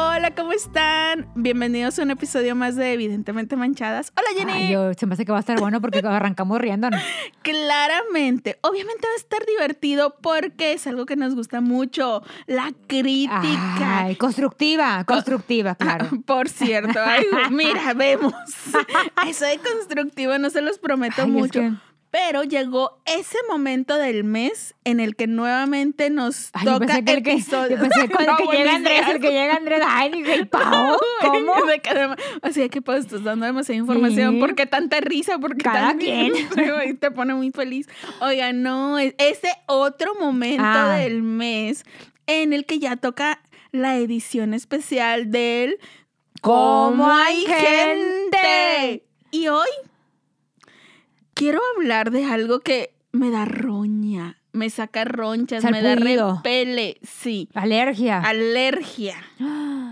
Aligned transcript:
Hola, 0.00 0.32
¿cómo 0.32 0.52
están? 0.52 1.28
Bienvenidos 1.34 1.98
a 1.98 2.02
un 2.04 2.12
episodio 2.12 2.54
más 2.54 2.76
de 2.76 2.92
Evidentemente 2.92 3.56
Manchadas. 3.56 4.12
Hola, 4.16 4.28
Jenny. 4.38 4.52
Ay, 4.66 4.72
yo, 4.72 4.94
se 4.94 5.06
me 5.06 5.14
hace 5.14 5.24
que 5.24 5.32
va 5.32 5.38
a 5.38 5.40
estar 5.40 5.58
bueno 5.58 5.80
porque 5.80 5.98
arrancamos 5.98 6.60
riendo. 6.60 6.88
Claramente. 7.42 8.58
Obviamente 8.62 9.08
va 9.08 9.12
a 9.12 9.16
estar 9.16 9.44
divertido 9.44 10.14
porque 10.22 10.72
es 10.74 10.86
algo 10.86 11.04
que 11.04 11.16
nos 11.16 11.34
gusta 11.34 11.60
mucho. 11.60 12.22
La 12.46 12.72
crítica. 12.86 14.04
Ay, 14.04 14.14
constructiva, 14.14 15.02
constructiva, 15.04 15.74
claro. 15.74 16.06
Por 16.26 16.48
cierto, 16.48 17.00
ay, 17.04 17.24
mira, 17.50 17.92
vemos. 17.94 18.34
Eso 19.26 19.46
de 19.46 19.58
constructivo 19.58 20.38
no 20.38 20.48
se 20.50 20.60
los 20.62 20.78
prometo 20.78 21.22
Ay, 21.22 21.28
es 21.28 21.32
mucho. 21.34 21.60
que- 21.60 21.72
Pero 22.10 22.42
llegó 22.42 22.98
ese 23.04 23.36
momento 23.50 23.96
del 23.98 24.24
mes 24.24 24.74
en 24.84 24.98
el 24.98 25.14
que 25.14 25.26
nuevamente 25.26 26.08
nos 26.08 26.48
Ay, 26.54 26.64
yo 26.64 26.72
toca 26.78 26.86
pensé 26.86 27.04
que 27.04 27.12
el 27.12 27.22
que, 27.22 27.38
yo 27.38 27.78
pensé 27.80 28.08
que 28.08 28.24
el 28.24 28.36
que 28.50 28.56
llega 28.56 28.74
Andrés, 28.76 29.02
el 29.10 29.20
que 29.20 29.30
llega 29.30 29.54
Andrés, 29.56 29.80
ay, 29.86 30.10
dije, 30.12 30.34
¿el 30.34 30.48
pavo? 30.48 30.96
¿Cómo? 31.20 31.66
De 31.66 31.80
que 31.80 31.90
además- 31.90 32.16
Así 32.40 32.66
que 32.70 32.80
pues 32.80 33.04
estás 33.04 33.24
dando 33.24 33.44
demasiada 33.44 33.78
información. 33.78 34.34
Sí. 34.34 34.40
¿Por 34.40 34.54
qué 34.54 34.64
tanta 34.64 35.00
risa? 35.00 35.38
Porque 35.38 35.62
Cada 35.64 35.96
quien. 35.96 36.32
Y 36.88 36.94
te 36.94 37.10
pone 37.10 37.34
muy 37.34 37.50
feliz. 37.50 37.86
Oiga, 38.20 38.52
no, 38.54 38.98
es- 38.98 39.14
ese 39.18 39.50
otro 39.66 40.14
momento 40.14 40.62
Ah. 40.64 40.96
del 40.98 41.22
mes 41.22 41.84
en 42.26 42.54
el 42.54 42.64
que 42.64 42.78
ya 42.78 42.96
toca 42.96 43.40
la 43.70 43.96
edición 43.96 44.54
especial 44.54 45.30
del 45.30 45.78
¿Cómo 46.40 47.06
hay 47.10 47.44
gente? 47.46 49.04
Y 49.30 49.48
hoy 49.48 49.68
quiero 51.38 51.60
hablar 51.76 52.10
de 52.10 52.24
algo 52.24 52.60
que 52.60 52.94
me 53.12 53.30
da 53.30 53.44
roña, 53.44 54.36
me 54.52 54.68
saca 54.70 55.04
ronchas, 55.04 55.62
me 55.64 55.82
da 55.82 55.94
repele, 55.94 56.98
sí, 57.02 57.48
Alergia. 57.54 58.20
alergia 58.20 59.16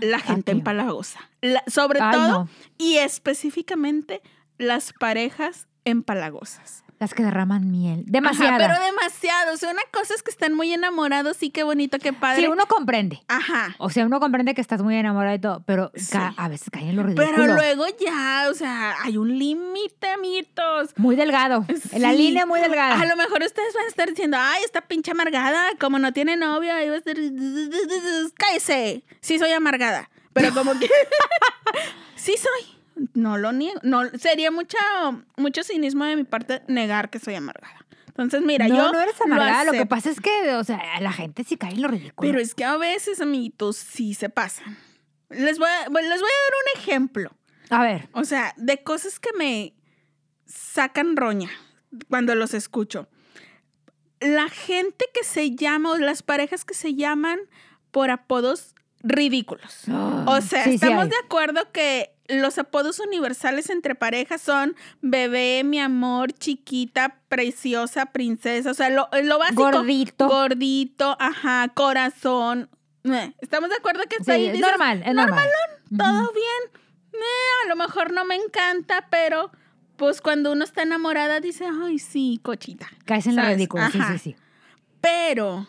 la 0.01 0.19
gente 0.19 0.51
Aquí. 0.51 0.59
empalagosa. 0.59 1.19
La- 1.41 1.63
sobre 1.67 1.99
Ay, 2.01 2.11
todo 2.11 2.27
no. 2.43 2.49
y 2.77 2.97
específicamente 2.97 4.21
las 4.57 4.93
parejas 4.93 5.67
empalagosas. 5.85 6.83
Las 6.99 7.13
que 7.13 7.21
derraman 7.21 7.69
miel. 7.69 7.99
Ajá, 7.99 8.05
Demasiada. 8.11 8.57
pero 8.57 8.83
demasiado. 8.83 9.53
O 9.53 9.57
sea, 9.57 9.69
una 9.69 9.83
cosa 9.93 10.15
es 10.15 10.23
que 10.23 10.31
están 10.31 10.55
muy 10.55 10.73
enamorados, 10.73 11.37
sí, 11.37 11.51
qué 11.51 11.61
bonito, 11.61 11.99
qué 11.99 12.11
padre. 12.11 12.41
Sí, 12.41 12.47
uno 12.47 12.65
comprende. 12.65 13.21
Ajá. 13.27 13.75
O 13.77 13.91
sea, 13.91 14.05
uno 14.07 14.19
comprende 14.19 14.55
que 14.55 14.61
estás 14.61 14.81
muy 14.81 14.95
enamorado 14.95 15.35
y 15.35 15.39
todo, 15.39 15.61
pero 15.67 15.91
Sí. 15.95 16.17
a 16.17 16.47
veces 16.49 16.69
caen 16.71 16.87
en 16.89 16.95
lo 16.95 17.03
ridículo. 17.03 17.27
Pero 17.35 17.53
luego 17.53 17.85
ya, 18.03 18.47
o 18.49 18.55
sea, 18.55 18.95
hay 19.03 19.17
un 19.17 19.37
límite, 19.37 20.09
amiguitos. 20.09 20.89
Muy 20.97 21.15
delgado. 21.15 21.65
En 21.91 22.01
la 22.01 22.11
Sí. 22.13 22.17
línea 22.17 22.47
muy 22.47 22.59
delgada. 22.61 22.99
A 22.99 23.05
lo 23.05 23.15
mejor 23.15 23.43
ustedes 23.43 23.75
van 23.75 23.85
a 23.85 23.89
estar 23.89 24.09
diciendo, 24.09 24.37
ay, 24.39 24.63
esta 24.65 24.81
pinche 24.81 25.11
amargada, 25.11 25.61
como 25.79 25.99
no 25.99 26.13
tiene 26.13 26.35
novio, 26.35 26.73
ahí 26.73 26.89
va 26.89 26.95
a 26.95 26.97
estar. 26.97 27.15
Cállese. 28.35 29.03
Sí, 29.21 29.37
soy 29.39 29.51
amargada. 29.51 30.09
Pero 30.33 30.53
como 30.53 30.77
que. 30.79 30.87
sí, 32.15 32.35
soy. 32.37 32.76
No 33.13 33.37
lo 33.37 33.51
niego. 33.51 33.79
No, 33.83 34.07
sería 34.17 34.51
mucho, 34.51 34.77
mucho 35.37 35.63
cinismo 35.63 36.05
de 36.05 36.15
mi 36.15 36.23
parte 36.23 36.61
negar 36.67 37.09
que 37.09 37.19
soy 37.19 37.35
amargada. 37.35 37.85
Entonces, 38.07 38.41
mira, 38.41 38.67
no, 38.67 38.75
yo. 38.75 38.91
no 38.91 38.99
eres 38.99 39.19
amargada. 39.21 39.65
Lo, 39.65 39.71
que 39.71 39.77
acepto. 39.77 39.95
pasa 39.95 40.09
es 40.09 40.19
que, 40.19 40.53
o 40.55 40.63
sea, 40.63 40.81
la 40.99 41.11
gente 41.11 41.43
sí 41.43 41.55
cae 41.55 41.73
en 41.73 41.83
lo 41.83 41.87
ridículo. 41.87 42.27
Pero 42.27 42.39
es 42.39 42.55
que 42.55 42.65
a 42.65 42.75
veces, 42.77 43.21
amiguitos, 43.21 43.77
sí 43.77 44.15
se 44.15 44.29
pasan. 44.29 44.77
Les 45.29 45.59
voy, 45.59 45.69
a, 45.69 45.89
bueno, 45.89 46.09
les 46.09 46.19
voy 46.19 46.29
a 46.29 46.43
dar 46.43 46.53
un 46.75 46.81
ejemplo. 46.81 47.31
A 47.69 47.83
ver. 47.83 48.09
O 48.13 48.23
sea, 48.23 48.53
de 48.57 48.81
cosas 48.81 49.19
que 49.19 49.29
me 49.37 49.73
sacan 50.45 51.15
roña 51.15 51.49
cuando 52.09 52.33
los 52.33 52.53
escucho. 52.53 53.07
La 54.19 54.49
gente 54.49 55.05
que 55.13 55.23
se 55.23 55.55
llama, 55.55 55.91
o 55.91 55.97
las 55.97 56.23
parejas 56.23 56.65
que 56.65 56.73
se 56.73 56.95
llaman 56.95 57.39
por 57.91 58.09
apodos 58.09 58.73
ridículos. 59.03 59.83
O 60.25 60.41
sea, 60.41 60.63
Sí, 60.63 60.75
estamos 60.75 61.09
de 61.09 61.15
acuerdo 61.23 61.71
que 61.71 62.16
los 62.27 62.57
apodos 62.57 62.99
universales 62.99 63.69
entre 63.69 63.95
parejas 63.95 64.41
son 64.41 64.75
bebé, 65.01 65.63
mi 65.63 65.79
amor, 65.79 66.33
chiquita, 66.33 67.19
preciosa, 67.29 68.07
princesa. 68.07 68.71
O 68.71 68.73
sea, 68.73 68.89
lo, 68.89 69.07
lo 69.23 69.39
básico. 69.39 69.63
Gordito. 69.71 70.27
Gordito, 70.27 71.15
ajá, 71.19 71.69
corazón. 71.73 72.69
Estamos 73.39 73.69
de 73.69 73.75
acuerdo 73.77 74.03
que 74.09 74.17
está 74.17 74.33
Sí, 74.35 74.39
ahí. 74.41 74.45
es 74.47 74.53
dices, 74.53 74.69
normal, 74.69 75.01
es 75.05 75.13
normal. 75.13 75.47
todo 75.97 76.31
bien. 76.33 76.81
Eh, 77.13 77.65
a 77.65 77.69
lo 77.69 77.75
mejor 77.77 78.11
no 78.11 78.25
me 78.25 78.35
encanta, 78.35 79.07
pero 79.09 79.49
pues 79.95 80.19
cuando 80.21 80.51
uno 80.51 80.63
está 80.65 80.83
enamorada 80.83 81.39
dice, 81.39 81.65
ay, 81.83 81.99
sí, 81.99 82.39
cochita. 82.43 82.87
Caes 83.05 83.27
en 83.27 83.37
lo 83.37 83.43
ridículo, 83.43 83.89
sí, 83.91 83.99
sí, 84.11 84.19
sí. 84.19 84.35
Pero 85.01 85.67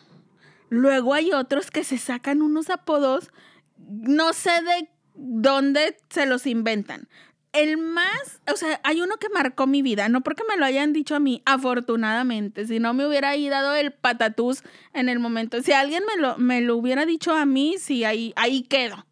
luego 0.69 1.15
hay 1.15 1.33
otros 1.33 1.71
que 1.71 1.85
se 1.85 1.97
sacan 1.97 2.43
unos 2.43 2.69
apodos, 2.71 3.31
no 3.79 4.33
sé 4.33 4.51
de 4.51 4.91
dónde 5.19 5.97
se 6.09 6.27
los 6.27 6.47
inventan. 6.47 7.09
El 7.53 7.77
más, 7.77 8.41
o 8.53 8.57
sea, 8.57 8.81
hay 8.85 9.01
uno 9.01 9.17
que 9.17 9.29
marcó 9.31 9.67
mi 9.67 9.83
vida, 9.83 10.09
no 10.09 10.21
porque 10.21 10.45
me 10.49 10.57
lo 10.57 10.65
hayan 10.65 10.93
dicho 10.93 11.17
a 11.17 11.19
mí, 11.19 11.43
afortunadamente, 11.45 12.67
si 12.67 12.79
no 12.79 12.95
me 12.95 13.07
hubiera 13.07 13.31
ahí 13.31 13.49
dado 13.49 13.75
el 13.75 13.93
patatús 13.93 14.63
en 14.93 15.09
el 15.09 15.19
momento. 15.19 15.61
Si 15.63 15.73
alguien 15.73 16.05
me 16.05 16.21
lo, 16.21 16.37
me 16.39 16.61
lo 16.61 16.77
hubiera 16.77 17.05
dicho 17.05 17.35
a 17.35 17.47
mí, 17.47 17.77
sí, 17.79 18.05
ahí, 18.05 18.33
ahí 18.37 18.63
quedo. 18.63 19.07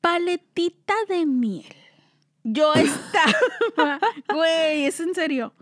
Paletita 0.00 0.94
de 1.08 1.26
miel. 1.26 1.74
Yo 2.44 2.72
estaba, 2.74 3.98
güey, 4.32 4.84
es 4.84 5.00
en 5.00 5.14
serio. 5.14 5.54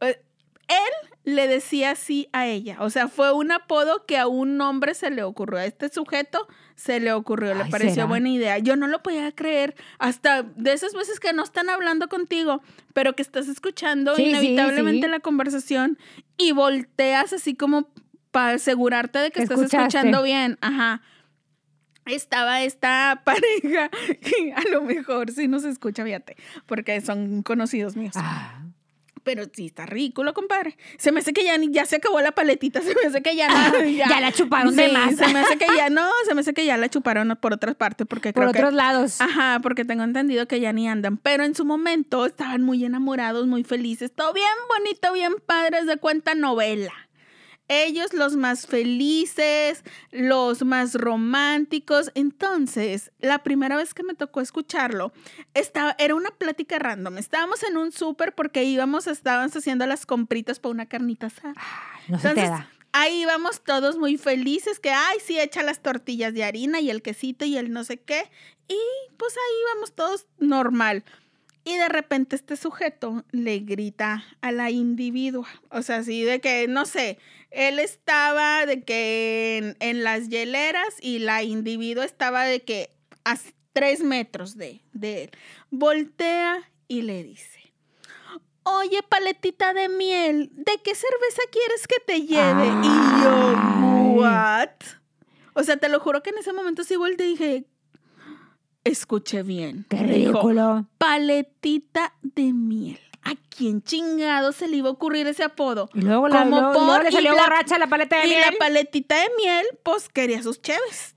Eh, 0.00 0.22
Él 0.68 1.34
le 1.34 1.46
decía 1.46 1.90
así 1.90 2.28
a 2.32 2.46
ella. 2.46 2.78
O 2.80 2.90
sea, 2.90 3.08
fue 3.08 3.32
un 3.32 3.52
apodo 3.52 4.06
que 4.06 4.16
a 4.16 4.28
un 4.28 4.60
hombre 4.60 4.94
se 4.94 5.10
le 5.10 5.24
ocurrió. 5.24 5.58
A 5.58 5.66
este 5.66 5.88
sujeto 5.90 6.48
se 6.78 7.00
le 7.00 7.12
ocurrió, 7.12 7.54
le 7.56 7.64
pareció 7.64 7.94
¿será? 7.94 8.06
buena 8.06 8.28
idea. 8.28 8.58
Yo 8.58 8.76
no 8.76 8.86
lo 8.86 9.02
podía 9.02 9.32
creer. 9.32 9.74
Hasta 9.98 10.44
de 10.44 10.72
esas 10.72 10.94
veces 10.94 11.18
que 11.18 11.32
no 11.32 11.42
están 11.42 11.68
hablando 11.70 12.08
contigo, 12.08 12.62
pero 12.94 13.14
que 13.16 13.22
estás 13.22 13.48
escuchando 13.48 14.14
Sí, 14.14 14.26
inevitablemente 14.26 15.06
sí. 15.08 15.10
la 15.10 15.18
conversación 15.18 15.98
y 16.36 16.52
volteas 16.52 17.32
así 17.32 17.56
como 17.56 17.90
para 18.30 18.52
asegurarte 18.52 19.18
de 19.18 19.32
que 19.32 19.42
estás 19.42 19.60
escuchando 19.60 20.22
bien. 20.22 20.56
Ajá. 20.60 21.02
Estaba 22.06 22.62
esta 22.62 23.22
pareja, 23.24 23.90
que 24.20 24.52
a 24.54 24.62
lo 24.70 24.82
mejor 24.82 25.32
sí 25.32 25.48
nos 25.48 25.64
escucha, 25.64 26.04
fíjate, 26.04 26.36
porque 26.66 27.00
son 27.00 27.42
conocidos 27.42 27.96
míos. 27.96 28.14
Ah, 28.16 28.62
Pero 29.28 29.44
sí 29.52 29.66
está 29.66 29.84
ridículo, 29.84 30.32
compadre. 30.32 30.78
Se 30.96 31.12
me 31.12 31.20
hace 31.20 31.34
que 31.34 31.44
ya, 31.44 31.58
ni- 31.58 31.70
ya 31.70 31.84
se 31.84 31.96
acabó 31.96 32.18
la 32.22 32.32
paletita, 32.32 32.80
se 32.82 32.94
me 32.94 33.08
hace 33.08 33.20
que 33.22 33.36
ya 33.36 33.48
no. 33.48 33.84
Ya 33.84 34.20
la 34.20 34.32
chuparon 34.32 34.74
de 34.74 34.88
más. 34.88 35.16
Se 35.16 35.28
me 35.28 35.40
hace 35.40 35.58
que 35.58 35.66
ya 35.76 35.90
no, 35.90 36.08
se 36.26 36.34
me 36.34 36.40
hace 36.40 36.54
que 36.54 36.64
ya 36.64 36.78
la 36.78 36.88
chuparon 36.88 37.36
por 37.38 37.52
otras 37.52 37.74
partes, 37.74 38.06
porque 38.08 38.32
por 38.32 38.44
creo 38.44 38.50
otros 38.50 38.70
que. 38.70 38.76
lados. 38.76 39.20
Ajá, 39.20 39.60
porque 39.62 39.84
tengo 39.84 40.02
entendido 40.02 40.48
que 40.48 40.60
ya 40.60 40.72
ni 40.72 40.88
andan. 40.88 41.18
Pero 41.18 41.44
en 41.44 41.54
su 41.54 41.66
momento 41.66 42.24
estaban 42.24 42.62
muy 42.62 42.84
enamorados, 42.86 43.46
muy 43.46 43.64
felices. 43.64 44.10
Todo 44.14 44.32
bien 44.32 44.46
bonito, 44.78 45.12
bien 45.12 45.34
padres 45.44 45.84
de 45.86 45.98
cuenta 45.98 46.34
novela. 46.34 46.92
Ellos 47.68 48.14
los 48.14 48.36
más 48.36 48.66
felices, 48.66 49.84
los 50.10 50.64
más 50.64 50.94
románticos. 50.94 52.10
Entonces, 52.14 53.12
la 53.20 53.42
primera 53.42 53.76
vez 53.76 53.94
que 53.94 54.02
me 54.02 54.14
tocó 54.14 54.40
escucharlo, 54.40 55.12
estaba, 55.54 55.94
era 55.98 56.14
una 56.14 56.30
plática 56.30 56.78
random. 56.78 57.18
Estábamos 57.18 57.62
en 57.62 57.76
un 57.76 57.92
súper 57.92 58.34
porque 58.34 58.64
íbamos, 58.64 59.06
estábamos 59.06 59.54
haciendo 59.54 59.86
las 59.86 60.06
compritas 60.06 60.60
para 60.60 60.72
una 60.72 60.86
carnita 60.86 61.26
asada. 61.26 61.54
no 62.08 62.18
se 62.18 62.22
te 62.22 62.40
Entonces, 62.40 62.50
da. 62.50 62.70
ahí 62.92 63.22
íbamos 63.22 63.62
todos 63.62 63.98
muy 63.98 64.16
felices, 64.16 64.80
que, 64.80 64.90
ay, 64.90 65.18
sí, 65.24 65.38
echa 65.38 65.62
las 65.62 65.80
tortillas 65.80 66.32
de 66.34 66.44
harina 66.44 66.80
y 66.80 66.90
el 66.90 67.02
quesito 67.02 67.44
y 67.44 67.56
el 67.58 67.72
no 67.72 67.84
sé 67.84 67.98
qué. 67.98 68.30
Y 68.68 68.78
pues 69.16 69.34
ahí 69.34 69.54
íbamos 69.72 69.92
todos 69.94 70.26
normal. 70.38 71.04
Y 71.64 71.76
de 71.76 71.88
repente 71.88 72.34
este 72.34 72.56
sujeto 72.56 73.24
le 73.30 73.58
grita 73.58 74.24
a 74.40 74.52
la 74.52 74.70
individua, 74.70 75.46
o 75.70 75.82
sea, 75.82 75.96
así 75.96 76.22
de 76.22 76.40
que, 76.40 76.66
no 76.66 76.86
sé, 76.86 77.18
él 77.50 77.78
estaba 77.78 78.66
de 78.66 78.82
que 78.82 79.56
en, 79.58 79.76
en 79.80 80.04
las 80.04 80.28
hieleras 80.28 80.94
y 81.00 81.18
la 81.20 81.42
individua 81.42 82.04
estaba 82.04 82.44
de 82.44 82.60
que 82.62 82.90
a 83.24 83.36
tres 83.72 84.00
metros 84.00 84.56
de, 84.56 84.80
de 84.92 85.24
él. 85.24 85.30
Voltea 85.70 86.70
y 86.88 87.02
le 87.02 87.22
dice, 87.22 87.72
oye, 88.64 89.02
paletita 89.08 89.72
de 89.74 89.88
miel, 89.88 90.50
¿de 90.52 90.72
qué 90.82 90.94
cerveza 90.94 91.42
quieres 91.50 91.86
que 91.86 92.00
te 92.06 92.20
lleve? 92.22 92.66
Y 92.66 93.22
yo. 93.22 94.14
¿what? 94.20 94.70
O 95.54 95.62
sea, 95.64 95.76
te 95.76 95.88
lo 95.88 96.00
juro 96.00 96.22
que 96.22 96.30
en 96.30 96.38
ese 96.38 96.52
momento 96.52 96.82
sí 96.84 96.96
volteé 96.96 97.26
y 97.26 97.30
dije, 97.30 97.64
escuché 98.84 99.42
bien. 99.42 99.86
Qué 99.88 99.96
Dijo, 99.96 100.08
ridículo. 100.12 100.86
paletita 100.98 102.14
de 102.22 102.52
miel. 102.52 102.98
¿A 103.30 103.34
quién 103.56 103.82
chingado 103.82 104.52
se 104.52 104.68
le 104.68 104.76
iba 104.78 104.88
a 104.88 104.92
ocurrir 104.92 105.26
ese 105.26 105.44
apodo? 105.44 105.90
Y 105.94 106.00
luego, 106.02 106.28
la, 106.28 106.44
Como 106.44 106.60
luego- 106.60 106.72
luego 106.72 106.86
por- 106.94 107.02
le 107.04 107.08
y 107.10 107.12
salió 107.12 107.34
la- 107.34 107.42
borracha 107.42 107.78
la 107.78 107.86
paleta 107.88 108.18
de 108.20 108.26
y 108.26 108.30
miel. 108.30 108.40
la 108.40 108.52
paletita 108.58 109.16
de 109.16 109.28
miel, 109.36 109.66
pues 109.82 110.08
quería 110.08 110.42
sus 110.42 110.60
cheves. 110.62 111.14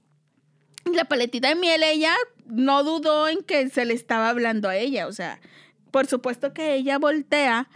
Y 0.85 0.95
La 0.95 1.05
paletita 1.05 1.49
de 1.49 1.55
miel, 1.55 1.83
ella 1.83 2.13
no 2.47 2.83
dudó 2.83 3.27
en 3.27 3.43
que 3.43 3.69
se 3.69 3.85
le 3.85 3.93
estaba 3.93 4.29
hablando 4.29 4.67
a 4.67 4.75
ella. 4.75 5.07
O 5.07 5.13
sea, 5.13 5.39
por 5.91 6.07
supuesto 6.07 6.53
que 6.53 6.73
ella 6.75 6.97
voltea 6.97 7.69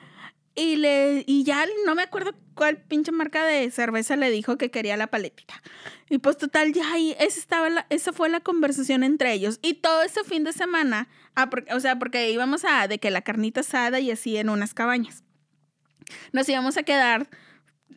Y, 0.58 0.78
le, 0.78 1.24
y 1.28 1.44
ya 1.44 1.66
no 1.86 1.96
me 1.96 2.04
acuerdo 2.04 2.34
cuál 2.56 2.78
pinche 2.78 3.12
marca 3.12 3.46
de 3.46 3.70
cerveza 3.70 4.16
le 4.16 4.32
dijo 4.32 4.58
que 4.58 4.72
quería 4.72 4.98
la 4.98 5.08
paletita. 5.08 5.62
Y 6.10 6.18
pues 6.20 6.38
total, 6.38 6.74
ya 6.74 6.92
ahí, 6.92 7.16
esa, 7.20 7.40
estaba 7.40 7.70
la- 7.70 7.88
fue 8.14 8.30
la 8.30 8.40
conversación 8.40 9.04
entre 9.04 9.34
ellos. 9.34 9.60
Y 9.62 9.76
todo 9.76 10.02
ese 10.04 10.24
fin 10.24 10.44
de 10.44 10.54
semana, 10.54 11.08
ah, 11.36 11.50
o 11.74 11.80
sea, 11.80 12.00
porque 12.00 12.32
íbamos 12.32 12.66
a 12.66 12.88
de 12.88 13.00
que 13.00 13.12
la 13.12 13.22
carnita 13.22 13.60
asada 13.62 14.00
y 14.00 14.10
así 14.12 14.38
en 14.38 14.50
unas 14.50 14.74
cabañas. 14.74 15.24
Nos 16.32 16.48
íbamos 16.48 16.78
a 16.78 16.84
quedar, 16.84 17.28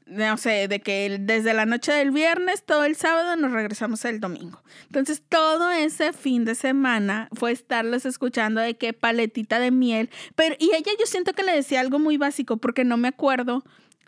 no 0.06 0.36
sé, 0.38 0.66
de 0.68 0.80
que 0.80 1.18
desde 1.20 1.52
la 1.52 1.66
noche 1.66 1.92
del 1.92 2.10
viernes, 2.10 2.64
todo 2.64 2.84
el 2.84 2.96
sábado, 2.96 3.36
nos 3.36 3.52
regresamos 3.52 4.04
el 4.06 4.20
domingo. 4.20 4.62
Entonces, 4.86 5.22
todo 5.28 5.70
ese 5.70 6.12
fin 6.14 6.44
de 6.46 6.54
semana 6.54 7.28
fue 7.34 7.52
estarlos 7.52 8.06
escuchando 8.06 8.60
de 8.62 8.76
que 8.78 8.94
paletita 8.94 9.58
de 9.60 9.70
miel. 9.70 10.08
Pero, 10.34 10.56
y 10.58 10.70
ella 10.74 10.92
yo 10.98 11.04
siento 11.06 11.34
que 11.34 11.42
le 11.42 11.52
decía 11.52 11.80
algo 11.80 11.98
muy 11.98 12.16
básico, 12.16 12.56
porque 12.56 12.84
no 12.84 12.96
me 12.96 13.08
acuerdo 13.08 13.62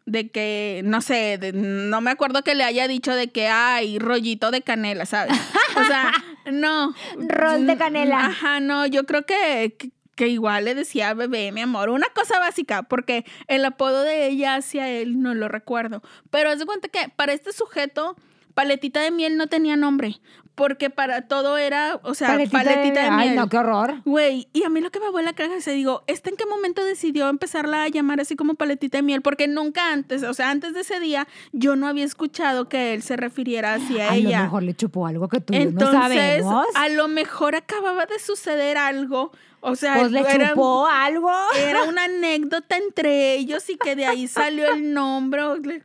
de 0.06 0.29
que, 0.31 0.82
no 0.85 1.00
sé, 1.02 1.38
de- 1.38 1.52
no 1.52 2.00
me 2.00 2.11
acuerdo 2.11 2.43
que 2.43 2.55
le 2.55 2.64
haya 2.64 2.88
dicho 2.88 3.14
de 3.14 3.29
que 3.29 3.49
hay 3.49 3.99
rollito 3.99 4.50
de 4.50 4.62
canela, 4.62 5.06
¿sabes? 5.06 5.37
O 5.76 5.85
sea, 5.85 6.12
no. 6.52 6.94
Rol 7.19 7.67
de 7.67 7.76
canela. 7.76 8.26
Ajá, 8.26 8.61
no, 8.61 8.87
yo 8.87 9.05
creo 9.06 9.25
que, 9.25 9.76
que, 9.79 9.91
que 10.17 10.29
igual 10.29 10.64
le 10.64 10.75
decía 10.75 11.14
bebé, 11.14 11.52
mi 11.52 11.61
amor, 11.61 11.91
una 11.91 12.06
cosa 12.14 12.38
básica, 12.38 12.82
porque 12.82 13.25
el 13.47 13.64
apodo 13.64 14.02
de 14.02 14.26
ella 14.29 14.56
hacia 14.56 14.88
él 14.88 15.20
no 15.23 15.35
lo 15.35 15.49
recuerdo. 15.49 16.02
Pero 16.31 16.50
haz 16.50 16.58
de 16.58 16.67
cuenta 16.67 16.88
que 16.88 17.08
para 17.14 17.32
este 17.32 17.52
sujeto, 17.52 18.17
paletita 18.55 19.00
de 19.00 19.11
miel 19.11 19.37
no 19.37 19.47
tenía 19.47 19.76
nombre, 19.76 20.17
porque 20.61 20.91
para 20.91 21.23
todo 21.23 21.57
era, 21.57 21.99
o 22.03 22.12
sea, 22.15 22.29
paletita, 22.29 22.62
de, 22.65 23.09
Ay, 23.09 23.29
miel. 23.31 23.37
no, 23.37 23.49
qué 23.49 23.57
horror. 23.57 23.95
Güey, 24.05 24.47
y 24.53 24.65
a 24.65 24.69
mí 24.69 24.83
lo 24.83 24.91
que 24.91 25.01
me 25.01 25.09
vuela 25.11 25.31
la 25.31 25.35
cabeza, 25.35 25.71
digo, 25.71 26.03
¿este 26.07 26.29
en 26.29 26.37
qué 26.37 26.45
momento 26.45 26.85
decidió 26.85 27.31
empezarla 27.31 27.83
a 27.85 27.89
llamar 27.89 28.21
así 28.21 28.37
como 28.37 28.57
paletita 28.57 28.99
de 28.99 29.03
miel? 29.03 29.23
Porque 29.23 29.49
nunca 29.49 29.91
antes, 29.91 30.23
o 30.23 30.35
sea, 30.35 30.51
antes 30.51 30.75
de 30.75 30.81
ese 30.81 31.01
día, 31.01 31.27
yo 31.53 31.77
no 31.77 31.87
había 31.89 32.05
escuchado 32.05 32.69
que 32.69 32.93
él 32.93 33.03
se 33.03 33.17
refiriera 33.17 33.73
así 33.73 33.99
a 33.99 34.11
A 34.12 34.17
ella. 34.17 34.39
lo 34.41 34.45
mejor 34.45 34.62
le 34.65 34.75
chupó 34.75 35.07
algo 35.07 35.29
que 35.29 35.41
tú 35.41 35.55
yo 35.55 35.61
no 35.61 35.65
Entonces, 35.71 35.99
sabemos. 36.45 36.67
a 36.75 36.89
lo 36.91 37.09
mejor 37.09 37.55
acababa 37.55 38.05
de 38.05 38.19
suceder 38.19 38.77
algo, 38.77 39.33
o 39.62 39.77
sea, 39.77 39.95
Pues 39.99 40.12
le 40.12 40.21
era, 40.21 40.51
chupó 40.51 40.87
algo. 40.87 41.33
era 41.57 41.85
una 41.85 42.05
anécdota 42.05 42.77
entre 42.77 43.35
ellos 43.37 43.69
y 43.71 43.77
que 43.79 43.97
de 43.97 44.05
ahí 44.05 44.29
salió 44.29 44.71
el 44.75 44.93
nombre. 44.93 45.85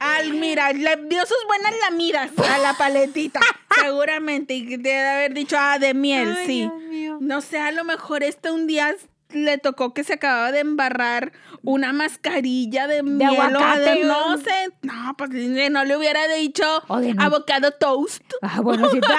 Al, 0.00 0.32
mira, 0.32 0.72
le 0.72 0.96
dio 1.08 1.20
sus 1.26 1.36
buenas 1.46 1.72
lamidas 1.88 2.30
a 2.50 2.58
la 2.58 2.72
paletita, 2.74 3.38
seguramente, 3.80 4.54
y 4.54 4.64
debe 4.76 5.06
haber 5.08 5.34
dicho, 5.34 5.56
ah, 5.58 5.78
de 5.78 5.94
miel, 5.94 6.34
Ay, 6.38 6.46
sí. 6.46 6.60
Dios 6.62 6.72
mío. 6.88 7.18
No 7.20 7.40
sé, 7.42 7.58
a 7.60 7.70
lo 7.70 7.84
mejor 7.84 8.22
este 8.22 8.50
un 8.50 8.66
día 8.66 8.94
le 9.28 9.58
tocó 9.58 9.94
que 9.94 10.02
se 10.02 10.14
acababa 10.14 10.50
de 10.52 10.60
embarrar 10.60 11.32
una 11.62 11.92
mascarilla 11.92 12.86
de, 12.88 13.02
miel 13.02 13.30
o 13.54 13.78
de, 13.78 14.04
no 14.04 14.28
un- 14.34 14.42
sé, 14.42 14.70
no, 14.82 15.14
pues 15.16 15.30
no 15.30 15.84
le 15.84 15.96
hubiera 15.96 16.26
dicho 16.28 16.64
no- 16.88 17.22
avocado 17.22 17.70
toast. 17.72 18.24
Ah, 18.42 18.60
bueno, 18.60 18.88
sí. 18.90 19.00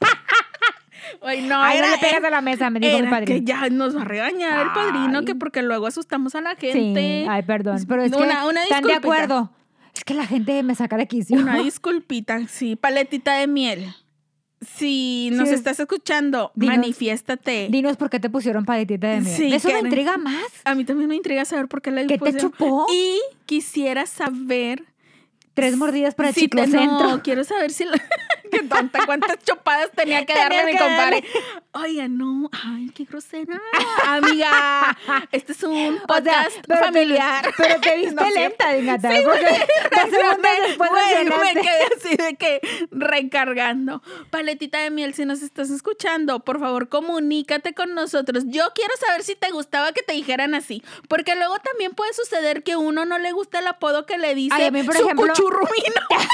Ay, 1.22 1.42
no, 1.42 1.60
ay, 1.62 1.80
no 1.80 1.88
le 1.90 1.98
pegas 1.98 2.24
a 2.24 2.30
la 2.30 2.40
mesa, 2.40 2.70
me 2.70 2.80
dijo 2.80 2.98
mi 2.98 3.06
padrino. 3.08 3.38
que 3.40 3.44
ya 3.44 3.68
nos 3.70 3.96
va 3.96 4.02
a 4.02 4.04
regañar 4.04 4.66
el 4.66 4.72
padrino, 4.72 5.18
Ay. 5.20 5.24
que 5.24 5.34
porque 5.34 5.62
luego 5.62 5.86
asustamos 5.86 6.34
a 6.34 6.40
la 6.40 6.54
Sí, 6.58 6.68
gente. 6.72 7.26
ay, 7.28 7.42
perdón. 7.42 7.78
Pero 7.88 8.02
es 8.02 8.12
que 8.12 8.18
Una- 8.22 8.46
una 8.46 8.62
están 8.62 8.82
de 8.84 8.94
acuerdo. 8.94 9.52
Es 9.94 10.04
que 10.04 10.14
la 10.14 10.26
gente 10.26 10.62
me 10.62 10.74
saca 10.74 10.96
de 10.96 11.06
quicio. 11.08 11.36
Una 11.38 11.56
disculpita, 11.58 12.46
sí, 12.48 12.76
paletita 12.76 13.34
de 13.36 13.46
miel. 13.48 13.94
Si 14.60 15.30
nos 15.34 15.48
Sí. 15.48 15.54
estás 15.54 15.78
escuchando, 15.78 16.50
Dinos- 16.56 16.76
manifiéstate. 16.76 17.68
Dinos 17.70 17.96
por 17.96 18.10
qué 18.10 18.18
te 18.18 18.28
pusieron 18.28 18.64
paletita 18.64 19.06
de 19.08 19.20
miel. 19.20 19.36
Sí, 19.36 19.52
Eso 19.54 19.68
me 19.70 19.78
intriga 19.80 20.16
más. 20.18 20.42
A 20.64 20.74
mí 20.74 20.84
también 20.84 21.08
me 21.08 21.14
intriga 21.14 21.44
saber 21.44 21.68
por 21.68 21.80
qué 21.80 21.92
le 21.92 22.06
¿Qué 22.08 22.18
te 22.18 22.36
chupó? 22.36 22.86
Y 22.92 23.18
quisiera 23.46 24.06
saber 24.06 24.84
Tres 25.54 25.76
mordidas 25.76 26.14
para 26.14 26.28
el 26.28 26.36
si 26.36 26.46
te-. 26.46 26.66
No, 26.68 27.20
quiero 27.24 27.42
saber 27.42 27.72
si 27.72 27.84
la- 27.84 28.00
qué 28.50 28.62
tanta, 28.62 29.06
cuántas 29.06 29.38
chupadas 29.44 29.90
tenía 29.94 30.20
que 30.26 30.32
Tenía 30.34 30.42
darle 30.48 30.64
mi 30.66 30.72
que 30.72 30.78
compadre. 30.78 31.24
Oiga, 31.72 32.08
no, 32.08 32.50
ay, 32.64 32.90
qué 32.94 33.04
grosera. 33.04 33.60
Amiga, 34.06 34.96
este 35.32 35.52
es 35.52 35.62
un 35.62 35.74
O 35.76 35.98
sea, 35.98 36.06
podcast 36.06 36.56
pero 36.66 36.80
te- 36.80 36.84
familiar. 36.86 37.54
pero 37.56 37.80
te 37.80 37.96
viste 37.96 38.14
No 38.14 38.30
lenta. 38.30 38.72
Sí, 38.72 38.86
porque 39.24 40.10
segundos 40.10 40.50
después 40.66 40.90
güey, 40.90 41.54
me 41.54 41.60
quedé 41.62 41.82
así 41.96 42.16
de 42.16 42.36
que 42.36 42.60
recargando. 42.90 44.02
Paletita 44.30 44.78
de 44.78 44.90
miel, 44.90 45.14
si 45.14 45.24
nos 45.24 45.42
estás 45.42 45.70
escuchando, 45.70 46.40
por 46.40 46.58
favor, 46.60 46.88
comunícate 46.88 47.74
con 47.74 47.94
nosotros. 47.94 48.44
Yo 48.46 48.64
quiero 48.74 48.94
saber 49.06 49.22
si 49.22 49.34
te 49.36 49.50
gustaba 49.50 49.92
que 49.92 50.02
te 50.02 50.12
dijeran 50.14 50.54
así, 50.54 50.82
porque 51.08 51.34
luego 51.36 51.56
también 51.58 51.92
puede 51.92 52.12
suceder 52.14 52.62
que 52.62 52.76
uno 52.76 53.04
no 53.04 53.18
le 53.18 53.32
gusta 53.32 53.58
el 53.60 53.66
apodo 53.66 54.06
que 54.06 54.18
le 54.18 54.34
dice 54.34 54.54
Ay, 54.56 54.66
a 54.66 54.70
mí, 54.70 54.82
por 54.82 54.94
su 54.96 55.02
ejemplo- 55.04 55.28
cuchurrumino. 55.28 56.02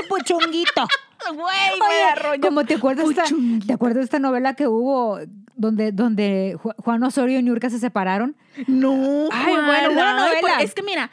Su 0.00 0.08
puchunguito. 0.08 0.88
Güey, 1.32 1.78
me 1.78 2.02
arrolló. 2.12 2.40
como 2.40 2.64
te 2.64 2.74
acuerdas, 2.74 3.08
esta. 3.08 3.24
¿te 3.66 3.72
acuerdas 3.72 3.98
de 3.98 4.04
esta 4.04 4.18
novela 4.18 4.54
que 4.54 4.66
hubo 4.68 5.18
donde, 5.56 5.92
donde 5.92 6.56
Ju- 6.62 6.74
Juan 6.78 7.02
Osorio 7.04 7.38
y 7.38 7.42
Niurka 7.42 7.70
se 7.70 7.78
separaron? 7.78 8.36
No, 8.66 9.28
Ay, 9.32 9.52
Juan, 9.52 9.66
bueno, 9.66 9.88
pues, 9.92 9.96
novela. 9.96 10.62
Es 10.62 10.74
que 10.74 10.82
mira, 10.82 11.10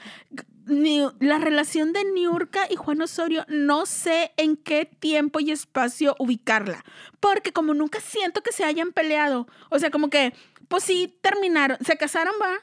la 1.19 1.37
relación 1.39 1.91
de 1.93 2.03
Niurka 2.05 2.61
y 2.69 2.75
Juan 2.75 3.01
Osorio, 3.01 3.45
no 3.49 3.85
sé 3.85 4.31
en 4.37 4.55
qué 4.57 4.85
tiempo 4.85 5.39
y 5.39 5.51
espacio 5.51 6.15
ubicarla. 6.19 6.83
Porque 7.19 7.51
como 7.51 7.73
nunca 7.73 7.99
siento 7.99 8.41
que 8.41 8.51
se 8.51 8.63
hayan 8.63 8.91
peleado. 8.91 9.47
O 9.69 9.79
sea, 9.79 9.91
como 9.91 10.09
que, 10.09 10.33
pues 10.67 10.83
sí, 10.83 11.17
terminaron. 11.21 11.77
¿Se 11.83 11.97
casaron, 11.97 12.33
va? 12.41 12.53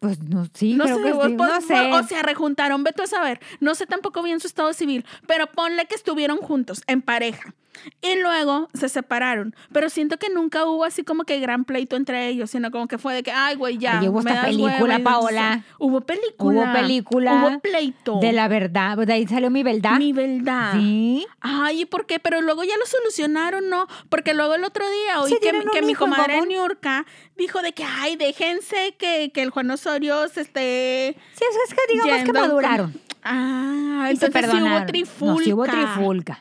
Pues 0.00 0.20
no, 0.20 0.46
sí, 0.54 0.74
No 0.74 0.84
creo 0.84 0.96
sé, 0.96 1.02
que 1.02 1.12
sí, 1.28 1.32
no 1.34 1.60
sé. 1.60 1.92
o 1.92 2.02
se 2.04 2.22
rejuntaron, 2.22 2.84
vete 2.84 3.02
a 3.02 3.06
saber. 3.06 3.40
No 3.60 3.74
sé 3.74 3.86
tampoco 3.86 4.22
bien 4.22 4.40
su 4.40 4.46
estado 4.46 4.72
civil, 4.72 5.04
pero 5.26 5.46
ponle 5.46 5.86
que 5.86 5.94
estuvieron 5.94 6.38
juntos, 6.38 6.82
en 6.86 7.02
pareja. 7.02 7.54
Y 8.00 8.20
luego 8.20 8.68
se 8.72 8.88
separaron. 8.88 9.54
Pero 9.72 9.90
siento 9.90 10.16
que 10.16 10.30
nunca 10.30 10.64
hubo 10.64 10.84
así 10.84 11.02
como 11.02 11.24
que 11.24 11.40
gran 11.40 11.64
pleito 11.64 11.96
entre 11.96 12.28
ellos, 12.28 12.48
sino 12.50 12.70
como 12.70 12.86
que 12.86 12.98
fue 12.98 13.14
de 13.14 13.24
que, 13.24 13.32
ay, 13.32 13.56
güey, 13.56 13.78
ya. 13.78 13.98
Oye, 13.98 14.08
hubo 14.08 14.22
me 14.22 14.30
esta 14.30 14.42
das 14.42 14.44
película, 14.50 14.72
hueva", 14.80 14.92
y 14.94 14.96
entonces, 14.96 15.12
Paola. 15.34 15.64
Hubo 15.80 16.00
película. 16.02 16.60
Hubo 16.62 16.72
película 16.72 17.34
Hubo 17.34 17.60
pleito. 17.60 18.20
de 18.20 18.32
la 18.32 18.46
verdad, 18.46 18.96
de 18.96 19.12
ahí 19.12 19.26
salió 19.26 19.50
mi 19.50 19.64
verdad. 19.64 19.98
Mi 19.98 20.12
verdad. 20.12 20.74
Sí. 20.74 21.26
Ay, 21.40 21.80
¿y 21.82 21.84
por 21.84 22.06
qué? 22.06 22.20
Pero 22.20 22.40
luego 22.42 22.62
ya 22.62 22.76
lo 22.78 22.86
solucionaron, 22.86 23.68
¿no? 23.68 23.88
Porque 24.08 24.34
luego 24.34 24.54
el 24.54 24.62
otro 24.62 24.84
día 24.88 25.20
oí 25.20 25.32
que, 25.40 25.52
que 25.72 25.82
mi 25.82 25.94
comadre. 25.94 26.46
Niurka 26.46 27.04
dijo 27.36 27.60
de 27.60 27.72
que, 27.72 27.82
ay, 27.84 28.14
déjense 28.14 28.94
que, 28.96 29.32
que 29.34 29.42
el 29.42 29.50
Juan 29.50 29.63
Osorio 29.70 30.28
se 30.28 30.42
esté 30.42 31.16
Sí, 31.34 31.44
eso 31.48 31.58
es 31.68 31.74
que 31.74 31.92
digamos 31.92 32.24
que 32.24 32.32
maduraron. 32.32 32.92
con- 32.92 33.00
Ah, 33.26 34.08
y 34.08 34.12
entonces 34.12 34.50
sí 34.50 34.56
hubo 34.62 34.86
trifulca. 34.86 35.32
No, 35.32 35.38
sí 35.38 35.52
hubo 35.54 35.64
trifulca. 35.64 36.40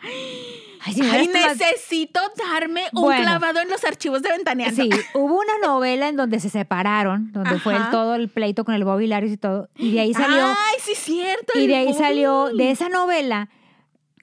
Ay, 0.85 0.93
si 0.95 1.01
Ay, 1.01 1.27
necesito 1.29 2.19
darme 2.51 2.83
un 2.91 3.03
Bueno. 3.03 3.23
clavado 3.23 3.61
en 3.61 3.69
los 3.69 3.81
archivos 3.85 4.21
de 4.21 4.29
Ventaneando. 4.31 4.83
Sí, 4.83 4.89
hubo 5.13 5.39
una 5.39 5.57
novela 5.65 6.09
en 6.09 6.17
donde 6.17 6.41
se 6.41 6.49
separaron, 6.49 7.31
donde 7.31 7.57
fue 7.59 7.77
el, 7.77 7.89
todo 7.89 8.15
el 8.15 8.27
pleito 8.27 8.65
con 8.65 8.75
el 8.75 8.83
Bobby 8.83 9.07
Larios 9.07 9.31
y 9.31 9.37
todo. 9.37 9.69
Y 9.77 9.93
de 9.93 10.01
ahí 10.01 10.13
salió, 10.13 10.45
Ay, 10.45 10.75
sí, 10.81 10.91
cierto. 10.95 11.57
y 11.57 11.67
de 11.67 11.75
ahí 11.77 11.85
Bobby. 11.85 11.97
salió, 11.97 12.49
de 12.53 12.71
esa 12.71 12.89
novela, 12.89 13.47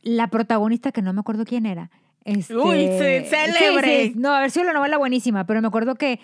la 0.03 0.27
protagonista, 0.29 0.93
que 0.93 1.01
no 1.01 1.15
me 1.15 1.21
acuerdo 1.21 1.47
quién 1.47 1.65
era. 1.65 1.91
Este, 2.25 2.55
Uy, 2.55 2.89
sí, 2.89 3.27
célebre. 3.31 4.03
sí, 4.09 4.13
sí. 4.13 4.19
No, 4.19 4.35
a 4.35 4.41
ver 4.41 4.51
si 4.51 4.63
la 4.63 4.75
novela 4.75 4.99
buenísima, 4.99 5.47
pero 5.47 5.63
me 5.63 5.69
acuerdo 5.69 5.95
que 5.95 6.21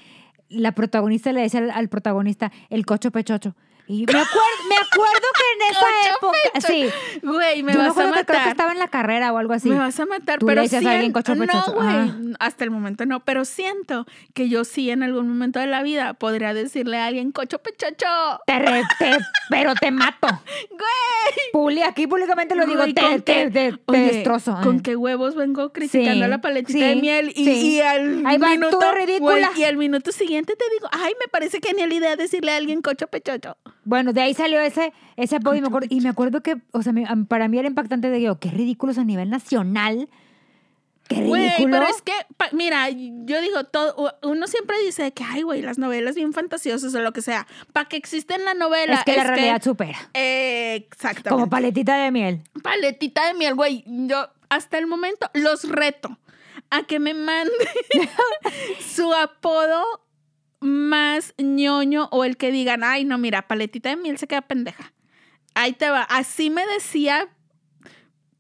la 0.49 0.73
protagonista 0.73 1.33
le 1.33 1.43
decía 1.43 1.61
al, 1.61 1.71
al 1.71 1.89
protagonista 1.89 2.53
el 2.71 2.87
cocho 2.87 3.11
pechocho. 3.11 3.55
Y 3.89 4.05
me 4.05 4.19
acuerdo, 4.19 4.41
me 4.69 4.77
acuerdo 4.77 5.27
que 5.37 5.65
en 5.65 5.71
esa 5.71 5.87
época, 6.17 6.61
sí, 6.67 7.21
Güey, 7.23 7.63
me 7.63 7.73
yo 7.73 7.79
me 7.79 7.89
vas 7.89 7.97
a 7.97 8.01
acuerdo 8.01 8.15
que 8.15 8.25
creo 8.25 8.27
que 8.27 8.33
matar. 8.39 8.49
estaba 8.49 8.73
en 8.73 8.79
la 8.81 8.89
carrera 8.89 9.33
o 9.33 9.39
algo 9.39 9.53
así. 9.53 9.69
Me 9.71 9.79
vas 9.79 10.01
a 10.01 10.07
matar, 10.07 10.41
Tú 10.41 10.47
le 10.47 10.51
pero 10.53 10.63
decías 10.63 10.85
a 10.85 10.91
alguien 10.91 11.13
siento- 11.13 11.19
cocho 11.21 11.35
No, 11.37 11.75
güey, 11.75 11.89
Ajá. 11.89 12.15
hasta 12.41 12.65
el 12.65 12.71
momento 12.73 13.07
no, 13.07 13.21
pero 13.21 13.45
siento 13.45 14.05
que 14.35 14.49
yo 14.49 14.65
sí 14.65 14.91
en 14.91 15.05
algún 15.05 15.29
momento 15.29 15.61
de 15.61 15.67
la 15.69 15.83
vida 15.85 16.15
podría 16.15 16.53
decirle 16.53 16.99
a 16.99 17.07
alguien 17.07 17.31
cocho 17.31 17.59
pechocho. 17.61 18.07
Te, 18.47 18.59
re- 18.59 18.83
te- 18.99 19.19
pero 19.51 19.75
te 19.77 19.91
mato. 19.93 20.27
Güey. 20.71 20.81
Puli, 21.53 21.83
aquí 21.83 22.07
públicamente 22.09 22.55
lo 22.57 22.67
digo, 22.67 22.81
Güey, 22.81 22.93
te, 22.95 23.01
¿con 23.03 23.23
te, 23.23 23.35
qué- 23.35 23.51
te- 23.51 23.73
te 23.73 23.79
Oye, 23.87 24.01
destrozo. 24.01 24.59
¿Con 24.63 24.77
Ay. 24.77 24.83
qué 24.83 24.97
huevos 24.97 25.35
vengo 25.37 25.73
criticando 25.73 26.25
Sí, 26.25 26.31
la 26.31 26.41
paletita 26.41 26.73
sí, 26.73 26.81
de 26.85 26.97
miel? 26.97 27.33
Y, 27.37 27.45
sí. 27.45 27.51
y 27.77 27.81
al 27.81 28.27
Ahí 28.27 28.39
vas 28.39 28.51
tú, 28.55 28.59
minuto, 28.59 28.93
ridícula. 28.93 29.49
güey, 29.51 29.61
y 29.61 29.65
al 29.65 29.77
minuto 29.77 30.11
siguiente 30.13 30.57
te 30.57 30.65
digo, 30.75 30.89
ay, 30.91 31.13
me 31.21 31.29
parece 31.29 31.61
genial 31.65 31.93
idea 31.93 32.17
decirle 32.17 32.51
a 32.53 32.57
alguien 32.57 32.83
cocho 32.83 33.07
pechocho. 33.07 33.57
Bueno, 33.87 34.13
de 34.13 34.21
ahí 34.21 34.35
salió 34.35 34.61
ese, 34.61 34.93
ese 35.17 35.37
apodo 35.37 35.55
y 35.55 35.61
me 35.63 35.69
acuerdo, 35.69 35.87
y 35.91 36.01
me 36.01 36.09
acuerdo 36.11 36.43
que, 36.43 36.57
o 36.73 36.83
sea, 36.83 36.93
para 37.29 37.49
mí 37.49 37.59
era 37.59 37.69
impactante 37.69 38.11
de 38.11 38.19
digo, 38.19 38.39
qué 38.39 38.51
ridículos 38.51 38.99
a 38.99 39.05
nivel 39.05 39.31
nacional. 39.31 40.09
Qué 41.09 41.23
Güey, 41.23 41.51
ridículo. 41.51 41.79
pero 41.79 41.89
es 41.89 42.03
que, 42.03 42.13
pa- 42.37 42.49
mira, 42.51 42.89
yo 42.91 43.41
digo, 43.41 43.63
todo, 43.63 44.13
uno 44.25 44.49
siempre 44.49 44.77
dice 44.85 45.13
que, 45.13 45.23
ay, 45.23 45.43
güey, 45.43 45.63
las 45.63 45.79
novelas 45.79 46.17
bien 46.17 46.33
fantasiosas 46.33 46.93
o 46.97 47.01
lo 47.01 47.13
que 47.13 47.23
sea. 47.23 47.47
Para 47.73 47.89
que 47.89 47.97
exista 47.97 48.35
en 48.35 48.45
la 48.45 48.55
novela. 48.55 48.95
Es 48.97 49.05
que 49.05 49.17
la 49.17 49.23
realidad 49.23 49.63
supera. 49.63 49.97
Eh, 50.15 50.75
exactamente. 50.91 51.29
Como 51.31 51.49
paletita 51.49 51.97
de 51.97 52.11
miel. 52.11 52.43
paletita 52.61 53.25
de 53.29 53.35
miel, 53.35 53.55
güey. 53.55 53.85
Yo 53.87 54.29
hasta 54.49 54.79
el 54.79 54.89
momento 54.89 55.31
los 55.33 55.69
reto 55.69 56.19
a 56.71 56.83
que 56.83 56.99
me 56.99 57.15
mande 57.15 57.53
su 58.81 59.13
apodo 59.15 59.85
más 60.67 61.35
ñoño 61.39 62.09
o 62.11 62.25
el 62.25 62.37
que 62.37 62.51
digan, 62.51 62.85
ay, 62.85 63.05
no, 63.05 63.17
mira, 63.19 63.47
paletita 63.49 63.89
de 63.91 63.97
miel 63.97 64.19
se 64.19 64.27
queda 64.27 64.43
pendeja. 64.43 64.93
Ahí 65.55 65.73
te 65.73 65.89
va. 65.89 66.03
Así 66.03 66.51
me 66.51 66.67
decía 66.67 67.29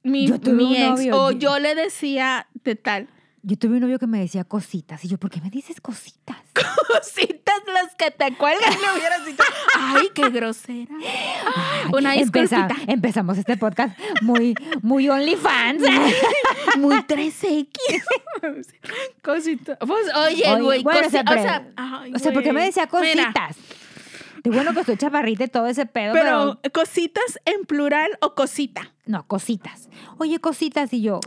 mi, 0.02 0.26
mi 0.28 0.76
ex. 0.76 0.90
novio, 0.90 1.16
O 1.16 1.30
yo- 1.33 1.38
yo 1.38 1.59
le 1.59 1.75
decía 1.75 2.47
de 2.64 2.75
tal. 2.76 3.09
Yo 3.49 3.57
tuve 3.57 3.75
un 3.75 3.81
novio 3.83 4.00
que 4.00 4.09
me 4.09 4.19
decía 4.19 4.43
cositas. 4.43 5.05
Y 5.05 5.09
yo, 5.09 5.19
¿por 5.19 5.31
qué 5.31 5.41
me 5.41 5.50
dices 5.50 5.81
cositas? 5.81 6.37
Cositas 6.88 7.62
las 7.73 7.95
que 7.95 8.11
te 8.11 8.37
cuelgan. 8.37 8.73
Hubieras 8.97 9.25
dicho, 9.25 9.43
ay, 9.79 10.09
qué 10.15 10.31
grosera. 10.31 10.93
Ay, 11.55 11.91
Una 11.93 12.17
empeza- 12.17 12.67
empezamos 12.88 13.38
este 13.38 13.57
podcast 13.57 13.97
muy, 14.23 14.55
muy 14.83 15.09
OnlyFans. 15.09 15.83
Muy 16.79 16.97
3X. 16.97 17.69
Cosita. 19.23 19.79
Pues, 19.79 20.07
oye, 20.15 20.61
güey. 20.61 20.83
bueno, 20.83 21.07
o 21.07 21.11
sea, 21.11 21.25
pero- 21.25 21.41
o 21.41 21.45
sea, 21.45 21.69
ay, 21.76 22.12
o 22.15 22.19
sea, 22.19 22.33
¿por 22.33 22.43
qué 22.43 22.53
me 22.53 22.65
decía 22.65 22.88
Mira, 23.00 23.33
cositas? 23.33 23.57
De 24.43 24.50
bueno 24.50 24.75
que 24.75 24.81
estoy 24.81 24.97
chaparrita 24.97 25.45
y 25.45 25.49
todo 25.49 25.67
ese 25.67 25.87
pedo, 25.87 26.12
pero, 26.12 26.59
pero 26.62 26.73
cositas 26.73 27.38
en 27.45 27.65
plural 27.65 28.11
o 28.21 28.35
cosita. 28.35 28.93
no, 29.07 29.26
cositas. 29.26 29.88
Oye, 30.19 30.38
cositas 30.41 30.93
y 30.93 31.03
yo, 31.03 31.21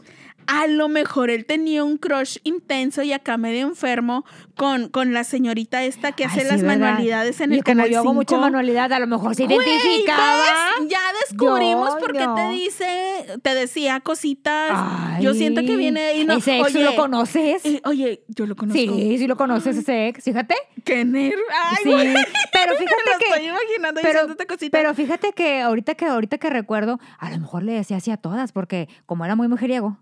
A 0.51 0.65
lo 0.65 0.89
mejor 0.89 1.29
él 1.29 1.45
tenía 1.45 1.83
un 1.83 1.97
crush 1.97 2.37
intenso 2.43 3.03
y 3.03 3.13
acá 3.13 3.37
medio 3.37 3.67
enfermo 3.67 4.25
con, 4.55 4.89
con 4.89 5.13
la 5.13 5.23
señorita 5.23 5.83
esta 5.83 6.11
que 6.13 6.23
Ay, 6.23 6.29
hace 6.31 6.41
sí, 6.41 6.47
las 6.47 6.61
¿verdad? 6.63 6.77
manualidades 6.87 7.39
en 7.41 7.53
y 7.53 7.57
el 7.57 7.63
canal 7.63 7.87
yo 7.89 7.99
hago 7.99 8.13
mucha 8.15 8.35
5. 8.35 8.41
manualidad, 8.41 8.91
a 8.91 8.99
lo 8.99 9.05
mejor 9.05 9.35
se 9.35 9.43
identificaba. 9.43 10.41
¿ves? 10.79 10.89
Ya 10.89 10.99
descubrimos 11.29 11.89
Yo 11.93 11.99
por 11.99 12.13
qué 12.13 12.25
te 12.35 12.49
dice, 12.49 13.39
te 13.43 13.53
decía 13.53 13.99
cositas. 13.99 14.71
Ay, 14.73 15.23
yo 15.23 15.33
siento 15.35 15.61
que 15.61 15.75
viene 15.75 16.01
ahí. 16.01 16.25
No, 16.25 16.33
¿Ese 16.37 16.57
ex 16.59 16.67
oye, 16.75 16.83
lo 16.83 16.95
conoces? 16.95 17.63
eh, 17.65 17.81
oye, 17.85 18.23
yo 18.27 18.45
lo 18.47 18.55
conozco. 18.55 18.79
sí, 18.79 19.17
sí 19.17 19.27
lo 19.27 19.37
conoces 19.37 19.77
ese 19.77 20.07
ex, 20.07 20.23
fíjate. 20.23 20.55
Qué 20.83 21.05
nervio. 21.05 21.37
Ay, 21.63 21.77
sí, 21.83 21.89
güey. 21.91 22.07
pero 22.51 22.71
Me 22.73 22.77
fíjate 22.79 23.01
lo 23.13 23.19
que 23.19 23.25
estoy 23.25 23.45
imaginando 23.47 24.01
pero, 24.01 24.13
diciéndote 24.13 24.47
cositas. 24.47 24.79
pero 24.79 24.93
fíjate 24.95 25.33
que 25.33 25.61
ahorita 25.61 25.95
que 25.95 26.05
ahorita 26.05 26.37
que 26.39 26.49
recuerdo, 26.49 26.99
a 27.19 27.29
lo 27.29 27.37
mejor 27.39 27.61
le 27.63 27.73
decía 27.73 27.97
así 27.97 28.09
a 28.11 28.17
todas 28.17 28.51
porque 28.51 28.89
como 29.05 29.25
era 29.25 29.35
muy 29.35 29.47
mujeriego. 29.47 29.97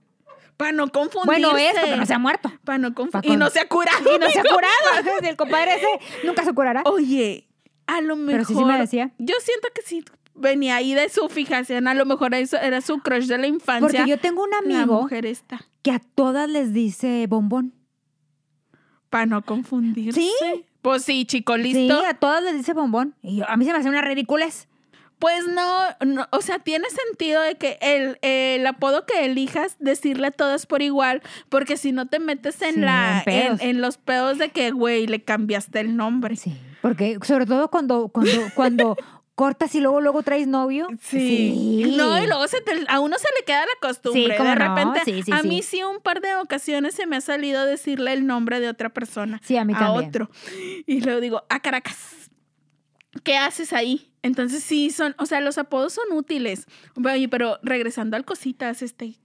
Para 0.58 0.72
no 0.72 0.88
confundirse. 0.92 1.26
Bueno, 1.42 1.56
es 1.58 1.74
porque 1.80 1.96
no 1.98 2.06
se 2.06 2.14
ha 2.14 2.20
muerto. 2.20 2.52
Para 2.66 2.78
no 2.80 2.90
Pa' 2.90 2.96
confundir. 2.96 3.30
con- 3.30 3.34
Y 3.34 3.38
no 3.38 3.50
se 3.50 3.60
ha 3.60 3.68
curado. 3.68 4.16
Y 4.16 4.20
no 4.20 4.28
se 4.30 4.40
ha 4.40 4.44
curado. 4.44 5.20
El 5.24 5.36
compadre 5.38 5.76
ese 5.76 5.88
nunca 6.26 6.44
se 6.44 6.54
curará. 6.54 6.82
Oye, 6.86 7.48
a 7.86 8.02
lo 8.02 8.16
mejor. 8.16 8.32
Pero 8.34 8.46
sí, 8.46 8.56
sí 8.56 8.66
me 8.66 8.78
decía. 8.80 9.12
Yo 9.20 9.36
siento 9.40 9.68
que 9.74 9.82
sí 9.84 10.04
venía 10.34 10.76
ahí 10.78 10.94
de 10.96 11.10
su 11.10 11.30
fijación. 11.30 11.88
A 11.88 11.94
lo 11.94 12.06
mejor 12.06 12.34
eso 12.34 12.58
era 12.58 12.82
su 12.82 13.00
crush 13.00 13.26
de 13.28 13.38
la 13.38 13.48
infancia. 13.48 13.88
Porque 14.00 14.10
yo 14.10 14.18
tengo 14.20 14.44
un 14.44 14.50
La 14.50 14.58
amigo 14.58 15.02
mujer 15.02 15.26
esta. 15.28 15.62
que 15.84 15.92
a 15.92 16.00
todas 16.00 16.50
les 16.50 16.74
dice 16.74 17.26
bombón. 17.30 17.74
Para 19.10 19.26
no 19.26 19.42
confundirse. 19.44 20.20
Sí. 20.20 20.32
Pues 20.82 21.04
sí, 21.04 21.26
chico, 21.26 21.58
listo. 21.58 22.00
Sí, 22.00 22.06
a 22.06 22.14
todas 22.14 22.44
les 22.44 22.56
dice 22.56 22.74
bombón. 22.74 23.16
Y 23.22 23.38
yo- 23.38 23.50
a 23.50 23.58
mí 23.58 23.66
se 23.66 23.72
me 23.74 23.78
hace 23.80 23.90
una 23.90 24.02
ridiculez. 24.02 24.68
Pues 25.20 25.48
no, 25.48 25.84
no, 26.06 26.28
o 26.32 26.42
sea, 26.42 26.60
tiene 26.60 26.86
sentido 27.08 27.42
de 27.42 27.56
que 27.56 27.80
el, 27.82 28.20
el 28.22 28.66
apodo 28.68 29.06
que 29.06 29.26
elijas, 29.26 29.76
decirle 29.80 30.28
a 30.28 30.32
todas 30.32 30.68
por 30.68 30.84
igual, 30.84 31.24
porque 31.50 31.76
si 31.76 31.92
no 31.92 32.06
te 32.06 32.20
metes 32.20 32.62
en 32.62 32.76
Sí, 32.76 32.82
la, 32.82 33.24
en 33.26 33.82
los 33.82 33.98
pedos 33.98 34.38
de 34.38 34.50
que, 34.50 34.70
güey, 34.72 35.08
le 35.08 35.24
cambiaste 35.24 35.80
el 35.80 35.96
nombre. 35.98 36.36
Sí. 36.36 36.56
Porque 36.84 37.18
sobre 37.24 37.48
todo 37.48 37.70
cuando, 37.72 38.10
cuando, 38.10 38.32
cuando 38.56 38.98
cortas 39.34 39.74
y 39.74 39.82
luego, 39.82 40.02
luego 40.02 40.22
traes 40.22 40.48
novio. 40.48 40.88
Sí. 41.02 41.84
No, 41.96 42.22
y 42.22 42.28
luego 42.28 42.48
se 42.48 42.62
te- 42.62 42.86
a 42.88 43.00
uno 43.00 43.18
se 43.18 43.28
le 43.40 43.46
queda 43.46 43.62
la 43.62 43.88
costumbre. 43.88 44.22
Sí, 44.24 44.30
de 44.30 44.38
no, 44.38 44.56
repente, 44.56 45.02
sí, 45.06 45.24
sí, 45.24 45.32
a 45.32 45.42
mí 45.42 45.64
sí 45.64 45.82
un 45.84 46.00
par 46.00 46.22
de 46.22 46.36
ocasiones 46.36 46.94
se 46.94 47.08
me 47.08 47.16
ha 47.18 47.22
salido 47.22 47.66
decirle 47.66 48.14
el 48.14 48.28
nombre 48.28 48.60
de 48.60 48.70
otra 48.70 48.90
persona. 48.90 49.42
Sí, 49.44 49.58
a 49.58 49.66
mí 49.66 49.74
también. 49.74 50.10
otro. 50.10 50.30
Y 50.86 51.02
luego 51.02 51.22
digo, 51.22 51.44
a 51.50 51.60
Caracas. 51.60 52.30
¿Qué 53.24 53.36
haces 53.36 53.74
ahí? 53.74 54.07
Entonces 54.24 54.64
sí 54.64 54.90
son, 54.90 55.16
o 55.20 55.26
sea, 55.26 55.40
los 55.42 55.58
apodos 55.58 55.94
son 55.94 56.06
útiles. 56.12 56.66
Oye, 57.04 57.30
pero 57.30 57.60
regresando 57.64 58.18
al 58.18 58.26
cositas, 58.26 58.82
este, 58.82 59.16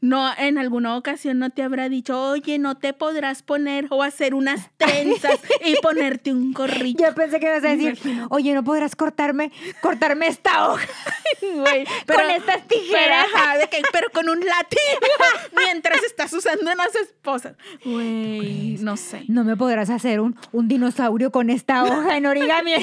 no, 0.00 0.28
en 0.38 0.58
alguna 0.58 0.96
ocasión 0.96 1.38
no 1.38 1.50
te 1.50 1.62
habrá 1.62 1.88
dicho, 1.88 2.20
oye, 2.20 2.58
no 2.58 2.76
te 2.76 2.92
podrás 2.92 3.42
poner 3.42 3.86
o 3.90 4.02
hacer 4.02 4.34
unas 4.34 4.70
trenzas 4.78 5.38
y 5.64 5.74
ponerte 5.82 6.32
un 6.32 6.52
gorrito. 6.52 7.04
Yo 7.04 7.14
pensé 7.14 7.38
que 7.40 7.46
ibas 7.46 7.62
a 7.64 7.76
decir, 7.76 7.98
oye, 8.30 8.52
¿no 8.54 8.64
podrás 8.64 8.96
cortarme, 8.96 9.52
cortarme 9.80 10.26
esta 10.28 10.68
hoja? 10.70 10.86
Güey, 11.42 11.84
Con 12.06 12.30
estas 12.30 12.68
tijeras. 12.68 13.26
Pero, 13.32 13.36
ajá, 13.42 13.58
de 13.58 13.66
que- 13.68 13.82
pero 13.92 14.08
con 14.12 14.28
un 14.28 14.38
látigo 14.38 14.80
mientras 15.56 16.02
estás 16.04 16.32
usando 16.32 16.70
unas 16.70 16.94
esposas. 16.94 17.54
Güey, 17.84 18.76
no 18.80 18.96
sé. 18.96 19.24
No 19.28 19.42
me 19.44 19.56
podrás 19.56 19.90
hacer 19.90 20.20
un, 20.20 20.36
un 20.52 20.68
dinosaurio 20.68 21.30
con 21.32 21.50
esta 21.50 21.84
hoja 21.84 22.16
en 22.16 22.26
origami. 22.26 22.72
en 22.74 22.82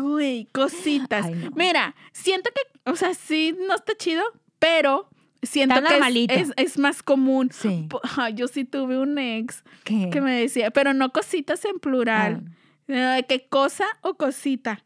origami. 0.00 0.48
Cositas. 0.76 1.26
Ay, 1.26 1.34
no. 1.34 1.50
Mira, 1.54 1.94
siento 2.12 2.50
que, 2.54 2.90
o 2.90 2.96
sea, 2.96 3.14
sí, 3.14 3.56
no 3.66 3.74
está 3.74 3.94
chido, 3.96 4.22
pero 4.58 5.08
siento 5.42 5.76
que 5.82 5.98
es- 6.34 6.48
es, 6.48 6.52
es 6.56 6.78
más 6.78 7.02
común. 7.02 7.50
Sí. 7.52 7.88
Yo 8.34 8.48
sí 8.48 8.64
tuve 8.64 8.98
un 8.98 9.18
ex 9.18 9.62
¿Qué? 9.84 10.10
que 10.10 10.20
me 10.20 10.40
decía, 10.40 10.70
pero 10.70 10.92
no 10.94 11.12
cositas 11.12 11.64
en 11.64 11.78
plural. 11.78 12.42
Ah. 12.88 13.20
¿Qué 13.28 13.46
cosa 13.48 13.84
o 14.02 14.14
cosita? 14.14 14.82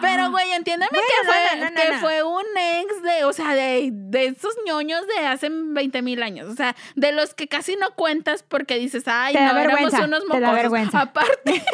Pero, 0.00 0.30
güey, 0.30 0.52
entiéndeme 0.52 0.90
Bueno, 0.92 1.04
que, 1.08 1.26
fue, 1.26 1.58
no, 1.58 1.70
no, 1.70 1.74
que 1.82 1.88
no. 1.92 1.98
fue 1.98 2.22
un 2.22 2.44
ex 2.56 3.02
de, 3.02 3.24
o 3.24 3.32
sea, 3.32 3.54
de, 3.54 3.90
de 3.92 4.26
esos 4.26 4.54
ñoños 4.64 5.04
de 5.08 5.26
hace 5.26 5.48
20 5.50 6.02
mil 6.02 6.22
años. 6.22 6.48
O 6.48 6.54
sea, 6.54 6.76
de 6.94 7.10
los 7.10 7.34
que 7.34 7.48
casi 7.48 7.74
no 7.74 7.90
cuentas 7.96 8.44
porque 8.44 8.78
dices, 8.78 9.04
ay, 9.08 9.32
Te 9.34 9.40
da 9.40 9.52
no, 9.54 9.58
éramos 9.58 9.92
unos 9.94 10.24
mocosos. 10.26 10.54
vergüenza. 10.54 11.00
Aparte, 11.00 11.64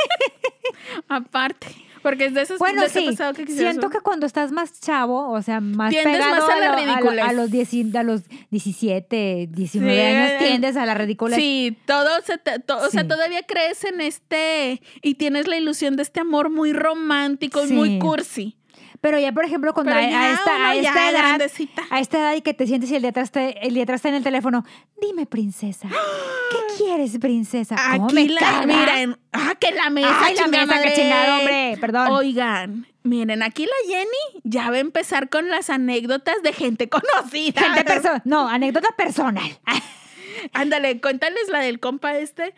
aparte. 1.09 1.67
Porque 2.05 2.27
es 2.27 2.35
de 2.35 2.43
esos 2.43 2.59
Bueno, 2.61 2.83
de 2.83 2.89
sí, 2.91 3.07
pasado 3.07 3.33
que 3.33 3.47
siento 3.47 3.89
que 3.91 3.99
cuando 4.01 4.27
estás 4.27 4.53
más 4.53 4.79
chavo, 4.81 5.31
o 5.31 5.43
sea, 5.43 5.61
más 5.61 5.89
Tiendes 5.91 6.13
pegado 6.19 6.47
más 6.47 6.55
a 6.55 6.61
la 6.61 6.67
lo- 6.69 6.73
lo- 6.77 6.85
ridiculez. 6.87 7.25
a 7.25 7.33
los, 7.33 7.51
10 7.51 7.97
a 7.97 8.03
los 8.05 8.23
17, 8.51 9.49
19 9.51 9.95
Sí, 9.95 10.01
años, 10.03 10.39
tiendes 10.39 10.77
a 10.77 10.87
la 10.87 10.95
ridícula. 10.95 11.35
Sí, 11.37 11.77
todo 11.87 12.11
se 12.25 12.39
te- 12.39 12.59
to- 12.61 12.77
o 12.79 12.91
sea, 12.91 13.09
todavía 13.09 13.43
crees 13.47 13.85
en 13.85 14.01
este 14.01 14.81
y 15.03 15.15
tienes 15.15 15.49
la 15.49 15.57
ilusión 15.57 15.97
de 15.97 16.03
este 16.03 16.21
amor 16.21 16.51
muy 16.51 16.73
romántico, 16.73 17.65
y 17.67 17.73
muy 17.73 17.99
cursi. 17.99 18.57
Pero 19.05 19.19
ya, 19.19 19.33
por 19.33 19.45
ejemplo, 19.45 19.75
cuando 19.75 19.93
a, 19.93 19.97
a 19.97 20.33
esta, 20.33 20.69
a 20.71 20.75
esta 20.75 21.11
edad, 21.11 21.19
grandecita. 21.19 21.83
a 21.91 22.01
esta 22.01 22.19
edad 22.21 22.35
y 22.37 22.41
que 22.41 22.55
te 22.55 22.67
sientes 22.67 22.91
y 22.91 22.97
el 22.97 23.03
de 23.03 23.09
atrás, 23.09 23.31
te- 23.31 23.67
el 23.67 23.75
de 23.75 23.83
atrás 23.83 23.97
está 23.97 24.09
en 24.09 24.15
el 24.15 24.23
teléfono, 24.25 24.65
dime, 24.99 25.27
princesa, 25.27 25.89
¿qué 25.91 26.57
quieres, 26.79 27.19
princesa? 27.19 27.77
¿Cómo 27.93 28.07
Aquí 28.07 28.15
me 28.15 28.29
la, 28.31 28.65
miren, 28.67 29.19
ah, 29.35 29.53
que 29.61 29.73
la 29.73 29.91
mesa, 29.91 30.09
Ay, 30.23 30.35
la 30.37 30.45
chingada 30.45 30.65
mesa, 30.67 30.79
qué 30.79 30.87
madre. 30.89 30.95
chingado, 31.03 31.39
hombre, 31.39 31.77
perdón. 31.83 32.09
Oigan, 32.13 32.87
miren, 33.03 33.43
aquí 33.43 33.67
la 33.67 33.95
Jenny 33.95 34.41
ya 34.43 34.71
va 34.71 34.77
a 34.77 34.81
empezar 34.81 35.29
con 35.29 35.51
las 35.51 35.69
anécdotas 35.69 36.37
de 36.43 36.55
gente 36.55 36.89
conocida. 36.89 37.61
Gente 37.75 37.85
perso- 37.85 38.23
no, 38.25 38.49
anécdota 38.49 38.89
personal. 38.97 39.59
Ándale, 40.55 40.99
cuéntales 41.01 41.49
la 41.51 41.61
del 41.61 41.79
compa 41.79 42.17
este 42.17 42.53
que, 42.53 42.55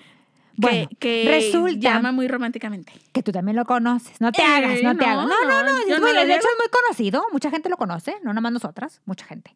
Bueno, 0.56 0.88
que 0.98 1.24
resulta- 1.28 1.78
llama 1.78 2.12
muy 2.12 2.28
románticamente. 2.28 2.92
Que 3.12 3.22
tú 3.22 3.32
también 3.32 3.56
lo 3.56 3.64
conoces. 3.64 4.20
No 4.20 4.32
te 4.32 4.42
Eh, 4.42 4.44
hagas, 4.44 4.82
no 4.82 4.96
te 4.96 5.04
hagas. 5.04 5.26
No, 5.26 5.44
no, 5.44 5.62
no. 5.62 5.74
de 5.74 6.34
hecho, 6.34 6.48
es 6.48 6.58
muy 6.58 6.68
conocido. 6.70 7.24
Mucha 7.32 7.50
gente 7.50 7.68
lo 7.68 7.76
conoce. 7.76 8.16
No 8.22 8.30
nada 8.30 8.40
más 8.40 8.52
nosotras. 8.52 9.00
Mucha 9.04 9.26
gente. 9.26 9.54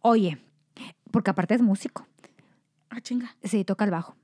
Oye, 0.00 0.38
porque 1.10 1.30
aparte 1.30 1.54
es 1.54 1.62
músico. 1.62 2.06
Ah, 2.90 3.00
chinga. 3.00 3.34
Sí, 3.44 3.64
toca 3.64 3.84
el 3.84 3.90
bajo. 3.90 4.16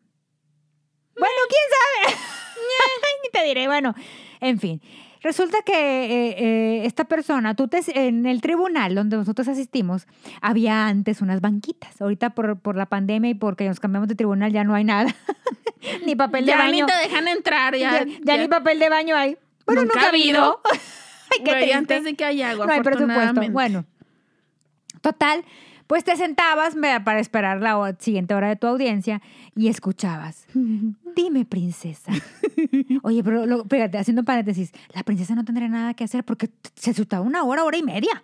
Bueno, 1.19 1.35
quién 1.49 2.12
sabe. 2.15 2.19
Ni 3.25 3.31
te 3.31 3.45
diré. 3.45 3.67
Bueno, 3.67 3.95
en 4.41 4.59
fin. 4.59 4.81
Resulta 5.22 5.58
que 5.62 5.72
eh, 5.75 6.34
eh, 6.38 6.87
esta 6.87 7.04
persona, 7.04 7.54
tú 7.54 7.66
te, 7.68 7.80
en 7.94 8.26
el 8.26 8.40
tribunal 8.40 8.94
donde 8.94 9.16
nosotros 9.16 9.48
asistimos, 9.48 10.06
había 10.40 10.87
antes 10.87 11.20
unas 11.20 11.40
banquitas. 11.40 12.00
Ahorita 12.00 12.30
por, 12.30 12.58
por 12.60 12.76
la 12.76 12.87
pandemia 12.87 13.30
y 13.30 13.34
porque 13.34 13.66
nos 13.68 13.80
cambiamos 13.80 14.08
de 14.08 14.14
tribunal 14.14 14.52
ya 14.52 14.64
no 14.64 14.75
hay 14.75 14.84
nada. 14.84 15.14
ni 16.06 16.14
papel 16.14 16.44
de 16.46 16.52
Ya 16.52 16.58
baño. 16.58 16.87
ni 16.87 16.92
te 16.92 16.98
dejan 17.08 17.28
entrar, 17.28 17.76
ya. 17.76 18.04
Ya, 18.04 18.12
ya 18.22 18.37
ni 18.37 18.48
papel 18.48 18.78
de 18.78 18.88
baño 18.88 19.16
hay. 19.16 19.37
Bueno, 19.66 19.82
Nunca 19.82 19.94
nunca, 19.94 20.00
ha 20.02 20.06
ha 20.06 20.08
habido. 20.10 20.60
Ay, 21.30 21.38
qué 21.44 21.50
Güey, 21.50 21.56
triste. 21.56 21.75
antes 21.75 22.04
de 22.04 22.14
que 22.14 22.25
haya 22.25 22.50
agua, 22.50 22.66
no 22.66 22.72
hay 22.72 22.80
presupuesto. 22.80 23.42
Bueno, 23.50 23.84
total, 25.02 25.44
pues 25.88 26.04
te 26.04 26.16
sentabas 26.16 26.76
me- 26.76 27.00
para 27.00 27.18
esperar 27.18 27.61
la 27.61 27.97
siguiente 27.99 28.35
hora 28.35 28.49
de 28.49 28.54
tu 28.57 28.68
audiencia 28.68 29.21
y 29.57 29.66
escuchabas. 29.68 30.47
Dime, 31.16 31.45
princesa. 31.45 32.12
Oye, 33.02 33.25
pero 33.25 33.45
lo- 33.47 33.64
fíjate, 33.64 33.99
haciendo 33.99 34.23
paréntesis, 34.23 34.71
la 34.95 35.02
princesa 35.02 35.35
no 35.35 35.45
tendría 35.45 35.66
nada 35.68 35.95
que 35.95 36.04
hacer 36.04 36.23
porque 36.25 36.50
se 36.76 36.90
asustaba 36.92 37.23
una 37.25 37.42
hora, 37.42 37.64
hora 37.64 37.76
y 37.76 37.83
media. 37.83 38.23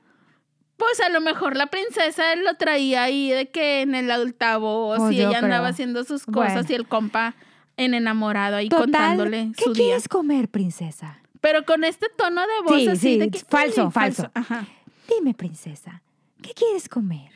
Pues 0.77 1.01
a 1.01 1.09
lo 1.09 1.21
mejor 1.21 1.57
la 1.57 1.67
princesa 1.69 2.35
lo 2.37 2.55
traía 2.55 3.05
ahí 3.05 3.31
de 3.31 3.49
que 3.51 3.81
en 3.83 3.95
el 3.95 4.11
altavoz 4.11 4.99
Pues 4.99 5.13
y 5.13 5.17
yo 5.19 5.29
ella 5.29 5.39
andaba 5.39 5.69
haciendo 5.69 6.03
sus 6.05 6.27
cosas 6.27 6.53
Bueno. 6.55 6.67
y 6.69 6.75
el 6.75 6.87
compa 6.89 7.35
en 7.77 7.95
enamorado 7.95 8.57
ahí 8.57 8.69
Total, 8.69 8.85
contándole 8.87 9.53
¿qué 9.57 9.65
su 9.65 9.73
día. 9.73 9.85
quieres 9.85 10.09
comer, 10.09 10.49
princesa? 10.49 11.19
Pero 11.41 11.65
con 11.65 11.85
este 11.85 12.09
tono 12.17 12.41
de 12.43 12.63
voz 12.65 12.77
Sí, 12.81 12.89
así 12.89 13.01
sí, 13.01 13.19
de 13.19 13.31
que 13.31 13.39
falso, 13.39 13.85
"Ay, 13.87 13.91
falso". 13.93 14.31
Ajá. 14.35 14.67
Dime, 15.09 15.33
princesa, 15.35 16.03
¿qué 16.43 16.53
quieres 16.55 16.89
comer? 16.89 17.31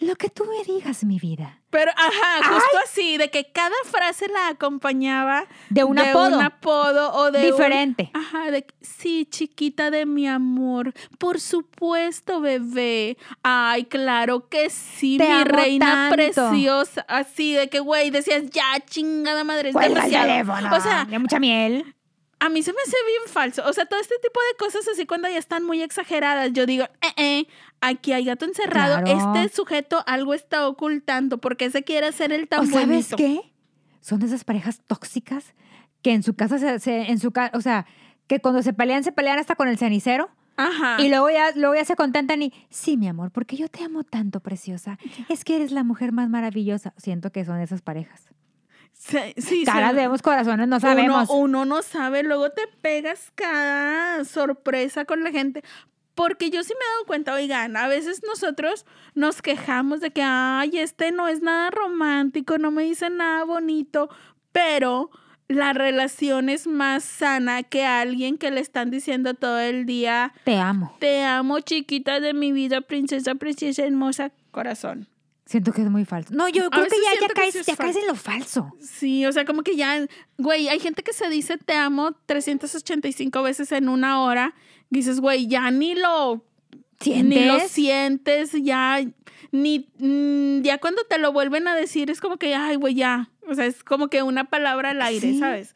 Lo 0.00 0.14
que 0.16 0.28
tú 0.30 0.44
me 0.44 0.62
digas, 0.64 1.02
mi 1.04 1.18
vida. 1.18 1.60
Pero, 1.70 1.90
ajá, 1.90 2.48
justo 2.54 2.78
así, 2.84 3.16
de 3.18 3.30
que 3.30 3.50
cada 3.52 3.74
frase 3.84 4.26
la 4.28 4.48
acompañaba 4.48 5.44
De 5.70 5.84
un 5.84 5.98
apodo. 5.98 6.36
un 6.38 6.42
apodo 6.42 7.12
o 7.14 7.30
de 7.30 7.40
un- 7.40 7.50
Diferente. 7.50 8.10
Ajá, 8.14 8.50
de 8.50 8.64
sí, 8.80 9.26
chiquita 9.28 9.90
de 9.90 10.06
mi 10.06 10.26
amor. 10.28 10.94
Por 11.18 11.40
supuesto, 11.40 12.40
bebé. 12.40 13.18
Ay, 13.42 13.84
claro 13.84 14.48
que 14.48 14.70
sí, 14.70 15.18
Te 15.18 15.28
mi 15.28 15.44
reina 15.44 16.08
tanto. 16.10 16.14
preciosa. 16.14 17.04
Así 17.08 17.52
de 17.54 17.68
que, 17.68 17.80
güey, 17.80 18.10
decías, 18.10 18.44
ya, 18.50 18.64
chingada 18.88 19.44
madre, 19.44 19.70
es 19.70 19.74
Cuelga 19.74 19.88
el 19.88 19.94
demasiado. 20.10 20.26
teléfono. 20.28 20.76
O 20.76 20.80
sea, 20.80 21.04
de 21.04 21.18
mucha 21.18 21.38
miel. 21.38 21.94
A 22.40 22.48
mí 22.48 22.62
se 22.62 22.72
me 22.72 22.78
hace 22.86 22.96
bien 23.06 23.32
falso. 23.32 23.62
O 23.66 23.72
sea, 23.72 23.86
todo 23.86 24.00
este 24.00 24.14
tipo 24.22 24.38
de 24.52 24.56
cosas 24.58 24.86
así 24.88 25.06
cuando 25.06 25.28
ya 25.28 25.38
están 25.38 25.64
muy 25.64 25.82
exageradas, 25.82 26.52
yo 26.52 26.66
digo, 26.66 26.84
eh, 26.84 27.12
eh, 27.16 27.46
aquí 27.80 28.12
hay 28.12 28.24
gato 28.24 28.44
encerrado. 28.44 29.02
Claro. 29.04 29.34
Este 29.34 29.54
sujeto 29.56 30.02
algo 30.06 30.34
está 30.34 30.68
ocultando. 30.68 31.38
porque 31.38 31.70
se 31.70 31.82
quiere 31.82 32.06
hacer 32.06 32.32
el 32.32 32.48
tan 32.48 32.60
¿O 32.60 32.66
sabes 32.66 33.10
qué? 33.16 33.40
Son 34.00 34.22
esas 34.22 34.44
parejas 34.44 34.80
tóxicas 34.86 35.54
que 36.02 36.12
en 36.12 36.22
su 36.22 36.34
casa 36.34 36.58
se, 36.58 36.78
se- 36.78 37.10
en 37.10 37.18
su 37.18 37.32
casa, 37.32 37.56
o 37.56 37.60
sea, 37.60 37.86
que 38.28 38.40
cuando 38.40 38.62
se 38.62 38.72
pelean, 38.72 39.02
se 39.04 39.10
pelean 39.12 39.38
hasta 39.38 39.56
con 39.56 39.66
el 39.68 39.76
cenicero 39.78 40.30
Ajá. 40.56 40.96
y 41.02 41.08
luego 41.08 41.28
ya, 41.30 41.50
luego 41.56 41.74
ya 41.74 41.84
se 41.84 41.96
contentan 41.96 42.40
y, 42.42 42.52
sí, 42.70 42.96
mi 42.96 43.08
amor, 43.08 43.30
porque 43.32 43.56
yo 43.56 43.68
te 43.68 43.82
amo 43.82 44.04
tanto, 44.04 44.40
preciosa. 44.40 44.98
Es 45.28 45.44
que 45.44 45.56
eres 45.56 45.72
la 45.72 45.82
mujer 45.82 46.12
más 46.12 46.28
maravillosa. 46.30 46.94
Siento 46.96 47.32
que 47.32 47.44
son 47.44 47.58
esas 47.60 47.82
parejas. 47.82 48.28
Sí, 48.98 49.18
sí, 49.36 49.64
Caras 49.64 49.90
sí. 49.92 49.96
vemos, 49.96 50.22
corazones 50.22 50.66
no 50.68 50.76
Uno, 50.76 50.80
sabemos. 50.80 51.28
uno 51.30 51.64
no 51.64 51.82
sabe, 51.82 52.22
luego 52.24 52.50
te 52.50 52.66
pegas 52.82 53.30
cada 53.34 54.24
sorpresa 54.24 55.04
con 55.04 55.22
la 55.22 55.30
gente. 55.30 55.62
Porque 56.14 56.50
yo 56.50 56.64
sí 56.64 56.72
me 56.74 56.84
he 56.84 56.92
dado 56.94 57.06
cuenta, 57.06 57.32
oigan, 57.34 57.76
a 57.76 57.86
veces 57.86 58.22
nosotros 58.26 58.84
nos 59.14 59.40
quejamos 59.40 60.00
de 60.00 60.10
que, 60.10 60.22
ay, 60.22 60.78
este 60.78 61.12
no 61.12 61.28
es 61.28 61.40
nada 61.42 61.70
romántico, 61.70 62.58
no 62.58 62.72
me 62.72 62.82
dice 62.82 63.08
nada 63.08 63.44
bonito, 63.44 64.10
pero 64.50 65.10
la 65.46 65.72
relación 65.72 66.48
es 66.48 66.66
más 66.66 67.04
sana 67.04 67.62
que 67.62 67.86
alguien 67.86 68.36
que 68.36 68.50
le 68.50 68.60
están 68.60 68.90
diciendo 68.90 69.34
todo 69.34 69.60
el 69.60 69.86
día, 69.86 70.34
Te 70.44 70.56
amo. 70.58 70.96
te 70.98 71.22
amo 71.22 71.60
chiquita 71.60 72.18
de 72.18 72.34
mi 72.34 72.50
vida, 72.50 72.80
princesa, 72.80 73.36
preciosa, 73.36 73.84
hermosa, 73.84 74.32
corazón. 74.50 75.06
Siento 75.48 75.72
que 75.72 75.80
es 75.80 75.88
muy 75.90 76.04
falso. 76.04 76.34
No, 76.34 76.46
yo 76.50 76.68
creo 76.68 76.84
que 76.84 76.96
ya, 77.02 77.18
ya 77.18 77.26
que 77.26 77.32
caes, 77.32 77.52
sí 77.54 77.60
es 77.60 77.66
ya 77.66 77.74
caes 77.74 77.96
en 77.96 78.06
lo 78.06 78.14
falso. 78.14 78.70
Sí, 78.80 79.24
o 79.24 79.32
sea, 79.32 79.46
como 79.46 79.62
que 79.62 79.76
ya, 79.76 80.06
güey, 80.36 80.68
hay 80.68 80.78
gente 80.78 81.02
que 81.02 81.14
se 81.14 81.30
dice 81.30 81.56
te 81.56 81.72
amo 81.72 82.12
385 82.26 83.42
veces 83.42 83.72
en 83.72 83.88
una 83.88 84.20
hora. 84.20 84.54
Dices, 84.90 85.20
güey, 85.20 85.46
ya 85.46 85.70
ni 85.70 85.94
lo, 85.94 86.44
ni 87.06 87.22
lo 87.46 87.54
¿Sientes? 87.54 87.70
sientes, 87.70 88.52
ya, 88.62 89.00
ni, 89.50 89.88
mm, 89.98 90.60
ya 90.60 90.76
cuando 90.76 91.02
te 91.04 91.16
lo 91.16 91.32
vuelven 91.32 91.66
a 91.66 91.74
decir 91.74 92.10
es 92.10 92.20
como 92.20 92.36
que, 92.36 92.54
ay, 92.54 92.76
güey, 92.76 92.94
ya. 92.94 93.30
O 93.48 93.54
sea, 93.54 93.64
es 93.64 93.82
como 93.82 94.08
que 94.08 94.22
una 94.22 94.44
palabra 94.50 94.90
al 94.90 95.00
aire, 95.00 95.32
Sí. 95.32 95.38
¿sabes? 95.38 95.74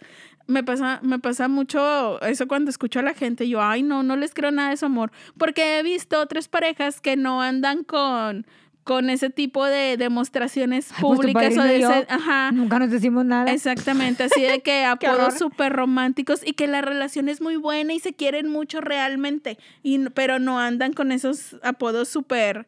Me 0.49 0.63
pasa, 0.63 1.01
me 1.03 1.19
pasa 1.19 1.49
mucho 1.49 2.21
eso 2.21 2.47
cuando 2.47 2.69
escucho 2.71 2.99
a 2.99 3.03
la 3.03 3.15
gente. 3.15 3.49
Yo, 3.49 3.63
ay, 3.63 3.83
no, 3.83 4.03
no 4.03 4.17
les 4.17 4.35
creo 4.35 4.51
nada 4.51 4.69
de 4.69 4.77
su 4.77 4.85
amor. 4.85 5.13
Porque 5.39 5.79
he 5.79 5.83
visto 5.83 6.21
otras 6.21 6.49
parejas 6.49 7.01
que 7.01 7.17
no 7.17 7.41
andan 7.41 7.85
con, 7.85 8.45
con 8.85 9.11
ese 9.11 9.31
tipo 9.31 9.65
de 9.65 9.97
demostraciones 9.97 10.91
Ay, 10.91 10.97
pues 11.01 11.19
públicas 11.19 11.57
o 11.57 11.63
de 11.63 11.77
ese, 11.77 12.07
ajá. 12.09 12.51
Nunca 12.53 12.79
nos 12.79 12.91
decimos 12.91 13.25
nada. 13.25 13.53
Exactamente, 13.53 14.25
así 14.25 14.43
de 14.43 14.61
que 14.61 14.85
apodos 14.85 15.39
súper 15.39 15.73
románticos 15.73 16.41
y 16.45 16.55
que 16.55 16.67
la 16.67 16.81
relación 16.81 17.29
es 17.29 17.41
muy 17.41 17.57
buena 17.57 17.93
y 17.93 18.01
se 18.01 18.13
quieren 18.13 18.49
mucho 18.49 18.81
realmente, 18.81 19.59
y, 19.83 20.09
pero 20.11 20.39
no 20.39 20.59
andan 20.59 20.93
con 20.93 21.13
esos 21.13 21.57
apodos 21.63 22.09
súper, 22.09 22.67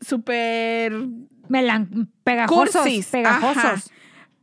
súper... 0.00 0.92
Melan 1.48 2.10
pegajosos. 2.24 2.82
Cursis, 2.82 3.06
Pegajosos. 3.06 3.56
ajá. 3.56 3.82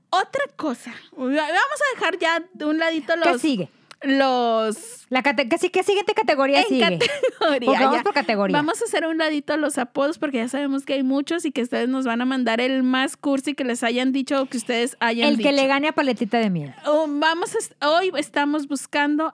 Otra 0.09 0.43
cosa, 0.55 0.93
vamos 1.11 1.33
a 1.35 1.95
dejar 1.95 2.19
ya 2.19 2.43
de 2.53 2.65
un 2.65 2.77
ladito 2.77 3.13
¿Qué 3.21 3.29
los... 3.31 3.41
sigue? 3.41 3.69
Los 4.03 5.05
La 5.09 5.21
cate- 5.23 5.47
¿qué, 5.49 5.57
sí- 5.57 5.69
qué 5.69 5.83
siguiente 5.83 6.13
categoría 6.13 6.61
en 6.61 6.67
sigue? 6.67 6.99
categoría, 7.39 7.79
vamos 7.79 8.03
por 8.03 8.13
categoría. 8.13 8.55
Vamos 8.57 8.81
a 8.81 8.85
hacer 8.85 9.05
un 9.05 9.17
ladito 9.17 9.57
los 9.57 9.77
apodos 9.77 10.17
porque 10.19 10.37
ya 10.37 10.47
sabemos 10.47 10.85
que 10.85 10.93
hay 10.93 11.03
muchos 11.03 11.45
y 11.45 11.51
que 11.51 11.61
ustedes 11.61 11.87
nos 11.89 12.05
van 12.05 12.21
a 12.21 12.25
mandar 12.25 12.61
el 12.61 12.83
más 12.83 13.17
cursi 13.17 13.53
que 13.53 13.63
les 13.63 13.83
hayan 13.83 14.11
dicho 14.11 14.41
o 14.41 14.45
que 14.45 14.57
ustedes 14.57 14.97
hayan 14.99 15.29
El 15.29 15.37
dicho. 15.37 15.49
que 15.49 15.55
le 15.55 15.67
gane 15.67 15.87
a 15.87 15.91
paletita 15.93 16.39
de 16.39 16.49
miel. 16.49 16.73
Oh, 16.85 17.05
vamos 17.07 17.55
a 17.79 17.89
hoy 17.89 18.11
estamos 18.17 18.67
buscando 18.67 19.33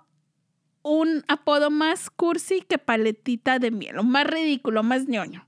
un 0.82 1.24
apodo 1.28 1.70
más 1.72 2.10
cursi 2.10 2.62
que 2.62 2.78
paletita 2.78 3.60
de 3.60 3.70
miel, 3.70 3.98
o 4.00 4.04
más 4.04 4.26
ridículo, 4.26 4.82
más 4.82 5.08
ñoño. 5.08 5.46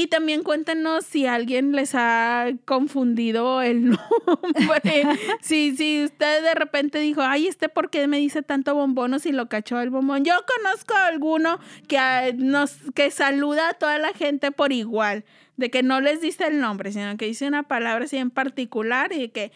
Y 0.00 0.06
también 0.06 0.42
cuéntenos 0.42 1.04
si 1.04 1.26
alguien 1.26 1.72
les 1.72 1.94
ha 1.94 2.46
confundido 2.64 3.60
el 3.60 3.90
nombre. 4.26 5.04
si, 5.42 5.76
si 5.76 6.04
usted 6.04 6.42
de 6.42 6.54
repente 6.54 6.98
dijo, 7.00 7.20
ay, 7.20 7.46
este 7.48 7.68
por 7.68 7.90
qué 7.90 8.06
me 8.06 8.16
dice 8.16 8.40
tanto 8.40 8.74
bombón 8.74 9.12
o 9.12 9.18
si 9.18 9.30
lo 9.30 9.50
cachó 9.50 9.78
el 9.78 9.90
bombón. 9.90 10.24
Yo 10.24 10.32
conozco 10.56 10.94
a 10.94 11.04
alguno 11.06 11.58
que, 11.86 11.98
ah, 11.98 12.30
nos, 12.34 12.76
que 12.94 13.10
saluda 13.10 13.68
a 13.68 13.74
toda 13.74 13.98
la 13.98 14.14
gente 14.14 14.52
por 14.52 14.72
igual, 14.72 15.24
de 15.58 15.70
que 15.70 15.82
no 15.82 16.00
les 16.00 16.22
dice 16.22 16.46
el 16.46 16.60
nombre, 16.60 16.92
sino 16.92 17.18
que 17.18 17.26
dice 17.26 17.46
una 17.46 17.64
palabra 17.64 18.06
así 18.06 18.16
en 18.16 18.30
particular 18.30 19.12
y 19.12 19.28
que 19.28 19.52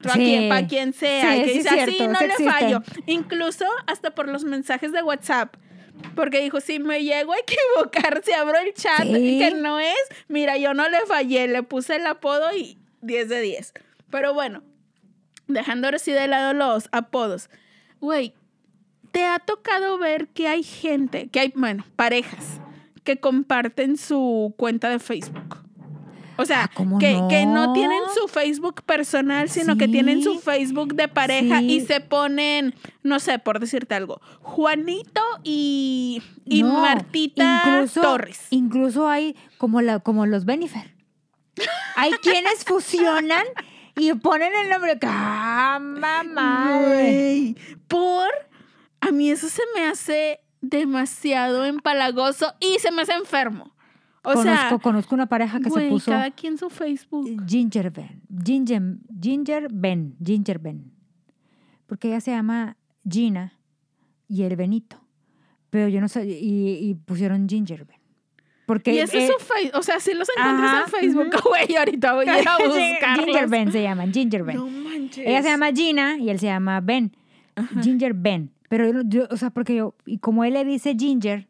para 0.00 0.14
Sí. 0.14 0.66
quien, 0.68 0.92
sea, 0.94 1.34
Sí, 1.34 1.40
y 1.40 1.44
que 1.44 1.52
dice 1.52 1.68
así 1.68 1.98
no 2.08 2.20
le 2.20 2.50
fallo. 2.50 2.82
Incluso 3.04 3.66
hasta 3.86 4.14
por 4.14 4.28
los 4.28 4.44
mensajes 4.44 4.92
de 4.92 5.02
WhatsApp. 5.02 5.54
Porque 6.14 6.40
dijo, 6.40 6.60
si 6.60 6.78
me 6.78 7.02
llego 7.04 7.32
a 7.32 7.36
equivocar, 7.38 8.22
si 8.24 8.32
abro 8.32 8.58
el 8.58 8.74
chat 8.74 9.04
Sí. 9.04 9.38
que 9.38 9.52
no 9.52 9.78
es, 9.80 9.96
mira, 10.28 10.56
yo 10.56 10.74
no 10.74 10.88
le 10.88 11.00
fallé, 11.06 11.48
le 11.48 11.62
puse 11.62 11.96
el 11.96 12.06
apodo 12.06 12.54
y 12.56 12.78
10 13.02 13.28
de 13.28 13.40
10. 13.40 13.72
Pero 14.10 14.34
bueno, 14.34 14.62
dejando 15.46 15.86
ahora 15.86 15.98
sí 15.98 16.12
de 16.12 16.26
lado 16.28 16.54
los 16.54 16.88
apodos. 16.92 17.50
Güey, 18.00 18.34
¿te 19.12 19.24
ha 19.24 19.38
tocado 19.38 19.98
ver 19.98 20.28
que 20.28 20.48
hay 20.48 20.62
gente, 20.62 21.28
que 21.28 21.40
hay, 21.40 21.52
bueno, 21.54 21.84
parejas 21.96 22.60
que 23.04 23.18
comparten 23.18 23.96
su 23.96 24.54
cuenta 24.56 24.88
de 24.90 24.98
Facebook? 24.98 25.58
O 26.40 26.46
sea, 26.46 26.64
Ah, 26.64 26.70
¿cómo 26.72 26.98
que, 26.98 27.20
que 27.28 27.46
no 27.46 27.66
no? 27.66 27.72
tienen 27.72 28.00
su 28.14 28.28
Facebook 28.28 28.82
personal, 28.84 29.50
sino 29.50 29.76
que 29.76 29.88
tienen 29.88 30.22
su 30.22 30.38
Facebook 30.38 30.94
de 30.94 31.08
pareja 31.08 31.62
y 31.62 31.80
se 31.80 32.00
ponen, 32.00 32.74
no 33.02 33.18
sé, 33.18 33.40
por 33.40 33.58
decirte 33.58 33.96
algo, 33.96 34.20
Juanito 34.40 35.20
y, 35.42 36.22
y 36.44 36.62
No, 36.62 36.80
Martita 36.80 37.62
incluso, 37.66 38.00
Torres. 38.02 38.46
Incluso 38.50 39.08
hay 39.08 39.34
como, 39.58 39.82
la, 39.82 39.98
como 39.98 40.26
los 40.26 40.44
Benifer. 40.44 40.94
Hay 41.96 42.12
quienes 42.22 42.64
fusionan 42.64 43.44
y 43.96 44.12
ponen 44.14 44.52
el 44.62 44.70
nombre. 44.70 44.96
¡Ah, 45.02 45.78
mamá! 45.80 46.80
Por, 47.88 48.28
a 49.00 49.10
mí 49.10 49.30
eso 49.30 49.48
se 49.48 49.62
me 49.74 49.86
hace 49.86 50.40
demasiado 50.60 51.64
empalagoso 51.64 52.54
y 52.60 52.78
se 52.78 52.92
me 52.92 53.02
hace 53.02 53.12
enfermo. 53.14 53.74
O 54.24 54.32
conozco, 54.34 54.42
sea, 54.42 54.78
conozco 54.82 55.14
una 55.14 55.26
pareja 55.26 55.60
que 55.60 55.68
güey, 55.68 55.84
se 55.86 55.90
puso 55.90 56.10
cada 56.10 56.30
quien 56.30 56.58
su 56.58 56.68
Facebook. 56.70 57.44
Ginger 57.46 57.90
Ben. 57.90 58.22
Ginger, 58.44 58.82
Ginger 59.20 59.68
Ben. 59.70 60.16
Ginger 60.22 60.58
Ben. 60.58 60.92
Porque 61.86 62.08
ella 62.08 62.20
se 62.20 62.30
llama 62.32 62.76
Gina 63.08 63.52
y 64.28 64.42
el 64.42 64.56
Benito. 64.56 65.00
Pero 65.70 65.88
yo 65.88 66.00
no 66.00 66.08
sé. 66.08 66.26
Y, 66.26 66.88
y 66.90 66.94
pusieron 66.94 67.48
Ginger 67.48 67.84
Ben. 67.84 67.98
Porque. 68.66 68.92
Y 68.92 68.98
ese 68.98 69.24
es 69.24 69.30
eh, 69.30 69.32
su 69.38 69.44
Facebook, 69.44 69.78
o 69.78 69.82
sea, 69.82 69.98
si 70.00 70.12
los 70.14 70.28
encuentras 70.36 70.72
ajá, 70.72 70.84
en 70.84 70.88
Facebook, 70.90 71.42
güey, 71.48 71.76
ahorita 71.76 72.12
voy 72.14 72.28
a 72.28 72.40
ir 72.42 72.48
a 72.48 72.56
buscarlos. 72.58 73.24
Ginger 73.24 73.48
Ben 73.48 73.72
se 73.72 73.82
llaman. 73.82 74.12
Ginger 74.12 74.44
Ben. 74.44 74.56
No 74.56 74.66
manches. 74.66 75.26
Ella 75.26 75.42
se 75.42 75.48
llama 75.48 75.72
Gina 75.72 76.18
y 76.18 76.28
él 76.28 76.38
se 76.38 76.46
llama 76.46 76.80
Ben. 76.80 77.12
Ginger 77.82 78.12
Ben. 78.14 78.50
Pero 78.68 78.86
yo, 78.92 79.00
yo- 79.06 79.28
o 79.30 79.36
sea, 79.38 79.50
porque 79.50 79.74
yo, 79.76 79.94
y 80.04 80.18
como 80.18 80.44
él 80.44 80.52
le 80.52 80.64
dice 80.66 80.94
Ginger, 80.98 81.47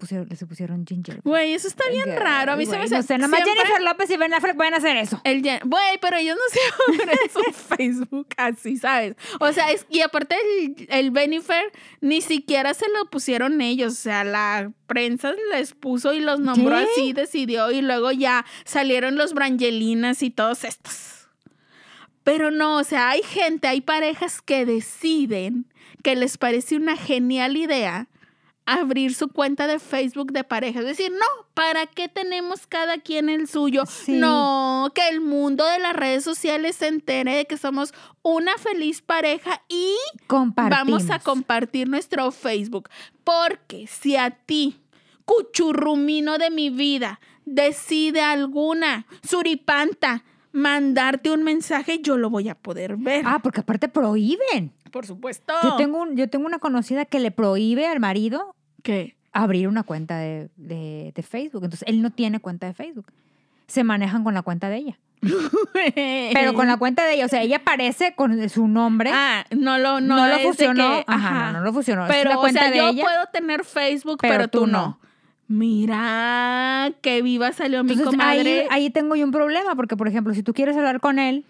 pusieron, 0.00 0.26
le 0.28 0.34
se 0.34 0.46
pusieron 0.46 0.84
Ginger. 0.84 1.20
Güey, 1.22 1.54
eso 1.54 1.68
está 1.68 1.88
bien 1.90 2.16
raro. 2.16 2.52
A 2.52 2.56
mí 2.56 2.66
se 2.66 2.76
me 2.76 2.84
hace. 2.84 2.96
No 2.96 3.02
sé, 3.04 3.16
nada 3.18 3.28
más 3.28 3.42
siempre- 3.44 3.62
Jennifer 3.62 3.82
López 3.84 4.10
y 4.10 4.16
Ben 4.16 4.34
Affleck 4.34 4.56
pueden 4.56 4.74
hacer 4.74 4.96
eso. 4.96 5.20
El 5.22 5.42
Güey, 5.42 5.98
pero 6.00 6.16
ellos 6.16 6.36
no 6.36 6.42
se 6.52 7.02
abren 7.04 7.18
su 7.32 7.52
Facebook 7.76 8.26
así, 8.36 8.76
¿sabes? 8.76 9.14
O 9.38 9.52
sea, 9.52 9.70
es, 9.70 9.86
y 9.88 10.00
aparte 10.00 10.34
el, 10.56 10.86
el 10.90 11.10
Benifer 11.12 11.70
ni 12.00 12.20
siquiera 12.22 12.74
se 12.74 12.86
lo 12.88 13.08
pusieron 13.10 13.60
ellos. 13.60 13.92
O 13.92 13.96
sea, 13.96 14.24
la 14.24 14.72
prensa 14.86 15.32
les 15.52 15.72
puso 15.74 16.12
y 16.14 16.20
los 16.20 16.40
nombró 16.40 16.76
¿Qué? 16.78 16.82
así, 16.90 17.12
decidió, 17.12 17.70
y 17.70 17.82
luego 17.82 18.10
ya 18.10 18.44
salieron 18.64 19.16
los 19.16 19.34
Brangelinas 19.34 20.22
y 20.24 20.30
todos 20.30 20.64
estos. 20.64 21.28
Pero 22.24 22.50
no, 22.50 22.76
o 22.78 22.84
sea, 22.84 23.10
hay 23.10 23.22
gente, 23.22 23.66
hay 23.68 23.80
parejas 23.80 24.42
que 24.42 24.66
deciden 24.66 25.66
que 26.02 26.16
les 26.16 26.38
parece 26.38 26.76
una 26.76 26.96
genial 26.96 27.56
idea 27.56 28.08
abrir 28.74 29.14
su 29.14 29.28
cuenta 29.28 29.66
de 29.66 29.78
Facebook 29.78 30.32
de 30.32 30.44
pareja. 30.44 30.80
Es 30.80 30.86
decir, 30.86 31.10
no, 31.12 31.46
¿para 31.54 31.86
qué 31.86 32.08
tenemos 32.08 32.66
cada 32.66 32.98
quien 32.98 33.28
el 33.28 33.48
suyo? 33.48 33.84
Sí. 33.86 34.12
No, 34.12 34.90
que 34.94 35.08
el 35.08 35.20
mundo 35.20 35.64
de 35.66 35.78
las 35.78 35.94
redes 35.94 36.22
sociales 36.24 36.76
se 36.76 36.88
entere 36.88 37.34
de 37.36 37.44
que 37.46 37.56
somos 37.56 37.92
una 38.22 38.56
feliz 38.58 39.02
pareja 39.02 39.62
y 39.68 39.94
vamos 40.70 41.10
a 41.10 41.18
compartir 41.18 41.88
nuestro 41.88 42.30
Facebook. 42.30 42.88
Porque 43.24 43.86
si 43.86 44.16
a 44.16 44.30
ti 44.30 44.80
cuchurrumino 45.24 46.38
de 46.38 46.50
mi 46.50 46.70
vida 46.70 47.20
decide 47.44 48.20
alguna 48.20 49.06
suripanta 49.28 50.24
mandarte 50.52 51.30
un 51.30 51.42
mensaje, 51.44 52.00
yo 52.00 52.16
lo 52.16 52.28
voy 52.30 52.48
a 52.48 52.54
poder 52.54 52.96
ver. 52.96 53.24
Ah, 53.26 53.38
porque 53.42 53.60
aparte 53.60 53.88
prohíben. 53.88 54.72
por 54.90 55.06
supuesto. 55.06 55.54
Yo 55.62 55.76
tengo, 55.76 56.00
un- 56.02 56.16
yo 56.16 56.28
tengo 56.28 56.46
una 56.46 56.58
conocida 56.58 57.04
que 57.04 57.20
le 57.20 57.30
prohíbe 57.30 57.86
al 57.86 58.00
marido 58.00 58.56
¿Qué? 58.82 59.16
abrir 59.32 59.68
una 59.68 59.84
cuenta 59.84 60.18
de, 60.18 60.48
de- 60.56 61.12
de 61.14 61.22
Facebook. 61.22 61.62
Entonces, 61.64 61.86
él 61.88 62.02
no 62.02 62.10
tiene 62.10 62.40
cuenta 62.40 62.66
de 62.66 62.74
Facebook. 62.74 63.06
Se 63.68 63.84
manejan 63.84 64.24
con 64.24 64.34
la 64.34 64.42
cuenta 64.42 64.68
de 64.68 64.76
ella. 64.78 64.98
Pero 65.94 66.54
con 66.54 66.66
la 66.66 66.76
cuenta 66.78 67.04
de 67.06 67.14
ella, 67.14 67.26
o 67.26 67.28
sea, 67.28 67.42
ella 67.42 67.58
aparece 67.58 68.14
con 68.16 68.48
su 68.48 68.66
nombre. 68.66 69.10
Ah, 69.12 69.44
no 69.50 69.78
lo, 69.78 70.00
no, 70.00 70.16
no, 70.16 70.26
lo 70.26 70.38
funcionó. 70.40 70.96
que- 70.98 71.04
ajá, 71.06 71.28
ajá. 71.28 71.52
no, 71.52 71.58
no 71.58 71.64
lo 71.64 71.72
funcionó. 71.72 72.02
Es 72.04 72.08
la 72.08 72.14
Pero, 72.16 72.36
o 72.38 72.40
cuenta 72.40 72.60
sea, 72.62 72.70
de 72.70 72.76
yo 72.78 72.88
ella. 72.88 73.02
puedo 73.04 73.26
tener 73.32 73.64
Facebook, 73.64 74.18
pero, 74.20 74.48
tú 74.48 74.66
no. 74.66 74.98
Mira, 75.46 76.92
qué 77.00 77.22
viva 77.22 77.52
salió 77.52 77.82
mi 77.84 77.92
Entonces, 77.92 78.20
ahí, 78.20 78.38
comadre. 78.38 78.66
ahí 78.70 78.90
tengo 78.90 79.16
yo 79.16 79.24
un 79.24 79.32
problema, 79.32 79.74
porque, 79.74 79.96
por 79.96 80.08
ejemplo, 80.08 80.34
si 80.34 80.42
tú 80.42 80.54
quieres 80.54 80.76
hablar 80.76 81.00
con 81.00 81.18
él, 81.18 81.44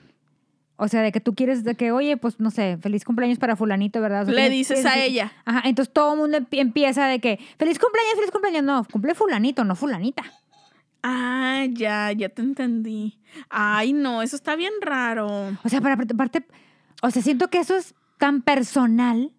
o 0.80 0.88
sea, 0.88 1.02
de 1.02 1.12
que 1.12 1.20
tú 1.20 1.34
quieres, 1.34 1.62
de 1.62 1.74
que, 1.76 1.92
oye, 1.92 2.16
pues, 2.16 2.40
no 2.40 2.50
sé, 2.50 2.78
feliz 2.80 3.04
cumpleaños 3.04 3.38
para 3.38 3.54
fulanito, 3.54 4.00
¿verdad? 4.00 4.22
O 4.22 4.24
sea, 4.26 4.34
Le 4.34 4.40
tienes- 4.48 4.50
dices 4.58 4.80
tienes 4.82 4.92
a 4.92 5.04
ella. 5.04 5.32
Ajá, 5.44 5.62
entonces 5.68 5.92
todo 5.92 6.14
el 6.14 6.18
mundo 6.20 6.38
empie- 6.38 6.60
empieza 6.60 7.06
de 7.06 7.20
que, 7.20 7.38
feliz 7.58 7.78
cumpleaños, 7.78 8.14
feliz 8.16 8.30
cumpleaños. 8.30 8.64
No, 8.64 8.84
cumple 8.90 9.14
fulanito, 9.14 9.62
no 9.64 9.76
fulanita. 9.76 10.22
Ah, 11.02 11.64
ya, 11.70 12.12
ya 12.12 12.28
te 12.28 12.42
entendí. 12.42 13.18
Ay, 13.48 13.92
no, 13.92 14.22
eso 14.22 14.36
está 14.36 14.56
bien 14.56 14.72
raro. 14.82 15.56
O 15.64 15.68
sea, 15.68 15.80
para 15.80 15.94
aparte, 15.94 16.44
o 17.02 17.10
sea, 17.10 17.22
siento 17.22 17.48
que 17.48 17.58
eso 17.60 17.76
es 17.76 17.94
tan 18.18 18.42
personal. 18.42 19.32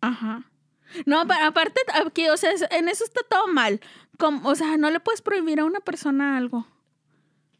Ajá. 0.00 0.44
No, 1.06 1.26
pero 1.26 1.46
aparte, 1.46 1.80
aquí, 2.06 2.28
o 2.28 2.36
sea, 2.36 2.50
en 2.70 2.88
eso 2.88 3.02
está 3.04 3.22
todo 3.28 3.48
mal. 3.48 3.80
Como, 4.18 4.48
o 4.48 4.54
sea, 4.54 4.76
no 4.76 4.90
le 4.90 5.00
puedes 5.00 5.22
prohibir 5.22 5.58
a 5.58 5.64
una 5.64 5.80
persona 5.80 6.36
algo. 6.36 6.66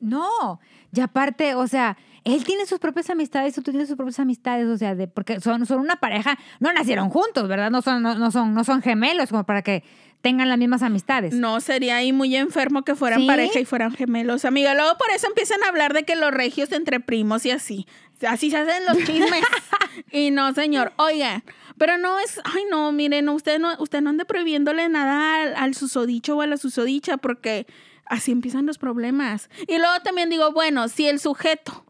No, 0.00 0.60
y 0.92 1.00
aparte, 1.00 1.54
o 1.54 1.66
sea, 1.66 1.96
él 2.24 2.42
tiene 2.44 2.66
sus 2.66 2.78
propias 2.78 3.10
amistades, 3.10 3.54
tú 3.54 3.62
tienes 3.62 3.88
sus 3.88 3.96
propias 3.96 4.18
amistades, 4.18 4.66
o 4.66 4.76
sea, 4.78 4.94
de, 4.94 5.08
porque 5.08 5.40
son, 5.40 5.66
son 5.66 5.80
una 5.80 5.96
pareja, 5.96 6.38
no 6.58 6.72
nacieron 6.72 7.10
juntos, 7.10 7.46
¿verdad? 7.48 7.70
No 7.70 7.82
son, 7.82 8.02
no, 8.02 8.14
no 8.14 8.30
son, 8.30 8.54
no 8.54 8.64
son 8.64 8.80
gemelos 8.82 9.28
como 9.28 9.44
para 9.44 9.62
que 9.62 9.84
tengan 10.22 10.48
las 10.48 10.56
mismas 10.56 10.82
amistades. 10.82 11.34
No, 11.34 11.60
sería 11.60 11.96
ahí 11.96 12.10
muy 12.10 12.34
enfermo 12.34 12.82
que 12.82 12.94
fueran 12.94 13.20
¿Sí? 13.20 13.26
pareja 13.26 13.60
y 13.60 13.66
fueran 13.66 13.92
gemelos. 13.92 14.46
Amiga, 14.46 14.74
luego 14.74 14.96
por 14.96 15.10
eso 15.10 15.26
empiezan 15.26 15.62
a 15.64 15.68
hablar 15.68 15.92
de 15.92 16.04
que 16.04 16.16
los 16.16 16.30
regios 16.30 16.72
entre 16.72 16.98
primos 16.98 17.44
y 17.44 17.50
así. 17.50 17.86
Así 18.26 18.50
se 18.50 18.56
hacen 18.56 18.86
los 18.86 18.96
chismes. 19.04 19.44
y 20.10 20.30
no, 20.30 20.54
señor. 20.54 20.94
Oiga, 20.96 21.44
pero 21.76 21.98
no 21.98 22.18
es, 22.20 22.40
ay 22.44 22.62
no, 22.70 22.90
miren, 22.92 23.28
usted 23.28 23.58
no, 23.58 23.76
usted 23.78 24.00
no 24.00 24.08
ande 24.08 24.24
prohibiéndole 24.24 24.88
nada 24.88 25.42
al, 25.42 25.56
al 25.56 25.74
susodicho 25.74 26.38
o 26.38 26.40
a 26.40 26.46
la 26.46 26.56
susodicha 26.56 27.18
porque 27.18 27.66
así 28.06 28.32
empiezan 28.32 28.64
los 28.64 28.78
problemas. 28.78 29.50
Y 29.68 29.76
luego 29.76 30.00
también 30.02 30.30
digo, 30.30 30.52
bueno, 30.52 30.88
si 30.88 31.06
el 31.06 31.20
sujeto, 31.20 31.84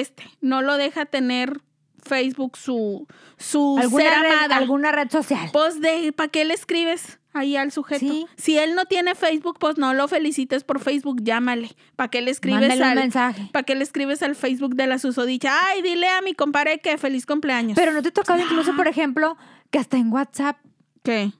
este, 0.00 0.24
no 0.40 0.62
lo 0.62 0.76
deja 0.76 1.06
tener 1.06 1.60
Facebook 2.04 2.56
su, 2.56 3.06
su 3.38 3.76
ser 3.96 4.08
¿Alguna 4.08 4.22
red, 4.22 4.52
alguna 4.52 4.92
red 4.92 5.08
social. 5.10 5.50
pues 5.52 5.80
de, 5.80 6.12
¿para 6.12 6.28
qué 6.28 6.44
le 6.44 6.52
escribes 6.54 7.20
ahí 7.32 7.56
al 7.56 7.70
sujeto? 7.70 8.00
Sí. 8.04 8.26
Si 8.36 8.58
él 8.58 8.74
no 8.74 8.86
tiene 8.86 9.14
Facebook, 9.14 9.58
pues 9.60 9.78
no 9.78 9.94
lo 9.94 10.08
felicites 10.08 10.64
por 10.64 10.80
Facebook, 10.80 11.22
llámale. 11.22 11.70
¿Para 11.94 12.08
qué 12.10 12.20
le 12.20 12.32
escribes 12.32 12.60
Mándale 12.60 12.82
un 12.82 12.88
al 12.88 12.94
mensaje. 12.96 13.48
¿Para 13.52 13.62
qué 13.62 13.76
le 13.76 13.84
escribes 13.84 14.20
al 14.24 14.34
Facebook 14.34 14.74
de 14.74 14.88
la 14.88 14.98
susodicha? 14.98 15.52
Ay, 15.68 15.80
dile 15.82 16.08
a 16.08 16.20
mi 16.22 16.34
compadre 16.34 16.80
que 16.80 16.98
feliz 16.98 17.24
cumpleaños. 17.24 17.76
Pero 17.76 17.92
no 17.92 18.02
te 18.02 18.08
ha 18.08 18.12
tocado 18.12 18.40
incluso, 18.42 18.74
por 18.74 18.88
ejemplo, 18.88 19.36
que 19.70 19.78
hasta 19.78 19.96
en 19.96 20.12
WhatsApp, 20.12 20.56
¿Qué? 21.04 21.32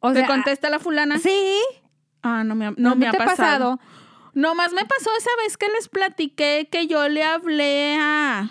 o 0.00 0.12
¿Te 0.12 0.20
sea, 0.20 0.26
contesta 0.26 0.70
la 0.70 0.78
fulana? 0.78 1.18
sí, 1.18 1.58
Ah, 2.22 2.42
no 2.44 2.54
me 2.54 2.66
ha, 2.66 2.70
no, 2.72 2.76
no 2.90 2.96
me 2.96 3.02
te 3.10 3.16
ha 3.16 3.24
pasado. 3.26 3.36
pasado. 3.36 3.80
Nomás 4.38 4.72
me 4.72 4.84
pasó 4.84 5.10
esa 5.18 5.30
vez 5.42 5.56
que 5.56 5.66
les 5.68 5.88
platiqué 5.88 6.68
que 6.70 6.86
yo 6.86 7.08
le 7.08 7.24
hablé 7.24 7.96
a, 7.98 8.50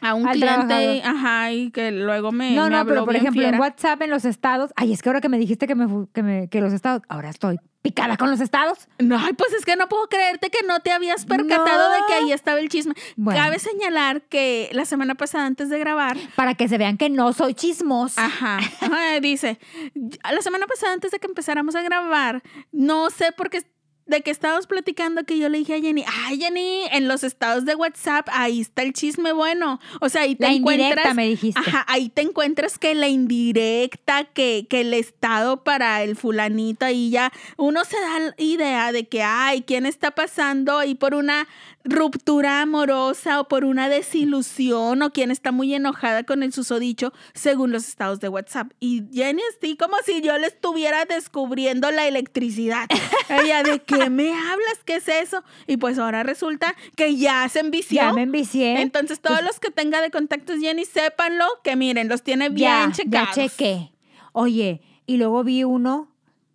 a 0.00 0.14
un 0.14 0.28
Al 0.28 0.34
cliente, 0.34 0.66
trabajador. 0.66 1.00
ajá, 1.04 1.50
y 1.52 1.70
que 1.72 1.90
luego 1.90 2.30
me, 2.30 2.52
No, 2.54 2.64
me 2.64 2.70
no, 2.70 2.76
habló 2.78 2.92
pero 2.94 3.04
por 3.06 3.16
ejemplo, 3.16 3.42
en. 3.42 3.58
WhatsApp, 3.58 4.00
en 4.02 4.10
los 4.10 4.24
estados, 4.24 4.70
ay, 4.76 4.92
es 4.92 5.02
que 5.02 5.08
ahora 5.08 5.20
que 5.20 5.28
me 5.28 5.38
dijiste 5.38 5.66
que 5.66 5.74
me, 5.74 5.86
que 6.14 6.22
me 6.22 6.48
que 6.48 6.60
los 6.60 6.72
estados, 6.72 7.02
ahora 7.08 7.30
estoy 7.30 7.58
picada 7.82 8.16
con 8.16 8.30
los 8.30 8.38
estados. 8.40 8.86
No, 9.00 9.18
ay, 9.18 9.32
pues 9.32 9.52
es 9.54 9.64
que 9.64 9.74
no 9.74 9.88
puedo 9.88 10.06
creerte 10.08 10.50
que 10.50 10.64
no 10.64 10.78
te 10.78 10.92
habías 10.92 11.26
percatado 11.26 11.88
No. 11.88 11.94
de 11.96 12.00
que 12.06 12.14
ahí 12.14 12.32
estaba 12.32 12.60
el 12.60 12.68
chisme. 12.68 12.94
Bueno. 13.16 13.40
Cabe 13.40 13.58
señalar 13.58 14.22
que 14.22 14.68
la 14.72 14.84
semana 14.84 15.16
pasada, 15.16 15.46
antes 15.46 15.68
de 15.68 15.80
grabar, 15.80 16.16
Para 16.36 16.54
que 16.54 16.68
se 16.68 16.78
vean 16.78 16.96
que 16.96 17.10
no 17.10 17.32
soy 17.32 17.54
chismosa. 17.54 18.24
ajá, 18.24 18.58
ajá, 18.58 19.18
dice, 19.20 19.58
la 20.32 20.42
semana 20.42 20.68
pasada, 20.68 20.92
antes 20.92 21.10
de 21.10 21.18
que 21.18 21.26
empezáramos 21.26 21.74
a 21.74 21.82
grabar, 21.82 22.44
no 22.70 23.10
sé 23.10 23.32
por 23.32 23.50
qué, 23.50 23.64
de 24.06 24.20
que 24.22 24.30
estábamos 24.30 24.66
platicando, 24.66 25.24
que 25.24 25.38
yo 25.38 25.48
le 25.48 25.58
dije 25.58 25.74
a 25.76 25.80
Jenny, 25.80 26.04
ay, 26.26 26.38
Jenny, 26.38 26.82
en 26.90 27.08
los 27.08 27.22
estados 27.24 27.64
de 27.64 27.74
WhatsApp, 27.74 28.28
ahí 28.32 28.60
está 28.60 28.82
el 28.82 28.92
chisme 28.92 29.32
bueno. 29.32 29.80
O 30.00 30.08
sea, 30.08 30.22
ahí 30.22 30.34
te 30.34 30.46
La 30.46 30.52
indirecta, 30.52 30.84
encuentras. 30.90 31.14
me 31.14 31.28
dijiste. 31.28 31.60
Ajá, 31.60 31.84
ahí 31.88 32.08
te 32.08 32.22
encuentras 32.22 32.78
que 32.78 32.94
la 32.94 33.08
indirecta, 33.08 34.24
que, 34.24 34.66
que 34.68 34.80
el 34.80 34.94
estado 34.94 35.62
para 35.64 36.02
el 36.02 36.16
fulanito, 36.16 36.84
ahí 36.84 37.10
ya 37.10 37.32
uno 37.56 37.84
se 37.84 37.98
da 38.00 38.18
la 38.18 38.34
idea 38.38 38.92
de 38.92 39.06
que, 39.08 39.22
ay, 39.22 39.62
¿quién 39.62 39.86
está 39.86 40.10
pasando 40.10 40.78
ahí 40.78 40.94
por 40.94 41.14
una 41.14 41.46
ruptura 41.84 42.62
amorosa 42.62 43.40
o 43.40 43.48
por 43.48 43.64
una 43.64 43.88
desilusión 43.88 45.02
o 45.02 45.12
quién 45.12 45.30
está 45.30 45.52
muy 45.52 45.74
enojada 45.74 46.24
con 46.24 46.42
el 46.42 46.52
susodicho 46.52 47.12
según 47.34 47.72
los 47.72 47.88
estados 47.88 48.20
de 48.20 48.28
WhatsApp? 48.28 48.72
Y 48.80 49.04
Jenny 49.12 49.42
así 49.56 49.76
como 49.76 49.96
si 50.04 50.20
yo 50.20 50.36
le 50.38 50.46
estuviera 50.46 51.04
descubriendo 51.04 51.90
la 51.90 52.06
electricidad. 52.06 52.88
Ella, 53.28 53.62
¿de 53.62 53.80
qué 53.80 54.10
me 54.10 54.30
hablas? 54.32 54.78
¿Qué 54.84 54.96
es 54.96 55.08
eso? 55.08 55.42
Y 55.66 55.76
pues 55.76 55.98
ahora 55.98 56.22
resulta 56.22 56.74
que 56.96 57.16
ya 57.16 57.48
se 57.48 57.60
envició. 57.60 58.02
Ya 58.02 58.12
me 58.12 58.22
envicié. 58.22 58.80
Entonces, 58.80 59.20
todos 59.20 59.42
los 59.42 59.58
que 59.60 59.70
tenga 59.70 60.00
de 60.00 60.10
contactos 60.10 60.58
Jenny, 60.60 60.84
sépanlo, 60.84 61.46
que 61.64 61.76
miren, 61.76 62.08
los 62.08 62.22
tiene 62.22 62.48
bien 62.48 62.90
ya, 62.90 62.92
checados. 62.92 63.36
ya 63.36 63.48
chequé. 63.48 63.92
Oye, 64.32 64.80
y 65.06 65.16
luego 65.16 65.44
vi 65.44 65.64
uno, 65.64 66.11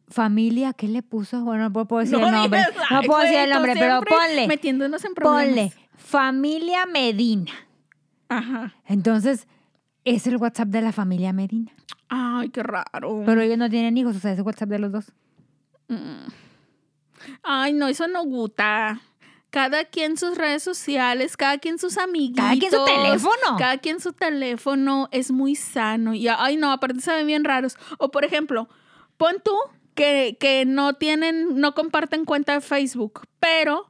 familia, 0.08 0.74
¿qué 0.74 0.88
le 0.88 1.04
puso? 1.04 1.44
Bueno, 1.44 1.70
no 1.70 1.86
puedo 1.88 2.02
decir 2.02 2.16
el 2.16 2.32
nombre. 2.32 2.60
digas, 2.60 2.92
No 2.92 3.02
puedo 3.04 3.22
decir 3.22 3.38
el 3.40 3.50
nombre, 3.50 3.74
pero 3.78 4.02
ponle. 4.02 4.48
Metiéndonos 4.48 5.04
en 5.06 5.14
problemas. 5.14 5.46
Ponle, 5.46 5.74
familia 5.98 6.86
Medina. 6.86 7.52
Ajá. 8.30 8.74
Entonces, 8.86 9.48
es 10.06 10.28
el 10.28 10.38
WhatsApp 10.38 10.70
de 10.70 10.82
la 10.82 10.92
familia 10.92 11.34
Medina. 11.34 11.72
Ay, 12.10 12.50
qué 12.50 12.64
raro. 12.64 13.24
Pero 13.26 13.42
ellos 13.42 13.58
no 13.58 13.70
tienen 13.70 13.98
hijos, 13.98 14.16
o 14.16 14.20
sea, 14.20 14.32
es 14.32 14.40
el 14.40 14.46
WhatsApp 14.46 14.70
de 14.70 14.80
los 14.80 14.92
dos. 14.92 15.12
Mm. 15.90 16.28
Ay, 17.44 17.74
no, 17.74 17.88
eso 17.88 18.08
no 18.08 18.24
gusta. 18.24 19.02
Cada 19.50 19.86
quien 19.86 20.18
sus 20.18 20.38
redes 20.38 20.62
sociales, 20.62 21.38
cada 21.38 21.58
quien 21.58 21.80
sus 21.80 21.98
amiguitos. 21.98 22.44
Cada 22.44 22.58
quien 22.58 22.72
su 22.72 22.86
teléfono. 22.86 23.58
Cada 23.58 23.78
quien 23.78 24.00
su 24.00 24.14
teléfono 24.14 25.08
es 25.12 25.32
muy 25.32 25.56
sano. 25.56 26.14
Y 26.14 26.28
ay, 26.28 26.58
no, 26.58 26.72
aparte 26.72 27.00
se 27.00 27.12
ven 27.14 27.28
bien 27.28 27.44
raros. 27.44 27.78
O 27.98 28.12
por 28.12 28.26
ejemplo, 28.26 28.70
pon 29.18 29.36
tú 29.44 29.56
que, 29.98 30.38
que 30.40 30.64
no 30.66 30.94
tienen, 30.94 31.60
no 31.60 31.74
comparten 31.74 32.24
cuenta 32.24 32.54
de 32.54 32.62
Facebook, 32.62 33.28
pero 33.40 33.90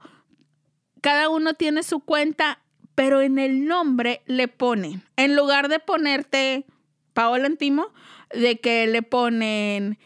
cada 1.01 1.29
uno 1.29 1.53
tiene 1.53 1.83
su 1.83 1.99
cuenta, 1.99 2.59
pero 2.95 3.21
en 3.21 3.37
el 3.37 3.65
nombre 3.67 4.21
le 4.25 4.47
ponen, 4.47 5.03
en 5.17 5.35
lugar 5.35 5.67
de 5.67 5.79
ponerte 5.79 6.65
Paola 7.13 7.45
Antimo, 7.45 7.89
de 8.33 8.59
que 8.59 8.87
le 8.87 9.01
ponen 9.03 9.99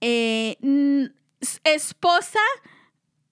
eh, 0.00 0.56
esposa 1.62 2.40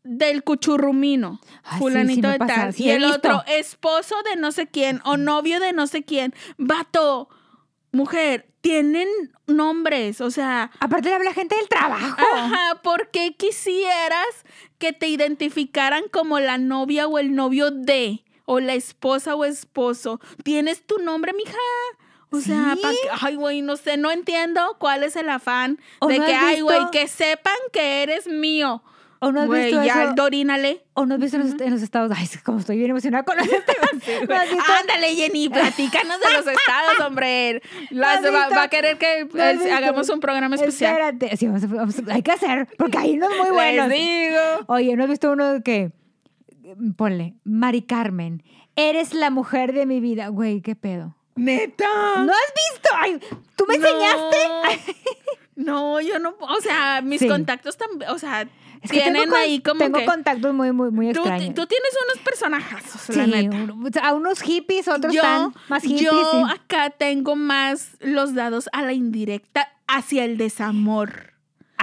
del 0.04 0.42
cuchurrumino, 0.44 1.40
Ah, 1.64 1.78
fulanito 1.78 2.28
sí 2.28 2.38
de 2.38 2.46
tal, 2.46 2.72
sí 2.72 2.84
y 2.84 2.90
el 2.90 3.02
visto. 3.02 3.16
otro 3.16 3.44
esposo 3.46 4.14
de 4.30 4.36
no 4.40 4.50
sé 4.52 4.66
quién 4.68 5.00
o 5.04 5.16
novio 5.16 5.60
de 5.60 5.72
no 5.72 5.86
sé 5.86 6.02
quién, 6.04 6.34
vato, 6.56 7.28
mujer, 7.92 8.48
tienen 8.60 9.08
nombres, 9.46 10.20
o 10.20 10.30
sea, 10.30 10.70
Aparte 10.80 11.08
le 11.08 11.14
habla 11.16 11.32
gente 11.34 11.56
del 11.56 11.68
trabajo. 11.68 12.16
Ajá, 12.36 12.80
¿por 12.82 13.10
qué 13.10 13.34
quisieras 13.36 14.26
que 14.78 14.92
te 14.92 15.08
identificaran 15.08 16.04
como 16.10 16.38
la 16.40 16.58
novia 16.58 17.06
o 17.06 17.18
el 17.18 17.34
novio 17.34 17.70
de, 17.70 18.24
o 18.44 18.60
la 18.60 18.74
esposa 18.74 19.34
o 19.34 19.44
esposo? 19.44 20.20
¿Tienes 20.44 20.86
tu 20.86 20.98
nombre, 20.98 21.32
mija? 21.32 21.56
O 22.30 22.40
sea, 22.40 22.74
Sí. 22.76 22.80
qué- 22.82 23.08
ay, 23.20 23.34
güey, 23.36 23.60
no 23.62 23.76
sé, 23.76 23.96
no 23.98 24.10
entiendo 24.10 24.76
cuál 24.78 25.02
es 25.02 25.16
el 25.16 25.28
afán 25.28 25.78
¿O 25.98 26.06
de 26.08 26.18
no 26.18 26.24
que, 26.24 26.34
ay, 26.34 26.60
güey, 26.62 26.90
que 26.90 27.06
sepan 27.06 27.56
que 27.72 28.02
eres 28.02 28.26
mío. 28.26 28.82
¿O 29.24 29.30
no 29.30 29.40
has 29.42 29.46
Güey, 29.46 29.66
visto 29.66 29.84
ya, 29.84 30.02
eso? 30.04 30.12
dorínale. 30.16 30.84
¿O 30.94 31.06
no 31.06 31.14
has 31.14 31.20
visto 31.20 31.36
en 31.36 31.50
los, 31.50 31.60
en 31.60 31.70
los 31.70 31.80
estados? 31.82 32.10
Ay, 32.16 32.28
como 32.44 32.58
estoy 32.58 32.76
bien 32.76 32.90
emocionada 32.90 33.24
con 33.24 33.36
los 33.38 33.46
estados. 33.46 34.28
¿No 34.28 34.34
has 34.34 34.50
visto? 34.50 34.72
Ándale, 34.80 35.14
Jenny, 35.14 35.48
platícanos 35.48 36.18
de 36.20 36.32
los 36.32 36.46
estados, 36.46 37.00
hombre. 37.06 37.62
Las- 37.90 38.20
¿No 38.20 38.28
has 38.36 38.52
va, 38.52 38.62
a 38.64 38.68
querer 38.68 38.98
que 38.98 39.28
hagamos 39.72 40.08
un 40.08 40.18
programa 40.20 40.56
especial. 40.56 40.92
Espérate. 40.92 41.36
Sí, 41.36 41.46
vamos 41.46 41.62
a- 41.62 41.66
vamos 41.68 41.98
a- 41.98 42.12
hay 42.14 42.22
que 42.22 42.32
hacer, 42.32 42.68
porque 42.76 42.98
hay 42.98 43.12
unos 43.16 43.30
muy 43.38 43.50
buenos. 43.50 43.88
Les 43.88 43.98
digo. 44.00 44.40
Oye, 44.66 44.96
¿no 44.96 45.04
has 45.04 45.08
visto 45.10 45.30
uno 45.30 45.62
que... 45.64 45.92
Ponle, 46.96 47.34
Mari 47.44 47.82
Carmen, 47.82 48.42
eres 48.76 49.14
la 49.14 49.30
mujer 49.30 49.72
de 49.72 49.86
mi 49.86 50.00
vida. 50.00 50.28
Güey, 50.28 50.62
¿qué 50.62 50.74
pedo? 50.74 51.16
Neta. 51.36 51.86
¿No 52.24 52.32
has 52.32 52.52
visto? 52.72 52.88
Ay, 52.96 53.20
¿Tú 53.56 53.64
me 53.68 53.74
enseñaste? 53.76 54.36
No. 55.56 56.00
Yo 56.00 56.18
no, 56.18 56.34
o 56.40 56.60
sea, 56.60 57.00
mis 57.02 57.20
Sí. 57.20 57.28
contactos 57.28 57.76
también, 57.76 58.10
o 58.10 58.18
sea, 58.18 58.42
Es 58.82 58.90
que 58.90 59.00
tienen 59.00 59.22
tengo, 59.22 59.36
ahí 59.36 59.60
como 59.60 59.78
tengo 59.78 59.98
que... 60.00 60.04
contactos 60.06 60.52
muy, 60.54 60.72
muy, 60.72 60.90
muy 60.90 61.10
extraños. 61.10 61.54
tú 61.54 61.66
tienes 61.66 61.90
unos 62.08 62.18
personajazos, 62.24 63.16
la 63.16 63.24
sí, 63.26 63.30
neta. 63.30 63.56
un- 63.56 63.90
a 64.02 64.12
unos 64.14 64.40
hippies, 64.42 64.88
otros 64.88 65.12
yo, 65.14 65.20
están 65.22 65.54
más 65.68 65.82
hippies. 65.82 66.02
yo 66.02 66.30
sí. 66.32 66.52
acá 66.52 66.90
tengo 66.90 67.36
más 67.36 67.96
los 68.00 68.34
dados 68.34 68.68
a 68.72 68.82
la 68.82 68.92
indirecta 68.92 69.68
hacia 69.86 70.24
el 70.24 70.36
desamor. 70.38 71.31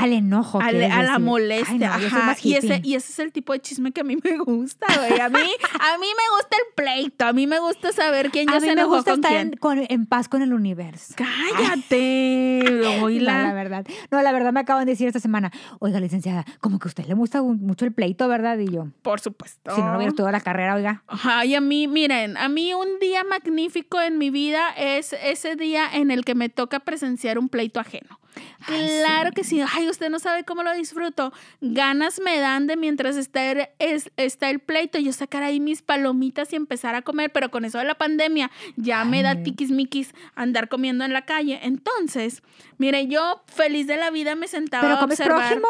Al 0.04 0.14
enojo. 0.14 0.60
a, 0.62 0.72
la 0.72 1.20
molestia. 1.20 1.94
Ay, 1.96 2.02
no, 2.10 2.18
ajá. 2.18 2.36
y, 2.44 2.54
ese, 2.56 2.82
y 2.84 2.96
ese 2.96 3.12
es 3.12 3.20
el 3.20 3.32
tipo 3.32 3.54
de 3.54 3.60
chisme 3.60 3.92
que 3.92 4.02
a 4.02 4.04
mí 4.04 4.18
me 4.24 4.38
gusta, 4.38 4.86
güey. 4.98 5.20
A 5.20 5.30
mí, 5.30 5.40
a 5.40 5.98
mí 5.98 6.08
me 6.08 6.38
gusta 6.38 6.58
el 6.58 6.74
pleito. 6.76 7.26
A 7.26 7.34
mí 7.34 7.48
me 7.48 7.60
gusta 7.60 7.92
saber 7.92 8.32
quién 8.32 8.48
ya 8.48 8.58
A 8.58 8.60
se 8.60 8.68
mí 8.70 8.76
me 8.76 8.84
gusta 8.86 9.12
con 9.12 9.20
estar 9.20 9.32
quién. 9.32 9.48
en, 9.50 9.58
con- 9.58 9.86
en 9.88 10.06
paz 10.06 10.28
con 10.30 10.42
el 10.42 10.54
universo. 10.54 11.14
Cállate. 11.18 12.64
No, 13.00 13.04
Oíla. 13.06 13.44
la 13.44 13.54
verdad. 13.54 13.86
No, 14.12 14.22
la 14.22 14.32
verdad 14.32 14.52
me 14.54 14.60
acaban 14.60 14.86
de 14.86 14.92
decir 14.94 15.08
esta 15.08 15.20
semana, 15.20 15.52
oiga, 15.80 16.00
licenciada, 16.00 16.46
como 16.62 16.80
que 16.80 16.88
a 16.88 16.90
usted 16.90 17.06
le 17.06 17.14
gusta 17.14 17.42
un- 17.42 17.62
mucho 17.62 17.86
el 17.86 17.94
pleito, 17.94 18.28
¿verdad? 18.28 18.58
Y 18.60 18.72
yo, 18.72 18.88
Por 19.02 19.20
supuesto. 19.20 19.74
si 19.76 19.82
no, 19.82 19.88
no 19.92 19.98
hubiera 19.98 20.10
estudiado 20.10 20.32
la 20.32 20.42
carrera, 20.42 20.76
oiga. 20.76 21.04
Ajá, 21.08 21.46
y 21.46 21.56
a 21.56 21.62
mí, 21.62 21.88
miren, 21.88 22.38
a 22.38 22.50
mí 22.50 22.74
un 22.74 23.00
día 23.00 23.24
magnífico 23.24 24.00
en 24.02 24.18
mi 24.18 24.30
vida 24.30 24.70
es 24.78 25.14
ese 25.24 25.56
día 25.56 25.88
en 25.94 26.12
el 26.12 26.26
que 26.26 26.36
me 26.36 26.50
toca 26.50 26.80
presenciar 26.80 27.38
un 27.40 27.50
pleito 27.50 27.80
ajeno. 27.80 28.19
Ay, 28.68 28.88
Claro 29.00 29.32
que 29.32 29.44
sí. 29.44 29.62
Ay, 29.74 29.88
usted 29.90 30.10
no 30.10 30.20
sabe 30.20 30.44
cómo 30.44 30.64
lo 30.64 30.74
disfruto. 30.74 31.34
Ganas 31.62 32.20
me 32.20 32.40
dan 32.40 32.68
de 32.68 32.76
mientras 32.78 33.16
está 33.18 33.52
el, 33.52 33.68
es- 33.80 34.12
está 34.18 34.50
el 34.50 34.60
pleito, 34.60 35.00
yo 35.00 35.12
sacar 35.14 35.44
ahí 35.44 35.60
mis 35.60 35.82
palomitas 35.82 36.52
y 36.54 36.56
empezar 36.56 36.96
a 36.96 37.02
comer, 37.02 37.32
pero 37.32 37.50
con 37.52 37.66
eso 37.66 37.78
de 37.78 37.86
la 37.86 37.96
pandemia 37.96 38.52
ya 38.76 39.04
me 39.06 39.24
da 39.24 39.42
tiquismiquis 39.44 40.14
andar 40.36 40.70
comiendo 40.70 41.04
en 41.06 41.14
la 41.14 41.26
calle. 41.26 41.60
Entonces, 41.64 42.44
mire, 42.78 43.08
yo 43.08 43.44
feliz 43.48 43.88
de 43.88 43.98
la 43.98 44.12
vida 44.12 44.36
me 44.36 44.48
sentaba 44.48 44.84
¿Pero 44.88 44.96
a 44.96 45.04
observar. 45.06 45.40
prójimo? 45.48 45.68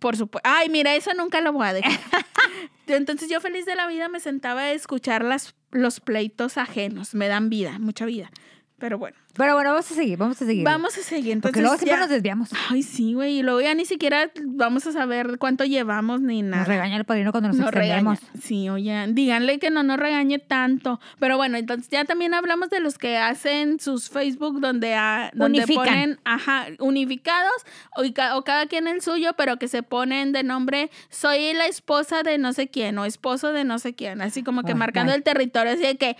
Por 0.00 0.16
supuesto. 0.16 0.48
Ay, 0.48 0.68
mira, 0.68 0.94
eso 0.94 1.14
nunca 1.14 1.40
lo 1.40 1.52
voy 1.52 1.66
a 1.66 1.72
dejar. 1.72 1.92
Entonces 2.86 3.28
yo 3.28 3.40
feliz 3.40 3.66
de 3.66 3.74
la 3.74 3.86
vida 3.88 4.08
me 4.08 4.20
sentaba 4.20 4.60
a 4.62 4.72
escuchar 4.72 5.24
las, 5.24 5.54
los 5.70 6.00
pleitos 6.00 6.56
ajenos. 6.58 7.14
Me 7.14 7.28
dan 7.28 7.48
vida, 7.50 7.78
mucha 7.78 8.04
vida. 8.04 8.30
Pero 8.78 8.98
bueno, 8.98 9.16
Pero 9.36 9.54
bueno, 9.54 9.70
vamos 9.70 9.90
a 9.90 9.94
seguir, 9.94 10.16
vamos 10.18 10.40
a 10.40 10.46
seguir. 10.46 10.64
vamos 10.64 10.96
a 10.96 11.02
seguir. 11.02 11.32
Entonces, 11.32 11.50
Porque 11.52 11.60
luego 11.60 11.76
siempre 11.76 11.96
ya- 11.96 12.00
nos 12.00 12.08
desviamos. 12.10 12.50
Ay, 12.70 12.82
sí, 12.82 13.14
güey. 13.14 13.38
Y 13.38 13.42
luego 13.42 13.60
ya 13.60 13.74
ni 13.74 13.84
siquiera 13.84 14.30
vamos 14.44 14.86
a 14.86 14.92
saber 14.92 15.38
cuánto 15.38 15.64
llevamos 15.64 16.20
ni 16.20 16.42
nada. 16.42 16.58
Nos 16.58 16.68
regaña 16.68 16.96
el 16.96 17.04
padrino 17.04 17.32
cuando 17.32 17.48
nos, 17.48 17.58
Nos 17.58 17.68
extendemos. 17.68 18.18
Sí, 18.42 18.68
oye, 18.68 19.06
díganle 19.08 19.58
que 19.58 19.70
no 19.70 19.82
nos 19.82 19.98
regañe 19.98 20.38
tanto. 20.38 21.00
Pero 21.18 21.36
bueno, 21.36 21.56
entonces 21.58 21.88
ya 21.90 22.04
también 22.04 22.34
hablamos 22.34 22.70
de 22.70 22.80
los 22.80 22.98
que 22.98 23.16
hacen 23.18 23.78
sus 23.80 24.08
Facebook 24.10 24.60
donde, 24.60 24.94
ah, 24.94 25.30
donde 25.34 25.58
Unifican. 25.58 25.84
ponen, 25.84 26.20
ajá, 26.24 26.66
unificados 26.78 27.52
o, 27.96 28.02
o 28.36 28.42
cada 28.44 28.66
quien 28.66 28.88
el 28.88 29.02
suyo, 29.02 29.32
pero 29.36 29.58
que 29.58 29.68
se 29.68 29.82
ponen 29.82 30.32
de 30.32 30.42
nombre, 30.42 30.90
soy 31.10 31.52
la 31.54 31.66
esposa 31.66 32.22
de 32.22 32.38
no 32.38 32.52
sé 32.52 32.68
quién 32.68 32.98
o 32.98 33.04
esposo 33.04 33.52
de 33.52 33.64
no 33.64 33.78
sé 33.78 33.94
quién. 33.94 34.20
Así 34.22 34.42
como 34.42 34.62
que 34.62 34.74
marcando 34.74 35.12
el 35.12 35.22
territorio, 35.22 35.72
así 35.72 35.82
de 35.82 35.96
que 35.96 36.16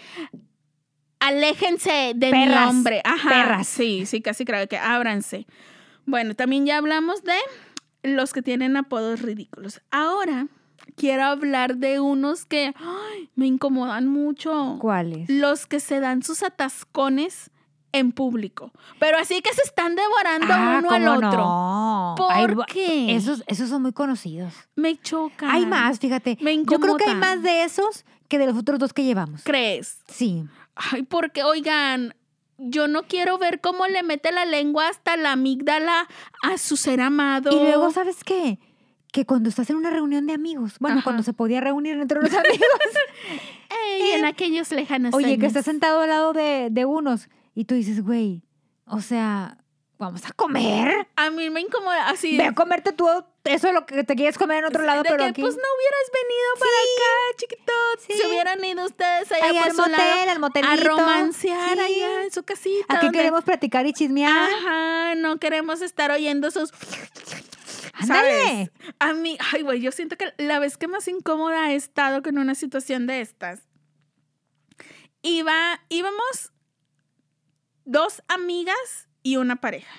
aléjense 1.20 2.12
de 2.14 2.26
mi 2.32 2.46
Perras, 2.46 2.66
nombre. 2.66 3.00
Ajá. 3.04 3.28
perras. 3.28 3.66
Sí, 3.66 4.06
sí, 4.06 4.20
casi 4.20 4.44
creo 4.44 4.66
que 4.68 4.78
ábranse. 4.78 5.46
Bueno, 6.04 6.34
también 6.34 6.66
ya 6.66 6.78
hablamos 6.78 7.22
de 7.24 7.36
los 8.02 8.32
que 8.32 8.42
tienen 8.42 8.76
apodos 8.76 9.20
ridículos. 9.22 9.80
Ahora 9.90 10.46
quiero 10.96 11.24
hablar 11.24 11.76
de 11.76 11.98
unos 12.00 12.46
que 12.46 12.72
ay, 12.76 13.30
me 13.34 13.46
incomodan 13.46 14.06
mucho. 14.06 14.76
¿Cuáles? 14.80 15.28
Los 15.28 15.66
que 15.66 15.80
se 15.80 15.98
dan 16.00 16.22
sus 16.22 16.42
atascones 16.42 17.50
en 17.92 18.12
público. 18.12 18.72
Pero 19.00 19.16
así 19.18 19.40
que 19.40 19.52
se 19.54 19.62
están 19.62 19.94
devorando 19.96 20.46
Ah, 20.50 20.80
uno 20.84 20.90
al 20.90 21.04
¿cómo 21.04 21.16
otro. 21.28 21.38
no? 21.38 22.14
¿Por 22.16 22.66
qué? 22.66 23.16
Esos, 23.16 23.42
esos 23.46 23.68
son 23.70 23.82
muy 23.82 23.92
conocidos. 23.92 24.52
Me 24.76 24.96
choca. 25.00 25.50
Hay 25.50 25.64
más, 25.66 25.98
fíjate. 25.98 26.36
Me 26.40 26.56
Yo 26.64 26.78
creo 26.78 26.96
que 26.96 27.06
hay 27.08 27.14
más 27.14 27.42
de 27.42 27.64
esos 27.64 28.04
que 28.28 28.38
de 28.38 28.46
los 28.46 28.56
otros 28.58 28.78
dos 28.78 28.92
que 28.92 29.02
llevamos. 29.04 29.42
¿Crees? 29.44 29.98
Sí. 30.08 30.44
Ay, 30.76 31.02
porque, 31.02 31.42
oigan, 31.42 32.14
yo 32.58 32.88
no 32.88 33.04
quiero 33.04 33.38
ver 33.38 33.60
cómo 33.60 33.86
le 33.86 34.02
mete 34.02 34.32
la 34.32 34.44
lengua 34.44 34.88
hasta 34.88 35.16
la 35.16 35.32
amígdala 35.32 36.06
a 36.42 36.58
su 36.58 36.76
ser 36.76 37.00
amado. 37.00 37.50
Y 37.50 37.58
luego, 37.58 37.90
¿sabes 37.90 38.22
qué? 38.24 38.58
Que 39.12 39.24
cuando 39.24 39.48
estás 39.48 39.70
en 39.70 39.76
una 39.76 39.90
reunión 39.90 40.26
de 40.26 40.34
amigos, 40.34 40.74
bueno, 40.78 40.98
Ajá. 40.98 41.04
cuando 41.04 41.22
se 41.22 41.32
podía 41.32 41.60
reunir 41.60 41.96
entre 41.98 42.20
los 42.20 42.32
amigos, 42.32 42.68
Ey, 43.88 44.12
en 44.12 44.24
aquellos 44.24 44.70
lejanos 44.70 45.14
oye, 45.14 45.38
que 45.38 45.46
estás 45.46 45.64
sentado 45.64 46.00
al 46.00 46.08
lado 46.08 46.32
de, 46.32 46.68
de 46.70 46.84
unos 46.84 47.28
y 47.54 47.64
tú 47.64 47.74
dices, 47.74 48.02
güey, 48.02 48.42
o 48.84 49.00
sea, 49.00 49.58
¿vamos 49.98 50.24
a 50.26 50.32
comer? 50.32 51.08
A 51.16 51.30
mí 51.30 51.48
me 51.50 51.60
incomoda 51.60 52.08
así. 52.08 52.36
Ve 52.36 52.44
a 52.44 52.52
comerte 52.54 52.92
tú 52.92 53.08
eso 53.44 53.70
lo 53.72 53.86
que 53.86 54.02
te 54.02 54.16
quieres 54.16 54.36
comer 54.38 54.58
en 54.58 54.64
otro 54.66 54.82
lado, 54.82 55.02
de 55.04 55.08
pero 55.08 55.22
que 55.22 55.30
aquí. 55.30 55.40
pues 55.40 55.54
no 55.54 55.62
hubieras 55.62 56.10
venido 56.12 56.48
para 56.58 56.70
acá, 56.82 57.36
chiquito. 57.36 57.72
Sí. 58.06 58.12
Se 58.20 58.26
hubieran 58.28 58.64
ido 58.64 58.84
ustedes 58.84 59.30
allá 59.32 59.44
Allá 59.50 59.60
por 59.60 59.70
al 59.70 59.76
su 59.76 59.82
lado 59.82 59.92
motel, 59.92 60.28
al 60.28 60.38
motelito. 60.40 60.72
a 60.72 60.76
romancear 60.76 61.74
Sí. 61.74 61.80
allá 61.80 62.22
en 62.24 62.32
su 62.32 62.42
casita. 62.42 62.86
Aquí 62.88 63.06
donde- 63.06 63.18
queremos 63.18 63.44
platicar 63.44 63.86
y 63.86 63.92
chismear. 63.92 64.50
Ajá, 64.52 65.14
no 65.14 65.38
queremos 65.38 65.80
estar 65.80 66.10
oyendo 66.10 66.50
sus... 66.50 66.72
Ándale. 67.98 68.70
A 68.98 69.12
mí, 69.14 69.38
ay, 69.52 69.62
güey, 69.62 69.80
yo 69.80 69.90
siento 69.92 70.16
que 70.16 70.34
la 70.38 70.58
vez 70.58 70.76
que 70.76 70.86
más 70.88 71.06
incómoda 71.08 71.70
he 71.72 71.76
estado 71.76 72.22
con 72.22 72.36
una 72.38 72.54
situación 72.54 73.06
de 73.06 73.20
estas, 73.22 73.60
iba, 75.22 75.80
íbamos 75.88 76.52
dos 77.84 78.22
amigas 78.28 79.08
y 79.26 79.36
una 79.36 79.56
pareja. 79.56 79.92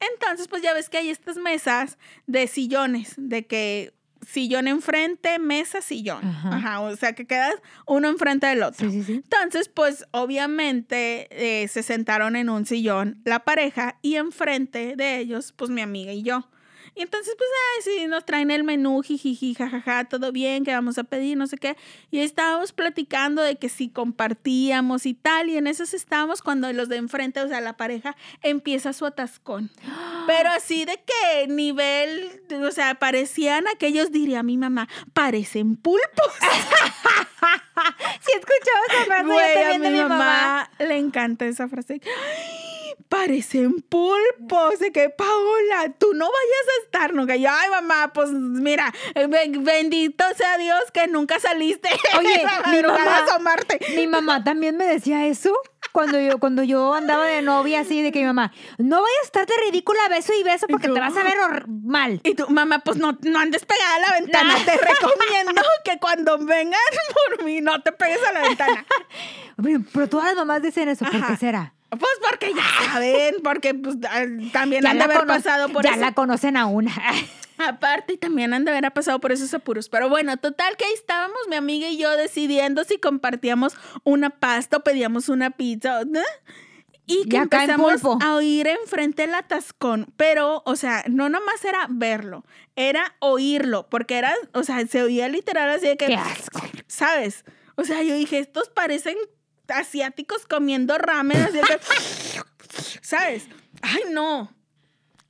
Entonces, 0.00 0.48
pues 0.48 0.62
ya 0.62 0.72
ves 0.72 0.88
que 0.88 0.96
hay 0.96 1.10
estas 1.10 1.36
mesas 1.36 1.98
de 2.26 2.46
sillones, 2.46 3.12
de 3.18 3.46
que 3.46 3.92
sillón 4.26 4.68
enfrente, 4.68 5.38
mesa, 5.38 5.82
sillón. 5.82 6.24
Ajá. 6.24 6.56
Ajá, 6.56 6.80
o 6.80 6.96
sea 6.96 7.12
que 7.12 7.26
quedas 7.26 7.54
uno 7.86 8.08
enfrente 8.08 8.46
del 8.46 8.62
otro. 8.62 8.90
Sí, 8.90 9.02
sí, 9.02 9.04
sí. 9.04 9.12
Entonces, 9.24 9.68
pues 9.68 10.06
obviamente 10.12 11.28
eh, 11.30 11.68
se 11.68 11.82
sentaron 11.82 12.34
en 12.36 12.48
un 12.48 12.64
sillón 12.64 13.20
la 13.24 13.44
pareja 13.44 13.98
y 14.00 14.14
enfrente 14.14 14.96
de 14.96 15.18
ellos, 15.18 15.52
pues 15.52 15.70
mi 15.70 15.82
amiga 15.82 16.12
y 16.14 16.22
yo. 16.22 16.48
Y 16.94 17.02
entonces, 17.02 17.34
pues, 17.38 17.48
ay, 17.76 17.82
sí, 17.82 18.06
nos 18.06 18.24
traen 18.26 18.50
el 18.50 18.64
menú, 18.64 19.00
jijiji, 19.02 19.54
jajaja, 19.54 20.04
todo 20.04 20.30
bien, 20.30 20.62
que 20.64 20.72
vamos 20.72 20.98
a 20.98 21.04
pedir, 21.04 21.38
no 21.38 21.46
sé 21.46 21.56
qué. 21.56 21.76
Y 22.10 22.18
ahí 22.18 22.24
estábamos 22.24 22.72
platicando 22.72 23.40
de 23.40 23.56
que 23.56 23.70
si 23.70 23.88
compartíamos 23.88 25.06
y 25.06 25.14
tal, 25.14 25.48
y 25.48 25.56
en 25.56 25.66
esos 25.66 25.94
estábamos 25.94 26.42
cuando 26.42 26.70
los 26.72 26.88
de 26.90 26.96
enfrente, 26.96 27.40
o 27.40 27.48
sea, 27.48 27.60
la 27.62 27.76
pareja, 27.78 28.14
empieza 28.42 28.92
su 28.92 29.06
atascón. 29.06 29.70
Pero 30.26 30.50
así 30.50 30.84
de 30.84 31.00
que 31.04 31.48
nivel, 31.48 32.42
o 32.62 32.70
sea, 32.70 32.94
parecían 32.96 33.66
aquellos, 33.68 34.12
diría 34.12 34.42
mi 34.42 34.58
mamá, 34.58 34.88
parecen 35.12 35.76
pulpos. 35.76 36.32
Sí, 38.20 38.32
escuchaba 38.38 38.80
esa 38.88 39.04
frase 39.06 39.28
yo 39.28 39.70
a 39.70 39.72
de 39.72 39.90
mi 39.90 39.98
mamá, 40.02 40.08
mamá. 40.08 40.70
le 40.78 40.98
encanta 40.98 41.46
esa 41.46 41.66
frase. 41.66 42.00
¡Ay! 42.04 42.61
Parecen 43.12 43.82
pulpos. 43.82 44.78
De 44.78 44.90
que, 44.90 45.10
Paola, 45.10 45.92
tú 45.98 46.14
no 46.14 46.24
vayas 46.24 46.66
a 46.80 46.84
estar 46.84 47.12
nunca. 47.12 47.36
Y 47.36 47.42
yo, 47.42 47.50
ay, 47.52 47.68
mamá, 47.68 48.10
pues 48.14 48.30
mira, 48.30 48.90
eh, 49.14 49.26
ben- 49.26 49.62
bendito 49.62 50.24
sea 50.34 50.56
Dios 50.56 50.80
que 50.94 51.06
nunca 51.08 51.38
saliste. 51.38 51.90
Oye, 52.18 52.38
mi 52.70 52.82
mamá- 52.82 52.96
a 53.02 53.24
asomarte. 53.24 53.78
Mi 53.96 54.06
mamá 54.06 54.42
también 54.42 54.78
me 54.78 54.86
decía 54.86 55.26
eso 55.26 55.54
cuando 55.92 56.18
yo, 56.18 56.38
cuando 56.38 56.62
yo 56.62 56.94
andaba 56.94 57.26
de 57.26 57.42
novia 57.42 57.80
así, 57.80 58.00
de 58.00 58.12
que 58.12 58.20
mi 58.20 58.24
mamá, 58.24 58.50
no 58.78 59.02
vayas 59.02 59.18
a 59.20 59.24
estar 59.26 59.46
de 59.46 59.54
ridícula 59.66 60.00
beso 60.08 60.32
y 60.32 60.42
beso 60.42 60.66
porque 60.68 60.88
te 60.88 60.98
vas 60.98 61.14
a 61.14 61.22
ver 61.22 61.34
mal. 61.68 62.18
Y 62.24 62.34
tu 62.34 62.48
mamá, 62.48 62.78
pues 62.78 62.96
no, 62.96 63.18
no 63.24 63.38
andes 63.38 63.66
pegada 63.66 63.96
a 63.96 63.98
la 63.98 64.12
ventana. 64.20 64.54
Te 64.64 64.70
recomiendo 64.78 65.60
que 65.84 65.98
cuando 65.98 66.38
vengan 66.38 66.80
por 67.36 67.44
mí 67.44 67.60
no 67.60 67.82
te 67.82 67.92
pegues 67.92 68.20
a 68.26 68.32
la 68.32 68.40
ventana. 68.40 68.86
Pero, 69.62 69.80
pero 69.92 70.08
todas 70.08 70.26
las 70.28 70.36
mamás 70.36 70.62
dicen 70.62 70.88
eso, 70.88 71.04
¿por 71.04 71.16
Ajá. 71.16 71.26
qué 71.28 71.36
será? 71.36 71.74
Pues 71.98 72.12
porque 72.26 72.52
ya 72.54 72.86
saben, 72.86 73.34
porque 73.44 73.74
pues, 73.74 73.96
ah, 74.08 74.24
también 74.52 74.86
han 74.86 74.96
de 74.96 75.04
haber 75.04 75.26
pasado 75.26 75.68
por 75.68 75.84
ya 75.84 75.90
eso. 75.90 76.00
la 76.00 76.12
conocen 76.12 76.56
a 76.56 76.66
una. 76.66 76.92
Aparte, 77.58 78.14
y 78.14 78.16
también 78.16 78.54
han 78.54 78.64
de 78.64 78.70
haber 78.70 78.90
pasado 78.92 79.20
por 79.20 79.30
esos 79.30 79.52
apuros. 79.52 79.90
Pero 79.90 80.08
bueno, 80.08 80.36
total 80.38 80.76
que 80.76 80.86
ahí 80.86 80.92
estábamos, 80.94 81.36
mi 81.48 81.56
amiga 81.56 81.88
y 81.88 81.98
yo, 81.98 82.16
decidiendo 82.16 82.84
si 82.84 82.98
compartíamos 82.98 83.74
una 84.04 84.30
pasta 84.30 84.78
o 84.78 84.80
pedíamos 84.80 85.28
una 85.28 85.50
pizza. 85.50 86.04
¿no? 86.06 86.20
Y 87.06 87.28
que 87.28 87.36
Y 87.36 87.40
empezamos 87.40 88.00
a 88.20 88.34
oír 88.34 88.66
enfrente 88.68 89.24
el 89.24 89.34
atascón. 89.34 90.12
Pero, 90.16 90.62
o 90.64 90.76
sea, 90.76 91.04
no 91.08 91.28
nomás 91.28 91.64
era 91.64 91.86
verlo, 91.90 92.44
era 92.74 93.16
oírlo. 93.20 93.88
Porque 93.90 94.16
era, 94.16 94.32
o 94.54 94.64
sea, 94.64 94.84
se 94.86 95.02
oía 95.02 95.28
literal 95.28 95.68
así 95.70 95.88
de 95.88 95.96
que. 95.98 96.06
Qué 96.06 96.14
asco. 96.14 96.62
¿Sabes? 96.86 97.44
O 97.76 97.84
sea, 97.84 98.02
yo 98.02 98.14
dije, 98.14 98.38
estos 98.38 98.70
parecen 98.70 99.16
asiáticos 99.74 100.46
comiendo 100.46 100.96
ramen. 100.98 101.38
¿Sabes? 103.00 103.46
Ay, 103.82 104.02
no. 104.12 104.50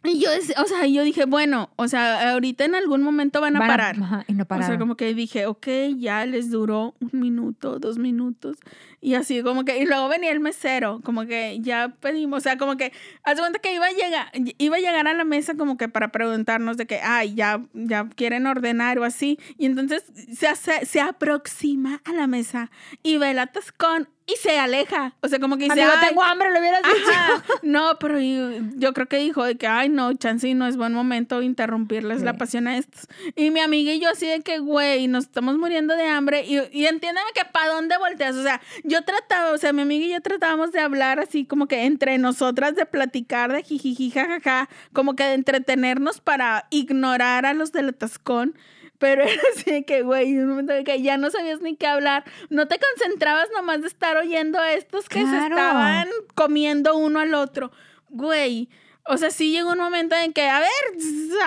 Y 0.04 0.18
yo, 0.18 0.30
o 0.60 0.66
sea, 0.66 0.84
yo 0.86 1.04
dije, 1.04 1.26
bueno, 1.26 1.70
o 1.76 1.86
sea, 1.86 2.32
ahorita 2.32 2.64
en 2.64 2.74
algún 2.74 3.02
momento 3.04 3.40
van 3.40 3.54
a 3.54 3.60
Van 3.60 3.70
a- 3.70 3.72
parar. 3.72 3.96
ajá, 4.02 4.24
y 4.26 4.32
no 4.32 4.42
O 4.42 4.46
pararon. 4.46 4.68
sea, 4.68 4.78
como 4.80 4.96
que 4.96 5.14
dije, 5.14 5.46
ok, 5.46 5.68
ya 5.96 6.26
les 6.26 6.50
duró 6.50 6.96
un 6.98 7.10
minuto, 7.20 7.78
dos 7.78 7.98
minutos. 7.98 8.56
Y 9.00 9.14
así 9.14 9.42
como 9.42 9.64
que, 9.64 9.78
y 9.78 9.86
luego 9.86 10.08
venía 10.08 10.32
el 10.32 10.40
mesero, 10.40 11.00
como 11.04 11.24
que 11.24 11.58
ya 11.60 11.94
pedimos, 12.00 12.38
o 12.38 12.40
sea, 12.40 12.58
como 12.58 12.76
que, 12.76 12.92
haz 13.22 13.38
cuenta 13.38 13.60
que 13.60 13.74
iba 13.74 13.86
a 13.86 13.92
llegar, 13.92 14.32
iba 14.58 14.76
a 14.76 14.80
llegar 14.80 15.06
a 15.06 15.14
la 15.14 15.24
mesa 15.24 15.54
como 15.56 15.76
que 15.76 15.88
para 15.88 16.10
preguntarnos 16.10 16.76
de 16.76 16.86
que, 16.88 16.98
ay, 17.00 17.34
ya, 17.36 17.64
ya 17.72 18.08
quieren 18.08 18.48
ordenar 18.48 18.98
o 18.98 19.04
así. 19.04 19.38
Y 19.56 19.66
entonces 19.66 20.02
se, 20.36 20.48
hace- 20.48 20.84
se 20.84 21.00
aproxima 21.00 22.00
a 22.04 22.12
la 22.12 22.26
mesa 22.26 22.72
y 23.04 23.18
ve 23.18 23.30
el 23.30 23.38
atascón 23.38 24.08
y 24.32 24.38
se 24.40 24.58
aleja. 24.58 25.14
O 25.20 25.28
sea, 25.28 25.38
como 25.38 25.56
que 25.56 25.64
dice, 25.64 25.82
Amigo, 25.82 25.96
"Ay, 26.00 26.08
tengo 26.08 26.22
hambre, 26.22 26.52
lo 26.52 26.60
hubieras 26.60 26.82
dicho. 26.82 27.10
Ajá. 27.10 27.44
No, 27.62 27.98
pero 27.98 28.18
yo, 28.20 28.50
yo 28.76 28.92
creo 28.92 29.06
que 29.06 29.16
dijo 29.18 29.44
de 29.44 29.56
que, 29.56 29.66
ay, 29.66 29.88
no, 29.88 30.12
chance 30.14 30.52
no 30.54 30.66
es 30.66 30.76
buen 30.76 30.92
momento 30.92 31.42
interrumpirles 31.42 32.22
la 32.22 32.32
Sí. 32.32 32.38
pasión 32.38 32.66
a 32.68 32.76
estos. 32.76 33.06
Y 33.36 33.50
mi 33.50 33.60
amiga 33.60 33.92
y 33.92 34.00
yo 34.00 34.10
así 34.10 34.26
de 34.26 34.40
que, 34.42 34.58
güey, 34.58 35.08
nos 35.08 35.24
estamos 35.24 35.56
muriendo 35.58 35.94
de 35.96 36.06
hambre. 36.08 36.44
Y, 36.46 36.58
y 36.72 36.86
entiéndeme 36.86 37.28
que 37.34 37.44
para 37.44 37.68
dónde 37.72 37.96
volteas. 37.98 38.36
O 38.36 38.42
sea, 38.42 38.60
yo 38.84 39.02
trataba, 39.02 39.50
o 39.52 39.58
sea, 39.58 39.72
mi 39.72 39.82
amiga 39.82 40.06
y 40.06 40.10
yo 40.12 40.20
tratábamos 40.20 40.72
de 40.72 40.80
hablar 40.80 41.20
así 41.20 41.44
como 41.44 41.66
que 41.66 41.84
entre 41.84 42.18
nosotras, 42.18 42.74
de 42.74 42.86
platicar, 42.86 43.52
de 43.52 43.62
jijiji, 43.62 44.10
jajaja, 44.10 44.68
como 44.92 45.14
que 45.16 45.24
de 45.24 45.34
entretenernos 45.34 46.20
para 46.20 46.66
ignorar 46.70 47.46
a 47.46 47.54
los 47.54 47.72
del 47.72 47.90
atascón. 47.90 48.54
Pero 49.02 49.24
era 49.24 49.32
así 49.56 49.82
que, 49.82 50.02
güey, 50.02 50.38
un 50.38 50.48
momento 50.48 50.72
de 50.72 50.84
que 50.84 51.02
ya 51.02 51.16
no 51.18 51.28
sabías 51.30 51.60
ni 51.60 51.74
qué 51.76 51.88
hablar. 51.88 52.22
No 52.50 52.68
te 52.68 52.78
concentrabas 52.78 53.48
nomás 53.54 53.80
de 53.82 53.88
estar 53.88 54.16
oyendo 54.16 54.58
a 54.60 54.72
estos 54.72 55.08
que 55.08 55.18
se 55.18 55.24
Claro. 55.26 55.56
estaban 55.56 56.08
comiendo 56.36 56.96
uno 56.96 57.18
al 57.18 57.34
otro. 57.34 57.72
Güey. 58.10 58.68
O 59.08 59.16
sea, 59.16 59.30
sí 59.32 59.50
llegó 59.50 59.72
un 59.72 59.78
momento 59.78 60.14
en 60.14 60.32
que, 60.32 60.48
a 60.48 60.60
ver, 60.60 60.70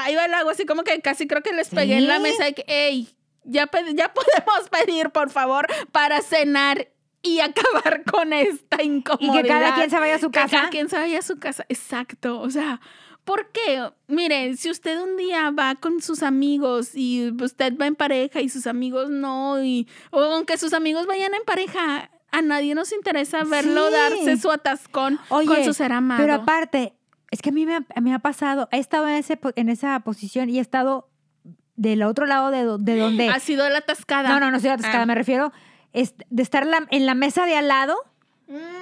ahí 0.02 0.14
va 0.16 0.26
el 0.26 0.34
agua, 0.34 0.52
así 0.52 0.66
como 0.66 0.84
que 0.84 1.00
casi 1.00 1.26
creo 1.28 1.42
que 1.42 1.54
les 1.54 1.70
pegué 1.70 1.96
en 1.96 2.08
la 2.10 2.18
Sí. 2.18 2.24
mesa 2.24 2.44
de 2.44 2.54
que, 2.54 2.66
hey, 2.68 3.08
ya, 3.46 3.70
ya 3.94 4.14
podemos 4.14 4.70
pedir, 4.70 5.12
por 5.12 5.30
favor, 5.30 5.66
para 5.94 6.20
cenar 6.22 6.90
y 7.22 7.40
acabar 7.88 8.04
con 8.04 8.34
esta 8.34 8.84
Y 8.84 8.88
incomodidad. 8.88 9.42
que 9.42 9.48
cada 9.48 9.76
quien 9.76 9.90
se 9.90 10.00
vaya 10.00 10.16
a 10.16 10.20
su 10.20 10.32
Que 10.32 10.40
casa. 10.42 10.58
cada 10.58 10.70
quien 10.70 10.90
se 10.90 10.98
vaya 10.98 11.20
a 11.20 11.22
su 11.22 11.40
casa. 11.40 11.66
Exacto. 11.70 12.42
O 12.42 12.50
sea, 12.50 12.82
¿por 13.26 13.52
qué? 13.52 13.90
Mire, 14.08 14.56
si 14.56 14.70
usted 14.72 15.02
un 15.02 15.18
día 15.18 15.52
va 15.52 15.76
con 15.76 16.02
sus 16.02 16.24
amigos 16.24 16.92
y 16.96 17.32
usted 17.44 17.78
va 17.78 17.88
en 17.88 17.96
pareja 17.96 18.40
y 18.40 18.48
sus 18.50 18.66
amigos 18.68 19.10
no, 19.10 19.62
y 19.64 19.88
o 20.12 20.22
aunque 20.22 20.58
sus 20.58 20.72
amigos 20.74 21.06
vayan 21.08 21.34
en 21.34 21.44
pareja, 21.46 22.10
a 22.32 22.42
nadie 22.42 22.74
nos 22.76 22.92
interesa 22.94 23.44
verlo 23.44 23.88
Sí. 23.88 23.94
darse 23.94 24.38
su 24.38 24.52
atascón 24.52 25.20
con 25.28 25.48
Oye, 25.50 25.66
su 25.66 25.74
ser 25.74 25.92
amado. 25.92 26.22
Pero 26.22 26.34
aparte, 26.36 26.94
es 27.32 27.42
que 27.42 27.50
a 27.50 27.54
mí 27.54 27.66
me, 27.66 27.76
ha- 27.76 28.02
me 28.02 28.14
ha 28.14 28.20
pasado, 28.20 28.70
he 28.72 28.78
estado 28.80 29.08
en, 29.08 29.16
ese, 29.16 29.36
po- 29.38 29.52
en 29.56 29.70
esa 29.70 30.00
posición 30.02 30.50
y 30.50 30.58
he 30.60 30.62
estado 30.62 31.10
del 31.76 32.04
otro 32.04 32.26
lado 32.26 32.52
de, 32.52 32.64
do- 32.64 32.78
de 32.78 32.98
donde... 32.98 33.28
ha 33.30 33.40
sido 33.40 33.68
la 33.70 33.80
atascada. 33.80 34.30
No, 34.30 34.40
no, 34.40 34.52
no 34.52 34.60
soy 34.60 34.70
atascada, 34.70 35.04
Ah. 35.04 35.06
me 35.06 35.16
refiero 35.16 35.52
es 35.94 36.14
de 36.30 36.44
estar 36.44 36.64
en 36.64 36.72
la, 36.72 36.88
en 36.92 37.06
la 37.06 37.16
mesa 37.16 37.46
de 37.46 37.56
al 37.58 37.68
lado 37.70 37.96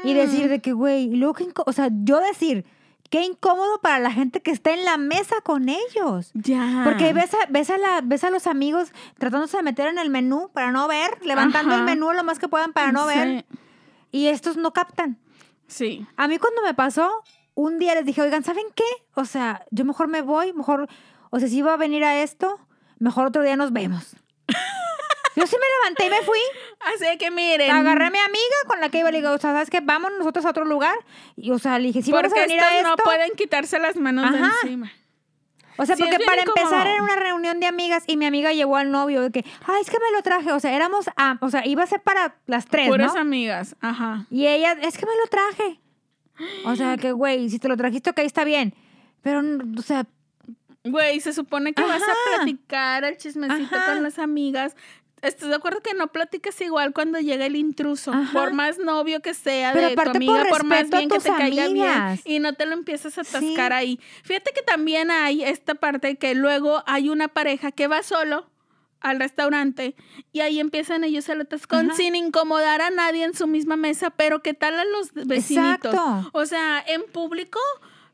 y 0.04 0.12
Mm. 0.14 0.16
decir 0.18 0.50
de 0.50 0.60
que, 0.60 0.74
güey, 0.74 1.10
luego, 1.16 1.38
o 1.66 1.72
sea, 1.72 1.90
yo 2.04 2.20
decir, 2.20 2.66
qué 3.13 3.23
incómodo 3.23 3.80
para 3.80 3.99
la 3.99 4.12
gente 4.12 4.41
que 4.41 4.49
está 4.49 4.73
en 4.73 4.86
la 4.86 4.97
mesa 4.97 5.36
con 5.43 5.69
ellos. 5.69 6.32
Ya. 6.34 6.82
Porque 6.84 7.13
ves 7.13 7.32
a, 7.36 7.45
ves, 7.47 7.69
a 7.69 7.78
la, 7.78 8.02
ves 8.04 8.23
a 8.23 8.32
los 8.32 8.47
amigos 8.47 8.91
tratándose 9.19 9.56
de 9.56 9.62
meter 9.62 9.86
en 9.88 9.99
el 9.99 10.10
menú 10.10 10.49
para 10.52 10.71
no 10.71 10.88
ver, 10.88 11.23
levantando 11.23 11.76
el 11.76 11.84
menú 11.84 12.12
lo 12.12 12.23
más 12.23 12.39
que 12.39 12.47
puedan 12.47 12.73
para 12.73 12.91
no 12.91 13.06
ver, 13.06 13.45
y 14.12 14.30
estos 14.30 14.58
no 14.58 14.73
captan. 14.73 15.19
Sí. 15.67 16.08
A 16.17 16.28
mí 16.28 16.39
cuando 16.39 16.63
me 16.63 16.73
pasó, 16.73 17.08
un 17.54 17.78
día 17.78 17.93
les 17.93 18.04
dije, 18.04 18.19
oigan, 18.19 18.43
¿saben 18.43 18.65
qué? 18.73 18.84
O 19.13 19.26
sea, 19.26 19.63
yo 19.69 19.86
mejor 19.86 20.08
me 20.08 20.23
voy, 20.23 20.52
mejor, 20.52 20.89
o 21.30 21.38
sea, 21.38 21.47
si 21.47 21.58
iba 21.58 21.71
a 21.71 21.78
venir 21.78 22.04
a 22.04 22.23
esto, 22.23 22.60
mejor 22.97 23.28
otro 23.28 23.43
día 23.43 23.56
nos 23.56 23.71
vemos. 23.71 24.15
yo 25.36 25.48
sí 25.48 25.56
me 25.60 25.65
levanté 25.80 26.06
y 26.06 26.10
me 26.10 26.22
fui. 26.26 26.39
Así 26.80 27.17
que 27.17 27.32
miren. 27.32 27.72
Agarré 27.72 28.06
a 28.08 28.12
mi 28.12 28.19
amiga 28.19 28.56
con 28.67 28.80
la 28.80 28.89
que 28.89 29.00
iba 29.00 29.10
y 29.10 29.12
le 29.13 29.17
digo, 29.19 29.32
o 29.32 29.38
sea, 29.38 29.52
¿sabes 29.54 29.69
qué? 29.69 29.80
Vamos 29.82 30.12
nosotros 30.17 30.46
a 30.46 30.50
otro 30.50 30.65
lugar. 30.65 30.96
Y, 31.36 31.52
o 31.52 31.60
sea, 31.60 31.80
le 31.80 31.88
dije, 31.88 32.02
si 32.02 32.12
vamos 32.12 32.32
a 32.32 32.36
venir 32.36 32.60
a 32.60 32.78
esto. 32.78 32.89
no 32.89 32.96
pueden 32.98 33.32
quitarse 33.36 33.80
las 33.80 33.96
manos 33.96 34.26
Ajá. 34.26 34.38
de 34.38 34.43
encima. 34.63 34.91
O 35.78 35.86
sea, 35.88 35.96
Sí, 35.96 36.04
porque 36.04 36.24
para 36.24 36.43
empezar 36.43 36.86
era 36.86 37.02
una 37.02 37.15
reunión 37.15 37.60
de 37.60 37.65
amigas 37.65 38.04
y 38.06 38.15
mi 38.15 38.28
amiga 38.28 38.54
llegó 38.54 38.78
al 38.78 38.91
novio 38.91 39.22
de 39.24 39.32
que, 39.32 39.43
ay, 39.65 39.82
es 39.82 39.89
que 39.89 39.98
me 39.98 40.12
lo 40.15 40.22
traje. 40.22 40.52
O 40.52 40.60
sea, 40.60 40.72
éramos, 40.76 41.08
a- 41.17 41.39
o 41.41 41.50
sea, 41.50 41.65
iba 41.65 41.82
a 41.82 41.88
ser 41.88 42.00
para 42.02 42.36
las 42.46 42.67
tres, 42.67 42.88
Puras 42.89 43.15
¿no? 43.15 43.22
amigas. 43.22 43.76
Ajá. 43.82 44.28
Y 44.30 44.46
ella, 44.46 44.74
es 44.74 44.98
que 45.00 45.06
me 45.08 45.15
lo 45.15 45.28
traje. 45.28 45.80
O 46.65 46.76
sea, 46.76 46.98
que, 46.98 47.12
güey, 47.12 47.50
si 47.50 47.58
te 47.60 47.67
lo 47.67 47.76
trajiste, 47.78 48.12
ok, 48.12 48.19
está 48.19 48.43
bien. 48.43 48.76
Pero, 49.24 49.41
o 49.78 49.82
sea, 49.82 50.06
Güey, 50.86 51.22
se 51.22 51.32
supone 51.32 51.72
que 51.74 51.82
vas 51.82 52.02
a 52.04 52.36
platicar 52.36 53.06
el 53.06 53.15
chismecito 53.15 53.74
Ajá. 53.78 53.93
con 53.93 54.04
las 54.04 54.19
amigas. 54.19 54.76
¿Estás 55.24 55.50
de 55.50 55.56
acuerdo 55.56 55.80
que 55.82 55.94
no 55.94 56.08
platicas 56.12 56.60
igual 56.62 56.94
cuando 56.94 57.20
llega 57.20 57.46
el 57.46 57.56
intruso? 57.56 58.12
Ajá. 58.12 58.32
Por 58.34 58.54
más 58.54 58.78
novio 58.78 59.22
que 59.22 59.34
sea 59.34 59.72
Pero 59.74 59.90
de 59.90 59.96
tu 59.96 60.02
amiga, 60.10 60.34
por 60.42 60.50
por, 60.50 60.64
más 60.66 60.90
bien 60.90 61.10
que 61.10 61.20
te 61.20 61.30
caiga 61.30 61.68
bien. 61.68 61.88
amigas. 61.88 62.22
Y 62.26 62.40
no 62.40 62.54
te 62.54 62.66
lo 62.66 62.74
empiezas 62.74 63.18
a 63.18 63.22
atascar 63.22 63.72
Sí. 63.72 63.78
ahí. 63.78 64.00
Fíjate 64.24 64.52
que 64.54 64.62
también 64.62 65.10
hay 65.12 65.44
esta 65.44 65.76
parte 65.76 66.18
que 66.18 66.36
luego 66.36 66.84
hay 66.86 67.10
una 67.10 67.30
pareja 67.30 67.72
que 67.72 67.88
va 67.88 68.04
solo 68.04 68.50
al 69.00 69.20
restaurante 69.20 69.96
y 70.32 70.42
ahí 70.42 70.60
empiezan 70.60 71.04
ellos 71.04 71.28
el 71.30 71.42
atascón 71.42 71.88
Ajá. 71.88 71.98
sin 71.98 72.16
incomodar 72.16 72.82
a 72.82 72.90
nadie 72.90 73.24
en 73.26 73.34
su 73.34 73.48
misma 73.48 73.76
mesa, 73.76 74.10
pero 74.12 74.42
¿qué 74.42 74.54
tal 74.54 74.80
a 74.80 74.86
los 74.86 75.14
vecinitos? 75.14 75.94
Exacto. 75.94 76.30
O 76.34 76.46
sea, 76.46 76.82
en 76.88 77.04
público 77.12 77.60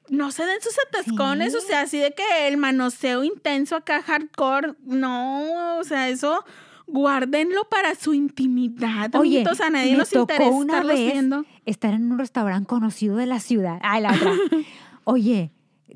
no 0.10 0.32
se 0.32 0.46
den 0.46 0.60
sus 0.62 0.76
atascones, 0.88 1.52
Sí. 1.54 1.58
o 1.60 1.62
sea, 1.62 1.82
así 1.82 2.00
de 2.00 2.14
que 2.14 2.48
el 2.48 2.58
manoseo 2.58 3.24
intenso 3.24 3.76
acá 3.76 4.02
hardcore, 4.02 4.74
no, 4.84 5.78
o 5.78 5.84
sea, 5.84 6.10
eso 6.10 6.44
guárdenlo 6.92 7.64
para 7.70 7.96
su 7.96 8.14
intimidad, 8.14 9.14
Oye, 9.16 9.40
amiguitos, 9.40 9.62
a 9.62 9.70
nadie 9.70 9.96
nos 9.96 10.14
interesa 10.14 10.50
una 10.52 10.84
vez 10.84 11.12
viendo. 11.14 11.46
estar 11.66 11.94
en 11.94 12.12
un 12.12 12.18
restaurante 12.20 12.68
conocido 12.68 13.16
de 13.18 13.26
la 13.26 13.40
ciudad. 13.40 13.80
Ay, 13.82 14.02
la 14.02 14.14
otra. 14.14 14.32
Oye, 15.04 15.52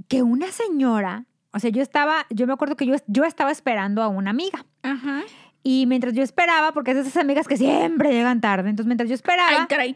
que 0.07 0.23
una 0.23 0.47
señora, 0.51 1.25
o 1.51 1.59
sea, 1.59 1.69
yo 1.69 1.81
estaba, 1.81 2.25
yo 2.29 2.47
me 2.47 2.53
acuerdo 2.53 2.75
que 2.75 2.85
yo, 2.85 2.95
yo 3.07 3.23
estaba 3.25 3.51
esperando 3.51 4.01
a 4.01 4.07
una 4.07 4.31
amiga. 4.31 4.65
Ajá. 4.81 5.21
Y 5.61 5.85
mientras 5.87 6.13
yo 6.13 6.23
esperaba, 6.23 6.73
porque 6.73 6.91
es 6.91 6.97
de 6.97 7.01
esas 7.03 7.17
amigas 7.17 7.47
que 7.47 7.57
siempre 7.57 8.11
llegan 8.11 8.41
tarde, 8.41 8.69
entonces 8.69 8.87
mientras 8.87 9.07
yo 9.09 9.15
esperaba, 9.15 9.61
Ay, 9.61 9.65
caray. 9.69 9.95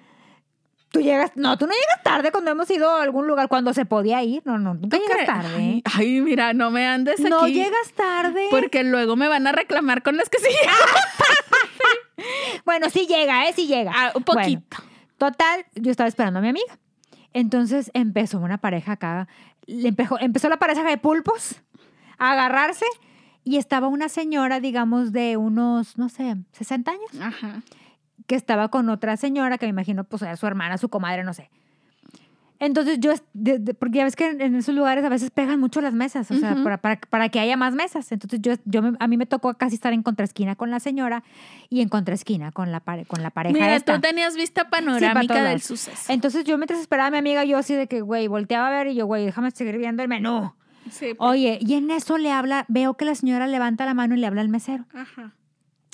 Tú 0.89 1.01
llegas, 1.01 1.31
no, 1.35 1.57
tú 1.57 1.65
no 1.67 1.73
llegas 1.73 2.03
tarde 2.03 2.31
cuando 2.31 2.51
hemos 2.51 2.69
ido 2.71 2.89
a 2.89 3.01
algún 3.03 3.27
lugar, 3.27 3.47
cuando 3.49 3.73
se 3.73 3.85
podía 3.85 4.23
ir, 4.23 4.41
no, 4.45 4.57
no, 4.57 4.73
nunca 4.73 4.97
¿Tú 4.97 5.03
llegas 5.03 5.25
tarde. 5.25 5.81
Ay, 5.95 6.21
mira, 6.21 6.53
no 6.53 6.71
me 6.71 6.87
andes 6.87 7.19
no 7.19 7.41
aquí. 7.41 7.53
llegas 7.53 7.91
tarde. 7.95 8.47
Porque 8.49 8.83
luego 8.83 9.15
me 9.15 9.27
van 9.27 9.45
a 9.47 9.51
reclamar 9.51 10.03
con 10.03 10.17
las 10.17 10.29
que 10.29 10.39
sí. 10.39 10.47
Bueno, 12.65 12.89
sí 12.89 13.05
llega, 13.07 13.47
¿eh? 13.47 13.53
Sí 13.55 13.67
llega. 13.67 13.91
Ah, 13.95 14.11
un 14.15 14.23
Bueno, 14.23 14.41
poquito. 14.41 14.77
Total, 15.17 15.65
yo 15.75 15.91
estaba 15.91 16.07
esperando 16.07 16.39
a 16.39 16.41
mi 16.41 16.49
amiga. 16.49 16.77
Entonces 17.33 17.91
empezó 17.93 18.39
una 18.39 18.57
pareja 18.57 18.93
acá. 18.93 19.27
le 19.65 19.89
empezó, 19.89 20.19
empezó 20.19 20.49
la 20.49 20.57
pareja 20.57 20.83
de 20.83 20.97
pulpos 20.97 21.61
a 22.17 22.31
agarrarse 22.31 22.85
y 23.43 23.57
estaba 23.57 23.87
una 23.87 24.09
señora, 24.09 24.59
digamos, 24.59 25.11
de 25.13 25.37
unos, 25.37 25.97
no 25.97 26.09
sé, 26.09 26.35
60 26.51 26.91
años, 26.91 27.09
Ajá. 27.21 27.61
Que 28.25 28.35
estaba 28.35 28.69
con 28.69 28.89
otra 28.89 29.15
señora 29.17 29.57
que 29.57 29.65
me 29.67 29.69
imagino, 29.71 30.03
pues, 30.03 30.21
era 30.23 30.35
su 30.35 30.47
hermana, 30.47 30.77
su 30.77 30.89
comadre, 30.89 31.23
no 31.23 31.33
sé. 31.33 31.49
Entonces 32.59 32.99
yo, 32.99 33.13
de- 33.33 33.59
de- 33.59 33.75
porque 33.75 33.99
ya 33.99 34.03
ves 34.03 34.15
que 34.15 34.27
en, 34.29 34.41
en 34.41 34.55
esos 34.55 34.73
lugares 34.73 35.05
a 35.05 35.09
veces 35.09 35.29
pegan 35.29 35.59
mucho 35.59 35.79
las 35.79 35.93
mesas, 35.93 36.31
o 36.31 36.33
sea, 36.37 36.53
Ujú. 36.53 36.63
para, 36.63 36.77
para, 36.79 36.99
para 36.99 37.29
que 37.29 37.39
haya 37.39 37.55
más 37.55 37.75
mesas. 37.75 38.11
Entonces 38.11 38.39
yo, 38.41 38.53
yo 38.65 38.81
me- 38.81 38.97
a 38.99 39.07
mí 39.07 39.15
me 39.15 39.27
tocó 39.27 39.53
casi 39.53 39.75
estar 39.75 39.93
en 39.93 40.01
contraesquina 40.01 40.55
con 40.55 40.71
la 40.71 40.79
señora 40.79 41.23
y 41.69 41.81
en 41.81 41.89
contraesquina 41.89 42.51
con 42.51 42.71
la, 42.71 42.79
pare- 42.79 43.05
con 43.05 43.21
la 43.21 43.29
pareja 43.29 43.53
Mira, 43.53 43.75
esta. 43.75 43.93
tú 43.93 44.01
tenías 44.01 44.35
vista 44.35 44.69
panorámica 44.71 45.35
todos 45.35 45.49
del 45.49 45.61
suceso. 45.61 46.11
Entonces 46.11 46.45
yo 46.45 46.57
mientras 46.57 46.79
esperaba 46.79 47.09
a 47.09 47.11
mi 47.11 47.19
amiga, 47.19 47.45
yo 47.45 47.59
así 47.59 47.75
de 47.75 47.85
que, 47.87 48.01
güey, 48.01 48.27
volteaba 48.27 48.69
a 48.69 48.71
ver 48.71 48.87
y 48.87 48.95
yo, 48.95 49.05
güey, 49.05 49.23
déjame 49.25 49.51
seguir 49.51 49.77
viendo 49.77 50.01
el 50.01 50.09
menú. 50.09 50.51
Sí, 50.89 51.13
pues, 51.13 51.29
Oye, 51.29 51.59
y 51.61 51.75
en 51.75 51.91
eso 51.91 52.17
le 52.17 52.31
habla, 52.31 52.65
veo 52.69 52.95
que 52.95 53.05
la 53.05 53.13
señora 53.13 53.45
levanta 53.45 53.85
la 53.85 53.93
mano 53.93 54.15
y 54.15 54.17
le 54.17 54.25
habla 54.25 54.41
al 54.41 54.49
mesero. 54.49 54.85
Ajá. 54.95 55.31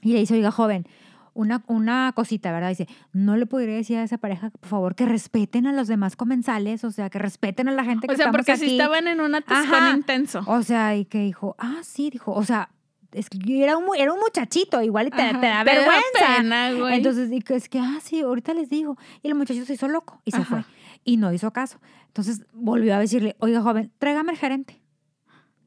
Y 0.01 0.13
le 0.13 0.19
dice, 0.19 0.35
oiga, 0.35 0.51
joven, 0.51 0.87
una, 1.33 1.63
una 1.67 2.11
cosita, 2.15 2.51
¿verdad? 2.51 2.69
Dice, 2.69 2.87
¿no 3.11 3.37
le 3.37 3.45
podría 3.45 3.75
decir 3.75 3.97
a 3.97 4.03
esa 4.03 4.17
pareja, 4.17 4.49
por 4.51 4.69
favor, 4.69 4.95
que 4.95 5.05
respeten 5.05 5.65
a 5.67 5.73
los 5.73 5.87
demás 5.87 6.15
comensales? 6.15 6.83
O 6.83 6.91
sea, 6.91 7.09
que 7.09 7.19
respeten 7.19 7.67
a 7.67 7.71
la 7.71 7.83
gente 7.83 8.07
que 8.07 8.13
O 8.13 8.17
sea, 8.17 8.25
estamos 8.27 8.37
porque 8.37 8.51
aquí. 8.53 8.65
si 8.65 8.71
estaban 8.71 9.07
en 9.07 9.21
un 9.21 9.35
atascón 9.35 9.95
intenso. 9.95 10.43
O 10.47 10.61
sea, 10.63 10.95
y 10.95 11.05
que 11.05 11.19
dijo, 11.19 11.55
ah, 11.57 11.79
sí, 11.83 12.09
dijo, 12.09 12.31
o 12.33 12.43
sea, 12.43 12.69
es 13.11 13.29
que 13.29 13.63
era 13.63 13.77
un, 13.77 13.85
era 13.97 14.11
un 14.13 14.19
muchachito, 14.19 14.81
igual 14.81 15.07
y 15.07 15.11
te, 15.11 15.21
Ajá, 15.21 15.39
te 15.39 15.45
da 15.47 15.63
vergüenza. 15.63 16.37
pena, 16.37 16.73
güey. 16.73 16.95
Entonces, 16.97 17.31
y 17.31 17.41
que 17.41 17.55
es 17.55 17.69
que, 17.69 17.79
ah, 17.79 17.99
sí, 18.01 18.21
ahorita 18.21 18.53
les 18.53 18.69
digo. 18.69 18.97
Y 19.21 19.27
el 19.27 19.35
muchacho 19.35 19.63
se 19.65 19.73
hizo 19.73 19.87
loco 19.87 20.21
y 20.25 20.31
se 20.31 20.37
Ajá. 20.41 20.45
fue. 20.45 20.65
Y 21.03 21.17
no 21.17 21.31
hizo 21.33 21.51
caso. 21.51 21.79
Entonces 22.07 22.43
volvió 22.53 22.95
a 22.95 22.99
decirle, 22.99 23.35
oiga, 23.39 23.61
joven, 23.61 23.91
tráigame 23.99 24.31
el 24.31 24.37
gerente. 24.37 24.79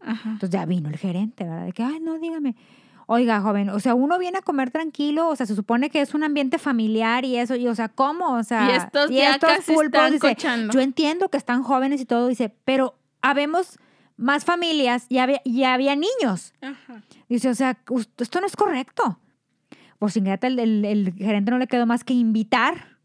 Ajá. 0.00 0.30
Entonces 0.30 0.50
ya 0.50 0.64
vino 0.66 0.88
el 0.88 0.96
gerente, 0.96 1.44
¿verdad? 1.44 1.66
De 1.66 1.72
que, 1.72 1.82
ay, 1.82 1.98
no, 2.00 2.18
dígame. 2.18 2.54
Oiga, 3.08 3.40
joven, 3.40 3.70
o 3.70 3.78
sea, 3.78 3.94
uno 3.94 4.18
viene 4.18 4.38
a 4.38 4.42
comer 4.42 4.72
tranquilo, 4.72 5.28
o 5.28 5.36
sea, 5.36 5.46
se 5.46 5.54
supone 5.54 5.90
que 5.90 6.00
es 6.00 6.12
un 6.12 6.24
ambiente 6.24 6.58
familiar 6.58 7.24
y 7.24 7.36
eso, 7.36 7.54
y 7.54 7.68
o 7.68 7.74
sea, 7.74 7.88
¿cómo? 7.88 8.34
O 8.34 8.42
sea, 8.42 8.68
Y 8.68 8.72
estos 8.72 9.10
ya 9.10 9.38
casi 9.38 9.74
están 9.74 10.12
dice, 10.12 10.36
yo 10.72 10.80
entiendo 10.80 11.28
que 11.28 11.36
están 11.36 11.62
jóvenes 11.62 12.00
y 12.00 12.04
todo, 12.04 12.26
dice, 12.26 12.52
pero 12.64 12.98
habemos 13.22 13.78
más 14.16 14.44
familias 14.44 15.06
y 15.08 15.18
había, 15.18 15.40
y 15.44 15.62
había 15.62 15.94
niños. 15.94 16.52
Ajá. 16.60 17.02
Dice, 17.28 17.48
o 17.48 17.54
sea, 17.54 17.78
esto 18.18 18.40
no 18.40 18.46
es 18.46 18.56
correcto. 18.56 19.20
Pues 20.00 20.14
sin 20.14 20.26
el, 20.26 20.58
el, 20.58 20.84
el 20.84 21.14
gerente 21.14 21.50
no 21.50 21.58
le 21.58 21.68
quedó 21.68 21.86
más 21.86 22.02
que 22.02 22.12
invitar 22.12 22.98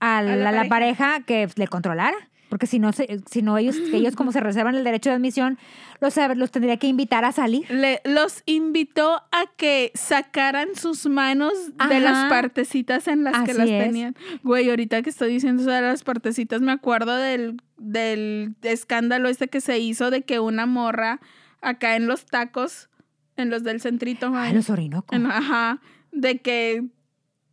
a 0.00 0.22
la, 0.22 0.36
la 0.36 0.48
a 0.50 0.52
la 0.52 0.68
pareja. 0.68 1.04
pareja 1.14 1.20
que 1.26 1.48
le 1.56 1.66
controlara. 1.66 2.16
Porque 2.48 2.66
si 2.66 2.78
no, 2.78 2.90
si 2.92 3.42
no 3.42 3.58
ellos, 3.58 3.76
ellos 3.92 4.14
como 4.14 4.30
se 4.30 4.38
reservan 4.38 4.76
el 4.76 4.84
derecho 4.84 5.10
de 5.10 5.16
admisión, 5.16 5.58
los, 6.00 6.14
los 6.36 6.50
tendría 6.52 6.76
que 6.76 6.86
invitar 6.86 7.24
a 7.24 7.32
salir. 7.32 7.68
Le- 7.70 8.00
los 8.04 8.42
invitó 8.46 9.14
a 9.32 9.46
que 9.56 9.90
sacaran 9.94 10.68
sus 10.76 11.06
manos 11.06 11.52
de 11.88 12.00
las 12.00 12.28
partecitas 12.30 13.08
en 13.08 13.24
las 13.24 13.42
que 13.44 13.54
las 13.54 13.68
es. 13.68 13.84
tenían. 13.84 14.14
Güey, 14.44 14.70
ahorita 14.70 15.02
que 15.02 15.10
estoy 15.10 15.32
diciendo 15.32 15.62
eso 15.62 15.70
de 15.72 15.80
las 15.80 16.04
partecitas, 16.04 16.60
me 16.60 16.70
acuerdo 16.70 17.16
del, 17.16 17.60
del 17.78 18.54
escándalo 18.62 19.28
este 19.28 19.48
que 19.48 19.60
se 19.60 19.78
hizo 19.80 20.10
de 20.10 20.22
que 20.22 20.38
una 20.38 20.66
morra 20.66 21.20
acá 21.60 21.96
en 21.96 22.06
los 22.06 22.24
tacos, 22.26 22.88
en 23.36 23.50
los 23.50 23.64
del 23.64 23.80
centrito, 23.80 24.28
Ay, 24.28 24.50
ay, 24.50 24.54
los 24.54 24.70
Orinoco. 24.70 25.14
en- 25.16 25.26
ajá, 25.26 25.80
de 26.12 26.38
que 26.40 26.84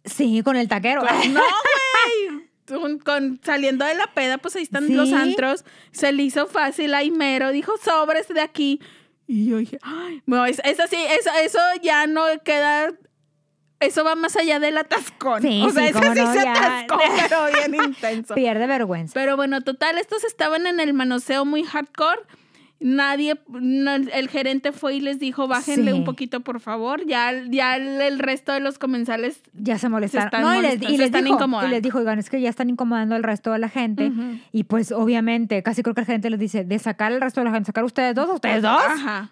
Sí, 0.03 0.41
con 0.43 0.55
el 0.57 0.67
taquero. 0.67 1.01
Con- 1.01 1.07
no, 1.33 1.39
güey. 1.41 2.50
Con, 2.79 2.99
con- 2.99 3.39
saliendo 3.43 3.85
de 3.85 3.95
la 3.95 4.07
peda, 4.07 4.37
pues 4.37 4.55
ahí 4.55 4.63
están 4.63 4.87
Sí. 4.87 4.93
los 4.93 5.11
antros. 5.13 5.65
Se 5.91 6.11
le 6.11 6.23
hizo 6.23 6.47
fácil 6.47 6.93
a 6.93 7.03
Imero. 7.03 7.51
Dijo, 7.51 7.73
sobres 7.83 8.27
de 8.27 8.41
aquí. 8.41 8.79
Y 9.27 9.47
yo 9.49 9.57
dije, 9.57 9.77
ay, 9.81 10.21
no, 10.25 10.45
es- 10.45 10.61
eso 10.63 10.83
sí, 10.89 10.97
eso, 11.19 11.29
eso 11.43 11.59
ya 11.81 12.07
no 12.07 12.23
queda. 12.43 12.91
Eso 13.79 14.03
va 14.03 14.13
más 14.15 14.35
allá 14.35 14.59
del 14.59 14.77
atascón. 14.77 15.41
Sí, 15.41 15.63
o 15.65 15.71
sea, 15.71 15.87
sí, 15.87 15.93
cómo 15.93 16.13
sí 16.13 16.19
no, 16.21 16.33
se 16.33 16.43
ya. 16.43 16.51
atascó, 16.53 16.99
pero 17.29 17.45
bien 17.47 17.75
intenso. 17.85 18.35
Pierde 18.35 18.67
vergüenza. 18.67 19.13
Pero 19.15 19.35
bueno, 19.35 19.61
total, 19.61 19.97
estos 19.97 20.23
estaban 20.23 20.67
en 20.67 20.79
el 20.79 20.93
manoseo 20.93 21.45
muy 21.45 21.63
hardcore. 21.63 22.21
Nadie, 22.83 23.39
no, 23.47 23.93
el 23.93 24.27
gerente 24.27 24.71
fue 24.71 24.95
y 24.95 25.01
les 25.01 25.19
dijo, 25.19 25.47
bájenle 25.47 25.91
Sí. 25.91 25.97
un 25.99 26.03
poquito, 26.03 26.39
por 26.39 26.59
favor. 26.59 27.05
Ya, 27.05 27.31
ya 27.47 27.75
el, 27.75 28.17
resto 28.17 28.53
de 28.53 28.59
los 28.59 28.79
comensales 28.79 29.39
Ya 29.53 29.77
se 29.77 29.87
molestaron. 29.87 30.25
están 30.27 30.41
no, 30.41 30.55
y 30.55 30.61
les, 30.63 30.63
molestando, 30.63 30.89
y 30.89 30.91
se 30.93 30.97
les 30.97 31.05
están 31.05 31.23
dijo, 31.23 31.65
y 31.65 31.69
les 31.69 31.81
dijo, 31.83 31.99
oigan, 31.99 32.17
es 32.17 32.29
que 32.31 32.41
ya 32.41 32.49
están 32.49 32.71
incomodando 32.71 33.13
al 33.13 33.21
resto 33.21 33.51
de 33.51 33.59
la 33.59 33.69
gente. 33.69 34.11
Y 34.51 34.63
pues 34.63 34.91
obviamente, 34.91 35.61
casi 35.61 35.83
creo 35.83 35.93
que 35.93 36.01
el 36.01 36.07
gerente 36.07 36.31
les 36.31 36.39
dice, 36.39 36.63
de 36.63 36.79
sacar 36.79 37.11
al 37.13 37.21
resto 37.21 37.41
de 37.41 37.45
la 37.45 37.51
gente, 37.51 37.67
sacar 37.67 37.83
ustedes 37.83 38.15
dos, 38.15 38.27
ustedes 38.29 38.63
dos. 38.63 38.81
Ajá. 38.83 39.29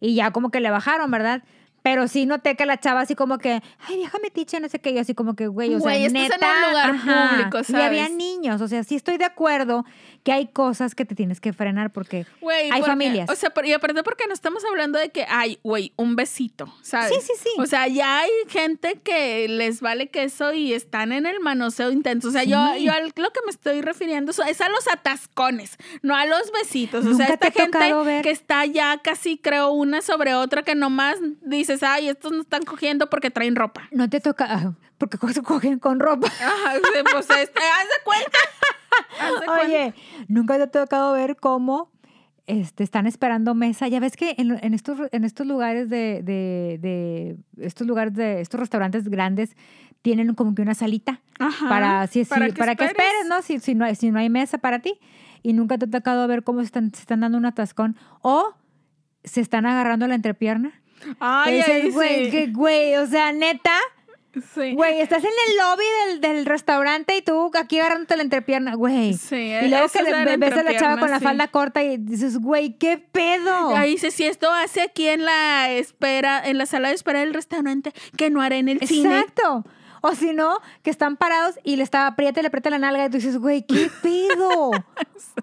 Y 0.00 0.14
ya 0.14 0.30
como 0.30 0.50
que 0.50 0.60
le 0.60 0.70
bajaron, 0.70 1.10
¿verdad? 1.10 1.42
Pero 1.82 2.08
sí 2.08 2.26
noté 2.26 2.56
que 2.56 2.66
la 2.66 2.78
chava 2.78 3.00
así 3.00 3.14
como 3.14 3.38
que, 3.38 3.62
ay, 3.86 3.96
vieja 3.96 4.18
metiche, 4.22 4.58
no 4.60 4.68
sé 4.68 4.78
qué. 4.80 4.92
Yo 4.92 5.00
así 5.00 5.14
como 5.14 5.34
que, 5.34 5.46
güey, 5.46 5.74
o 5.74 5.78
Güey, 5.78 5.96
sea, 5.98 6.06
estás 6.06 6.22
en 6.22 6.30
neta. 6.40 6.46
un 6.64 6.68
lugar 6.70 6.90
ajá. 6.90 7.30
público, 7.50 7.72
Y 7.72 7.80
había 7.80 8.08
niños. 8.08 8.60
O 8.60 8.68
sea, 8.68 8.82
sí 8.84 8.96
estoy 8.96 9.16
de 9.16 9.24
acuerdo 9.24 9.84
que 10.22 10.32
hay 10.32 10.48
cosas 10.48 10.94
que 10.94 11.04
te 11.04 11.14
tienes 11.14 11.40
que 11.40 11.52
frenar 11.52 11.92
porque 11.92 12.26
hay 12.42 12.68
porque- 12.70 12.82
familias. 12.84 13.30
O 13.30 13.34
sea, 13.34 13.52
y 13.64 13.72
aparte 13.72 14.02
porque 14.02 14.26
no 14.26 14.34
estamos 14.34 14.64
hablando 14.64 14.98
de 14.98 15.08
que 15.10 15.24
hay, 15.28 15.58
güey, 15.62 15.92
un 15.96 16.16
besito, 16.16 16.72
¿sabes? 16.82 17.10
Sí, 17.14 17.20
sí, 17.20 17.32
sí. 17.42 17.50
O 17.58 17.66
sea, 17.66 17.88
ya 17.88 18.20
hay 18.20 18.30
gente 18.48 19.00
que 19.02 19.48
les 19.48 19.80
vale 19.80 20.08
queso 20.08 20.52
y 20.52 20.72
están 20.74 21.12
en 21.12 21.26
el 21.26 21.40
manoseo 21.40 21.90
intenso. 21.90 22.28
O 22.28 22.30
sea, 22.30 22.44
yo, 22.44 22.58
Sí. 22.74 22.84
yo 22.84 22.92
lo 23.16 23.30
que 23.32 23.40
me 23.44 23.50
estoy 23.50 23.80
refiriendo 23.80 24.32
es 24.46 24.60
a 24.60 24.68
los 24.68 24.86
atascones, 24.88 25.76
no 26.02 26.14
a 26.14 26.26
los 26.26 26.52
besitos. 26.52 27.04
O 27.06 27.10
Nunca 27.10 27.24
sea, 27.26 27.34
esta 27.34 27.50
gente 27.50 27.94
ver- 28.04 28.22
que 28.22 28.30
está 28.30 28.66
ya 28.66 28.98
casi, 29.02 29.38
creo, 29.38 29.70
una 29.70 30.02
sobre 30.02 30.34
otra 30.34 30.62
que 30.62 30.74
nomás 30.74 31.16
dices, 31.40 31.82
ay, 31.82 32.08
estos 32.08 32.32
no 32.32 32.42
están 32.42 32.62
cogiendo 32.64 33.08
porque 33.10 33.30
traen 33.30 33.56
ropa. 33.56 33.88
no 33.92 34.08
te 34.10 34.20
toca, 34.20 34.46
ah, 34.48 34.72
porque 34.98 35.16
co- 35.18 35.28
cogen 35.44 35.78
con 35.78 36.00
ropa. 36.00 36.26
Ajá, 36.28 36.74
pues, 37.12 37.30
este, 37.30 37.60
haz 37.60 37.84
de 37.84 38.04
cuenta. 38.04 38.38
Oye, 39.64 39.94
nunca 40.28 40.56
te 40.56 40.62
ha 40.62 40.70
tocado 40.70 41.12
ver 41.12 41.36
cómo 41.36 41.90
este, 42.46 42.82
están 42.84 43.06
esperando 43.06 43.54
mesa. 43.54 43.88
Ya 43.88 44.00
ves 44.00 44.16
que 44.16 44.34
en, 44.38 44.58
en 44.62 44.74
estos, 44.74 44.98
en 45.12 45.24
estos 45.24 45.46
lugares 45.46 45.88
de, 45.90 46.22
de, 46.22 46.78
de- 46.80 47.36
estos 47.66 47.86
lugares 47.86 48.14
de 48.14 48.40
estos 48.40 48.58
restaurantes 48.60 49.08
grandes 49.08 49.56
tienen 50.02 50.34
como 50.34 50.54
que 50.54 50.62
una 50.62 50.74
salita 50.74 51.20
Ajá, 51.38 51.68
para, 51.68 52.06
si, 52.06 52.24
si- 52.24 52.30
para 52.30 52.48
para, 52.48 52.74
que 52.74 52.84
que, 52.84 52.90
esperes, 52.90 53.26
¿no? 53.28 53.42
Si, 53.42 53.58
si 53.58 53.74
no 53.74 53.84
hay, 53.84 53.94
si 53.96 54.10
no 54.10 54.18
hay 54.18 54.30
mesa 54.30 54.58
para 54.58 54.78
ti. 54.78 54.98
Y 55.42 55.52
nunca 55.52 55.78
te 55.78 55.84
ha 55.86 55.90
tocado 55.90 56.26
ver 56.26 56.42
cómo 56.42 56.60
se 56.60 56.66
están, 56.66 56.92
se 56.92 57.00
están 57.00 57.20
dando 57.20 57.38
un 57.38 57.46
atascón. 57.46 57.96
O 58.22 58.54
se 59.24 59.40
están 59.40 59.66
agarrando 59.66 60.06
la 60.06 60.14
entrepierna. 60.14 60.72
Ay, 61.20 61.90
güey, 61.92 62.24
sí. 62.24 62.30
que, 62.30 62.46
güey, 62.48 62.96
o 62.96 63.06
sea, 63.06 63.32
neta, 63.32 63.76
Sí. 64.54 64.74
güey, 64.74 65.00
estás 65.00 65.24
en 65.24 65.30
el 65.48 65.56
lobby 65.56 65.84
del, 66.06 66.20
del 66.20 66.46
restaurante 66.46 67.16
y 67.16 67.22
tú 67.22 67.50
aquí 67.58 67.78
agarrándote 67.80 68.16
la 68.16 68.22
entrepierna, 68.22 68.74
güey. 68.74 69.14
Sí, 69.14 69.36
Y 69.36 69.68
luego 69.68 69.86
eso 69.86 69.98
que 69.98 70.10
le- 70.10 70.36
ves 70.36 70.52
a 70.52 70.62
la 70.62 70.76
chava 70.78 70.98
con 70.98 71.10
la 71.10 71.18
sí. 71.18 71.24
falda 71.24 71.48
corta 71.48 71.82
y 71.82 71.96
dices, 71.96 72.38
güey, 72.38 72.74
¿qué 72.78 72.98
pedo? 72.98 73.74
Ahí 73.74 73.92
dice, 73.92 74.10
si 74.10 74.24
esto 74.26 74.52
hace 74.52 74.82
aquí 74.82 75.08
en 75.08 75.24
la 75.24 75.70
espera, 75.70 76.40
en 76.44 76.58
la 76.58 76.66
sala 76.66 76.88
de 76.90 76.94
espera 76.94 77.20
del 77.20 77.34
restaurante, 77.34 77.92
que 78.16 78.30
no 78.30 78.42
hará 78.42 78.56
en 78.56 78.68
el 78.68 78.80
cine. 78.86 79.20
Exacto. 79.20 79.64
O 80.00 80.14
si 80.14 80.32
no, 80.32 80.60
que 80.82 80.90
están 80.90 81.16
parados 81.16 81.58
y 81.64 81.76
le 81.76 81.82
está 81.82 82.06
aprieta 82.06 82.40
y 82.40 82.42
le 82.42 82.48
aprieta 82.48 82.70
la 82.70 82.78
nalga 82.78 83.04
y 83.06 83.10
tú 83.10 83.16
dices, 83.16 83.38
güey, 83.38 83.62
¿qué 83.66 83.90
pedo? 84.02 84.70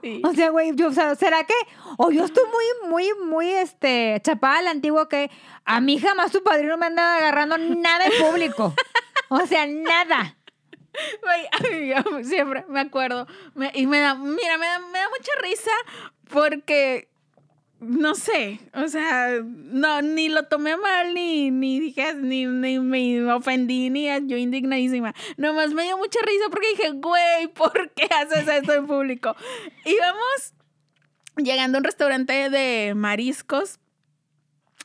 Sí. 0.01 0.21
O 0.23 0.33
sea, 0.33 0.49
güey, 0.49 0.73
yo, 0.75 0.87
o 0.87 0.91
sea, 0.93 1.15
¿será 1.15 1.43
que? 1.43 1.53
O 1.97 2.11
yo 2.11 2.25
estoy 2.25 2.43
muy, 2.45 2.89
muy, 2.91 3.25
muy, 3.25 3.49
este, 3.51 4.19
chapada 4.23 4.59
al 4.59 4.67
antiguo 4.67 5.07
que 5.07 5.29
a 5.65 5.81
mí 5.81 5.99
jamás 5.99 6.31
su 6.31 6.43
padrino 6.43 6.77
me 6.77 6.85
anda 6.85 7.17
agarrando 7.17 7.57
nada 7.57 8.05
en 8.05 8.11
público. 8.25 8.73
O 9.29 9.45
sea, 9.47 9.65
nada. 9.67 10.37
Güey, 11.21 11.89
yo 11.89 12.23
siempre 12.23 12.63
me 12.69 12.79
acuerdo. 12.79 13.27
Me- 13.53 13.71
y 13.73 13.85
me 13.87 13.99
da, 13.99 14.15
mira, 14.15 14.57
me 14.57 14.65
da, 14.67 14.79
me 14.79 14.99
da 14.99 15.09
mucha 15.09 15.31
risa 15.41 15.71
porque, 16.29 17.09
no 17.87 18.15
sé, 18.15 18.59
o 18.73 18.87
sea, 18.87 19.39
no, 19.43 20.01
ni 20.01 20.29
lo 20.29 20.43
tomé 20.43 20.77
mal, 20.77 21.13
ni, 21.13 21.51
ni 21.51 21.79
dije, 21.79 22.13
ni, 22.15 22.45
ni 22.45 22.79
me 22.79 23.31
ofendí, 23.31 23.89
ni 23.89 24.05
yo 24.27 24.37
indignadísima. 24.37 25.13
Nomás 25.37 25.73
me 25.73 25.83
dio 25.83 25.97
mucha 25.97 26.19
risa 26.21 26.45
porque 26.49 26.69
dije, 26.69 26.91
güey, 26.91 27.47
¿por 27.53 27.91
qué 27.91 28.07
haces 28.13 28.47
esto 28.47 28.73
en 28.73 28.87
público? 28.87 29.35
Íbamos 29.85 30.53
llegando 31.37 31.77
a 31.77 31.79
un 31.79 31.85
restaurante 31.85 32.49
de 32.49 32.93
mariscos 32.95 33.79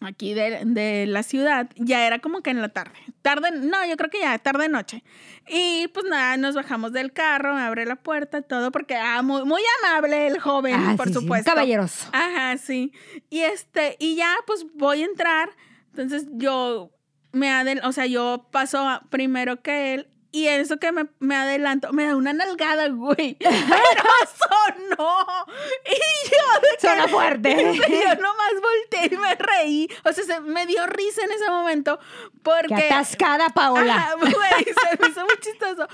aquí 0.01 0.35
de, 0.35 0.61
de 0.65 1.07
la 1.07 1.23
ciudad, 1.23 1.69
ya 1.77 2.07
era 2.07 2.19
como 2.21 2.43
que 2.43 2.51
en 2.51 2.61
la 2.63 2.69
tarde. 2.71 2.95
Tarde, 3.23 3.51
no, 3.53 3.85
yo 3.87 3.97
creo 3.97 4.11
que 4.11 4.21
ya 4.21 4.39
tarde 4.39 4.69
noche. 4.69 5.03
Y 5.49 5.89
pues 5.89 6.07
nada, 6.07 6.37
nos 6.37 6.55
bajamos 6.55 6.93
del 6.93 7.13
carro, 7.13 7.55
me 7.55 7.61
abre 7.61 7.85
la 7.85 7.97
puerta, 7.97 8.41
todo, 8.43 8.71
porque 8.73 8.97
ah, 8.97 9.21
muy, 9.23 9.45
muy 9.45 9.63
amable 9.85 10.27
el 10.27 10.39
joven, 10.41 10.75
Ah, 10.75 10.95
por 10.97 11.09
sí, 11.09 11.15
sí, 11.15 11.21
supuesto. 11.21 11.51
caballeroso. 11.51 12.09
Ajá, 12.13 12.57
sí. 12.57 12.93
Y 13.29 13.41
este, 13.41 13.97
y 13.99 14.17
ya 14.17 14.35
pues 14.47 14.65
voy 14.75 15.03
a 15.03 15.07
entrar. 15.07 15.51
Entonces 15.91 16.27
yo 16.33 16.91
me 17.33 17.51
adel 17.51 17.81
o 17.85 17.93
sea, 17.93 18.07
yo 18.07 18.49
paso 18.51 19.03
primero 19.11 19.63
que 19.63 19.95
él. 19.95 20.09
Y 20.33 20.47
eso 20.47 20.77
que 20.79 20.93
me, 20.93 21.07
me 21.19 21.35
adelanto, 21.35 21.93
me 21.93 22.07
da 22.07 22.15
una 22.15 22.33
nalgada, 22.33 22.89
güey. 22.89 23.35
Pero 23.41 24.05
sonó. 24.39 25.17
Y 25.85 26.31
yo 26.31 26.61
de 26.61 26.69
que- 26.77 26.81
Suena 26.87 27.09
fuerte. 27.09 27.51
yo 27.75 28.15
nomás 28.17 28.53
volteé 28.63 29.11
y 29.13 29.17
me 29.19 29.35
reí. 29.35 29.89
O 30.05 30.13
sea, 30.13 30.25
se 30.25 30.41
me 30.41 30.67
dio 30.67 30.87
risa 30.87 31.23
en 31.25 31.33
ese 31.33 31.49
momento 31.51 31.99
porque... 32.43 32.75
Qué 32.75 32.87
atascada, 32.87 33.49
Paola. 33.51 33.95
Ajá, 33.97 34.15
güey, 34.15 34.65
se 34.65 34.99
me 35.03 35.09
hizo 35.09 35.21
muy 35.23 35.37
chistoso. 35.41 35.89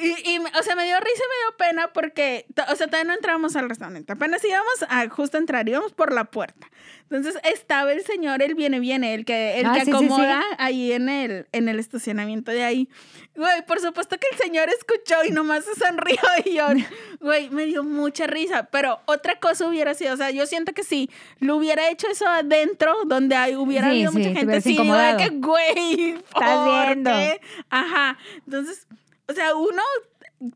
Y, 0.00 0.30
y, 0.30 0.38
o 0.38 0.62
sea, 0.62 0.76
me 0.76 0.84
dio 0.86 0.98
risa 1.00 1.22
y 1.22 1.28
me 1.28 1.36
dio 1.48 1.56
pena 1.58 1.92
porque, 1.92 2.46
o 2.70 2.76
sea, 2.76 2.86
todavía 2.86 3.04
no 3.08 3.14
entramos 3.14 3.54
al 3.56 3.68
restaurante. 3.68 4.12
Apenas 4.12 4.42
íbamos 4.44 4.84
a 4.88 5.08
justo 5.10 5.36
entrar, 5.36 5.68
íbamos 5.68 5.92
por 5.92 6.12
la 6.12 6.24
puerta. 6.24 6.70
Entonces 7.10 7.36
estaba 7.44 7.92
el 7.92 8.02
señor, 8.04 8.42
el 8.42 8.54
viene, 8.54 8.80
viene, 8.80 9.14
el 9.14 9.24
que, 9.24 9.60
el 9.60 9.66
Ah, 9.66 9.72
que 9.74 9.80
sí, 9.80 9.84
sí, 9.86 9.90
acomoda 9.92 10.42
ahí 10.58 10.92
en 10.92 11.08
el, 11.08 11.46
en 11.52 11.68
el 11.68 11.78
estacionamiento 11.78 12.50
de 12.50 12.64
ahí. 12.64 12.88
Güey, 13.36 13.64
por 13.66 13.78
supuesto 13.80 14.16
que 14.18 14.26
el 14.32 14.38
señor 14.38 14.68
escuchó 14.70 15.22
y 15.24 15.30
nomás 15.30 15.64
se 15.64 15.74
sonrió 15.74 16.16
y 16.44 16.54
yo, 16.54 16.66
güey, 17.20 17.50
me 17.50 17.66
dio 17.66 17.84
mucha 17.84 18.26
risa. 18.26 18.64
Pero 18.72 19.00
otra 19.04 19.38
cosa 19.38 19.68
hubiera 19.68 19.94
sido, 19.94 20.14
o 20.14 20.16
sea, 20.16 20.30
yo 20.30 20.46
siento 20.46 20.72
que 20.72 20.82
si 20.82 21.10
lo 21.40 21.56
hubiera 21.56 21.88
hecho 21.90 22.08
eso 22.08 22.26
adentro, 22.26 22.96
donde 23.06 23.36
hay, 23.36 23.54
hubiera 23.54 23.86
Sí, 23.90 23.90
habido 23.92 24.10
sí, 24.12 24.18
mucha 24.18 24.30
te 24.30 24.36
gente, 24.40 24.60
sí, 24.62 24.70
digo 24.78 24.96
de 24.96 25.16
que, 25.16 25.28
güey, 25.30 26.10
Estás 26.14 26.56
¿por 26.58 26.86
viendo. 26.86 27.10
qué? 27.10 27.40
Ajá. 27.70 28.18
Entonces, 28.46 28.86
o 29.28 29.32
sea, 29.34 29.54
uno, 29.54 29.82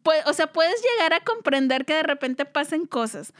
puede, 0.02 0.22
o 0.26 0.32
sea, 0.32 0.46
puedes 0.52 0.82
llegar 0.82 1.12
a 1.12 1.20
comprender 1.20 1.84
que 1.84 1.94
de 1.94 2.02
repente 2.02 2.44
pasen 2.46 2.86
cosas. 2.86 3.32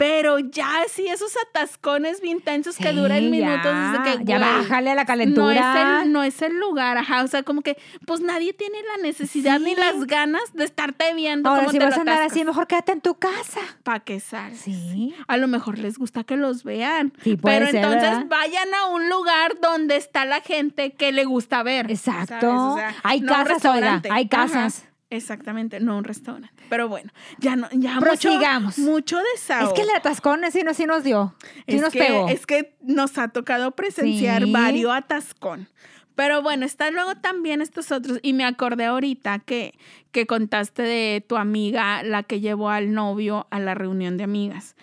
Pero 0.00 0.38
ya 0.38 0.70
sí, 0.88 1.06
esos 1.08 1.34
atascones 1.48 2.22
bien 2.22 2.40
tensos 2.40 2.78
que 2.78 2.88
Sí, 2.88 2.96
duran 2.96 3.28
minutos 3.30 3.64
ya, 3.64 3.92
desde 3.92 4.18
que 4.18 4.24
ya 4.24 4.38
güey, 4.38 4.50
bájale 4.50 4.90
a 4.92 4.94
la 4.94 5.02
No 5.02 5.06
calentura. 5.06 5.98
es, 6.00 6.04
el, 6.06 6.12
no 6.12 6.22
es 6.22 6.40
el 6.40 6.58
lugar, 6.58 6.96
ajá. 6.96 7.22
O 7.22 7.26
sea, 7.28 7.42
como 7.42 7.60
que, 7.60 7.76
pues 8.06 8.22
nadie 8.22 8.54
tiene 8.54 8.78
la 8.96 9.02
necesidad 9.02 9.60
ni 9.60 9.74
las 9.74 10.06
ganas 10.06 10.54
de 10.54 10.64
estarte 10.64 11.12
viendo 11.12 11.50
Ahora, 11.50 11.62
cómo 11.64 11.72
si 11.72 11.78
te 11.78 11.84
vas 11.84 11.98
a 11.98 12.00
andar 12.00 12.22
así, 12.22 12.42
mejor 12.46 12.66
quédate 12.66 12.92
en 12.92 13.02
tu 13.02 13.16
casa. 13.16 13.60
Pa' 13.82 14.00
que 14.00 14.20
salgas. 14.20 14.58
Sí. 14.60 15.14
A 15.28 15.36
lo 15.36 15.48
mejor 15.48 15.78
les 15.78 15.98
gusta 15.98 16.24
que 16.24 16.38
los 16.38 16.64
vean. 16.64 17.12
Sí, 17.22 17.36
puede 17.36 17.58
pero 17.58 17.66
ser, 17.70 17.76
entonces 17.84 18.02
¿verdad? 18.10 18.26
vayan 18.28 18.74
a 18.74 18.86
un 18.86 19.10
lugar 19.10 19.60
donde 19.60 19.96
está 19.96 20.24
la 20.24 20.40
gente 20.40 20.92
que 20.92 21.12
le 21.12 21.26
gusta 21.26 21.62
ver. 21.62 21.90
Exacto. 21.90 22.40
¿sabes? 22.40 22.54
O 22.56 22.76
sea, 22.76 22.94
hay 23.02 23.20
no 23.20 23.32
casas, 23.34 23.64
oiga, 23.66 24.00
hay 24.10 24.28
casas. 24.28 24.86
Exactamente, 25.10 25.80
no 25.80 25.98
un 25.98 26.04
restaurante. 26.04 26.62
Pero 26.68 26.88
bueno, 26.88 27.10
ya 27.38 27.56
no, 27.56 27.68
ya 27.72 27.98
Prosigamos. 27.98 28.78
mucho, 28.78 28.90
mucho 29.16 29.18
desahogo. 29.34 29.68
Es 29.68 29.74
que 29.74 29.82
el 29.82 29.90
atascón 29.90 30.40
sí, 30.52 30.62
no, 30.64 30.72
sí 30.72 30.86
nos 30.86 31.02
dio. 31.02 31.34
Sí 31.66 31.76
es 31.76 31.80
nos 31.82 31.92
que, 31.92 31.98
pegó. 31.98 32.28
es 32.28 32.46
que 32.46 32.76
nos 32.80 33.18
ha 33.18 33.28
tocado 33.28 33.72
presenciar 33.72 34.44
Sí. 34.44 34.52
varios 34.52 34.92
atascón. 34.94 35.68
Pero 36.14 36.42
bueno, 36.42 36.64
están 36.64 36.94
luego 36.94 37.16
también 37.16 37.60
estos 37.60 37.90
otros. 37.90 38.18
Y 38.22 38.34
me 38.34 38.44
acordé 38.44 38.84
ahorita 38.84 39.40
que, 39.40 39.74
que 40.12 40.26
contaste 40.26 40.82
de 40.82 41.24
tu 41.26 41.36
amiga, 41.36 42.02
la 42.04 42.22
que 42.22 42.40
llevó 42.40 42.70
al 42.70 42.92
novio 42.92 43.46
a 43.50 43.58
la 43.58 43.74
reunión 43.74 44.16
de 44.16 44.24
amigas. 44.24 44.76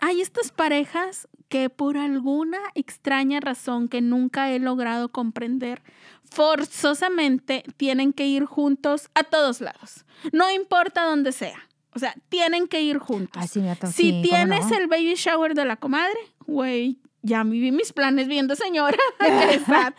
Hay 0.00 0.20
estas 0.20 0.52
parejas 0.52 1.28
que 1.48 1.70
por 1.70 1.96
alguna 1.98 2.58
extraña 2.74 3.40
razón 3.40 3.88
que 3.88 4.00
nunca 4.00 4.50
he 4.52 4.58
logrado 4.58 5.08
comprender, 5.10 5.82
forzosamente 6.30 7.64
tienen 7.76 8.12
que 8.12 8.26
ir 8.26 8.44
juntos 8.44 9.08
a 9.14 9.24
todos 9.24 9.60
lados. 9.60 10.04
No 10.32 10.50
importa 10.50 11.04
dónde 11.04 11.32
sea. 11.32 11.68
O 11.94 11.98
sea, 11.98 12.14
tienen 12.28 12.66
que 12.68 12.82
ir 12.82 12.98
juntos. 12.98 13.40
Ay, 13.40 13.48
sí, 13.48 13.60
me 13.60 13.74
Si 13.74 13.92
sí, 13.92 14.10
¿cómo 14.10 14.22
tienes 14.22 14.70
no? 14.70 14.76
el 14.76 14.86
baby 14.86 15.14
shower 15.14 15.54
de 15.54 15.64
la 15.64 15.76
comadre, 15.76 16.18
güey, 16.46 16.98
ya 17.22 17.42
viví 17.42 17.72
mis 17.72 17.92
planes 17.92 18.28
viendo 18.28 18.54
señora. 18.54 18.98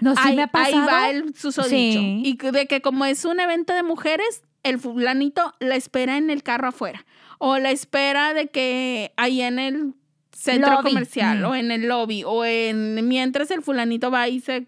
No, 0.00 0.14
sí 0.14 0.20
ahí, 0.24 0.36
me 0.36 0.42
ha 0.42 0.50
ahí 0.52 0.72
pasado. 0.72 0.86
va 0.86 1.10
el 1.10 1.34
susodicho. 1.34 1.68
Sí. 2.00 2.22
Y 2.24 2.36
de 2.36 2.66
que 2.66 2.80
como 2.80 3.04
es 3.04 3.24
un 3.24 3.38
evento 3.40 3.72
de 3.74 3.82
mujeres, 3.82 4.42
el 4.62 4.78
fulanito 4.78 5.54
la 5.60 5.76
espera 5.76 6.16
en 6.16 6.30
el 6.30 6.42
carro 6.42 6.68
afuera. 6.68 7.04
O 7.38 7.58
la 7.58 7.70
espera 7.70 8.34
de 8.34 8.48
que 8.48 9.12
ahí 9.16 9.42
en 9.42 9.58
el 9.58 9.94
centro 10.32 10.72
Lobby. 10.72 10.82
comercial 10.90 11.40
Mm. 11.40 11.44
o 11.44 11.54
en 11.54 11.70
el 11.70 11.86
lobby 11.88 12.24
o 12.24 12.44
en 12.44 13.06
mientras 13.08 13.50
el 13.50 13.62
fulanito 13.62 14.10
va 14.10 14.28
y 14.28 14.40
se 14.40 14.66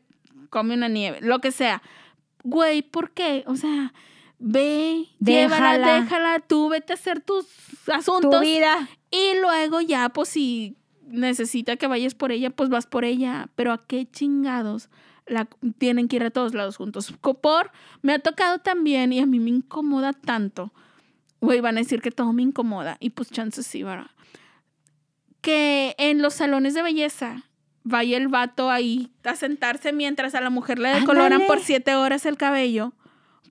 come 0.51 0.75
una 0.75 0.89
nieve, 0.89 1.19
lo 1.21 1.41
que 1.41 1.53
sea. 1.53 1.83
Güey, 2.45 2.83
¿por 2.83 3.11
qué? 3.11 3.45
O 3.47 3.57
sea, 3.57 3.93
ve, 4.39 5.07
llévala, 5.21 5.79
Déjala. 5.79 6.01
déjala, 6.03 6.41
tú 6.41 6.69
vete 6.69 6.93
a 6.93 6.97
hacer 6.97 7.21
tus 7.21 7.47
Tu 7.85 7.93
asuntos 7.93 8.41
vida. 8.41 8.89
y 9.11 9.39
luego 9.41 9.81
ya, 9.81 10.09
pues 10.11 10.29
si 10.29 10.77
necesita 11.07 11.77
que 11.77 11.87
vayas 11.87 12.15
por 12.15 12.33
ella, 12.33 12.51
pues 12.51 12.69
vas 12.69 12.87
por 12.87 13.05
ella. 13.05 13.49
Pero 13.55 13.73
a 13.73 13.87
qué 13.87 14.07
chingados 14.11 14.89
la 15.27 15.47
tienen 15.79 16.09
que 16.09 16.17
ir 16.17 16.23
a 16.25 16.31
todos 16.31 16.55
lados 16.55 16.77
juntos. 16.77 17.13
Por, 17.21 17.71
me 18.03 18.13
ha 18.15 18.19
tocado 18.19 18.59
también 18.61 19.13
y 19.13 19.21
a 19.21 19.27
mí 19.27 19.41
me 19.41 19.51
incomoda 19.51 20.13
tanto. 20.13 20.73
Güey, 21.41 21.61
van 21.61 21.77
a 21.77 21.81
decir 21.81 22.01
que 22.03 22.11
todo 22.11 22.33
me 22.33 22.43
incomoda. 22.43 22.97
Y 23.01 23.11
pues 23.11 23.31
chances 23.31 23.67
sí, 23.67 23.83
¿verdad? 23.83 24.11
Que 25.41 25.95
en 25.99 26.21
los 26.23 26.35
salones 26.35 26.75
de 26.75 26.83
belleza 26.83 27.45
vaya 27.89 28.17
el 28.17 28.29
vato 28.29 28.71
ahí 28.71 29.11
a 29.25 29.35
sentarse 29.37 29.93
mientras 29.93 30.35
a 30.35 30.41
la 30.41 30.51
mujer 30.51 30.79
le 30.79 30.91
decoloran 30.91 31.33
Ándale. 31.35 31.47
por 31.47 31.61
siete 31.61 31.95
horas 31.95 32.27
el 32.27 32.37
cabello. 32.37 32.93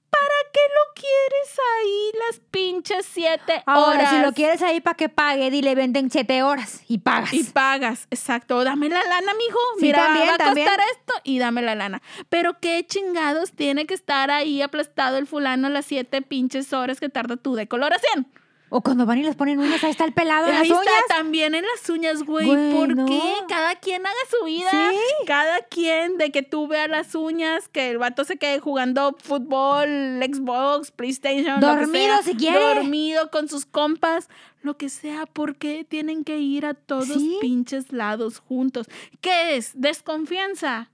¿Para 0.10 0.52
qué 0.54 0.60
lo 0.74 0.94
quieres 0.96 1.60
ahí 1.76 2.12
las 2.28 2.40
pinches 2.50 3.06
siete 3.06 3.62
Ahora, 3.66 4.00
horas? 4.00 4.10
si 4.10 4.20
lo 4.20 4.32
quieres 4.34 4.62
ahí 4.62 4.80
para 4.80 4.96
que 4.96 5.10
pague, 5.10 5.52
dile 5.52 5.76
vente 5.76 6.00
en 6.00 6.10
siete 6.10 6.42
horas 6.44 6.82
y 6.88 7.00
pagas. 7.00 7.34
Y 7.34 7.44
pagas, 7.44 8.08
exacto. 8.10 8.64
Dame 8.64 8.88
la 8.90 9.04
lana, 9.04 9.34
mijo. 9.38 9.60
Sí, 9.80 9.86
Mira, 9.88 10.06
también, 10.06 10.30
va 10.30 10.34
a 10.36 10.38
también. 10.38 10.66
costar 10.68 10.86
esto 10.98 11.14
y 11.24 11.40
dame 11.40 11.62
la 11.62 11.76
lana. 11.76 12.02
Pero 12.30 12.58
qué 12.60 12.86
chingados 12.88 13.52
tiene 13.52 13.86
que 13.86 13.94
estar 13.94 14.32
ahí 14.32 14.62
aplastado 14.62 15.18
el 15.18 15.28
fulano 15.28 15.68
las 15.70 15.86
siete 15.86 16.22
pinches 16.22 16.72
horas 16.74 17.00
que 17.02 17.10
tarda 17.10 17.36
tu 17.36 17.56
decoloración. 17.56 18.28
O 18.70 18.82
cuando 18.82 19.06
van 19.06 19.18
y 19.20 19.24
les 19.24 19.36
ponen 19.38 19.60
uñas, 19.60 19.82
ahí 19.84 19.92
está 19.92 20.04
el 20.04 20.14
pelado 20.14 20.48
en 20.48 20.56
Ahí 20.56 20.68
las 20.68 20.80
está 20.80 20.92
uñas. 20.92 21.04
también 21.08 21.56
en 21.56 21.64
las 21.66 21.90
uñas, 21.90 22.24
güey. 22.24 22.46
Güey, 22.46 22.74
¿Por 22.74 22.96
no. 22.96 23.06
qué? 23.06 23.22
Cada 23.48 23.76
quien 23.76 24.06
haga 24.06 24.16
su 24.30 24.46
vida. 24.46 24.70
Sí. 24.72 24.98
Cada 25.26 25.62
quien 25.62 26.18
de 26.18 26.32
que 26.32 26.44
tú 26.44 26.68
veas 26.68 26.90
las 26.90 27.16
uñas, 27.16 27.70
que 27.70 27.90
el 27.92 27.98
vato 27.98 28.26
se 28.26 28.36
quede 28.38 28.60
jugando 28.60 29.16
fútbol, 29.24 29.88
Xbox, 30.22 30.92
PlayStation. 30.92 31.62
lo 31.62 31.68
que 31.68 31.76
Dormido, 31.82 32.08
sea, 32.08 32.24
si 32.24 32.36
quiere. 32.36 32.60
Dormido 32.60 33.32
con 33.32 33.48
sus 33.48 33.66
compas, 33.66 34.28
lo 34.62 34.76
que 34.78 34.90
sea. 34.90 35.26
¿Por 35.28 35.56
qué 35.56 35.86
tienen 35.88 36.24
que 36.26 36.38
ir 36.40 36.66
a 36.66 36.74
todos 36.74 37.08
Sí. 37.08 37.38
pinches 37.40 37.94
lados 37.94 38.40
juntos? 38.40 38.88
¿Qué 39.22 39.56
es? 39.56 39.72
Desconfianza. 39.80 40.90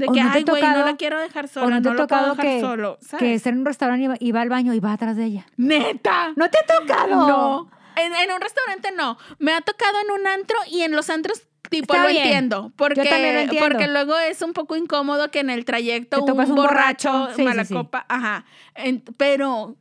De 0.00 0.06
¿O 0.08 0.12
que, 0.12 0.22
no 0.22 0.32
te 0.32 0.38
ay, 0.38 0.44
güey, 0.44 0.62
no 0.62 0.84
la 0.86 0.96
quiero 0.96 1.20
dejar 1.20 1.44
O 1.44 1.48
sola, 1.48 1.66
no 1.68 1.76
no, 1.76 1.82
te 1.82 1.88
ha 1.88 1.92
lo 1.92 1.96
puedo 1.96 2.06
tocado 2.08 2.30
dejar 2.34 2.46
que, 2.46 2.60
solo. 2.60 2.98
que 3.18 3.34
estar 3.34 3.52
en 3.52 3.58
un 3.60 3.66
restaurante 3.66 4.16
y 4.18 4.32
va, 4.32 4.40
al 4.40 4.48
baño 4.48 4.72
y 4.72 4.80
va 4.80 4.94
atrás 4.94 5.16
de 5.16 5.26
ella. 5.26 5.46
¡Neta! 5.58 6.32
¿No 6.36 6.48
te 6.48 6.58
ha 6.58 6.78
tocado? 6.78 7.28
No. 7.28 7.70
En, 7.96 8.14
en 8.14 8.32
un 8.34 8.40
restaurante 8.40 8.92
no. 8.96 9.18
Me 9.38 9.52
ha 9.52 9.60
tocado 9.60 9.92
en 10.04 10.20
un 10.20 10.26
antro 10.26 10.56
y 10.70 10.80
en 10.80 10.92
los 10.92 11.10
antros 11.10 11.42
tipo 11.68 11.92
Está 11.92 12.04
lo 12.04 12.10
bien. 12.10 12.24
entiendo. 12.24 12.72
Porque, 12.76 13.04
también 13.04 13.34
lo 13.34 13.40
entiendo. 13.42 13.68
porque 13.68 13.88
luego 13.88 14.18
es 14.18 14.40
un 14.42 14.54
poco 14.54 14.74
incómodo 14.74 15.30
que 15.30 15.40
en 15.40 15.50
el 15.50 15.64
trayecto 15.66 16.24
Te 16.24 16.32
un 16.32 16.40
un 16.40 16.54
borracho, 16.54 17.12
borracho. 17.12 17.36
Sí, 17.36 17.42
mala 17.44 17.64
sí, 17.64 17.68
sí. 17.68 17.74
copa, 17.74 18.06
ajá. 18.08 18.44
En- 18.74 19.02
pero 19.18 19.76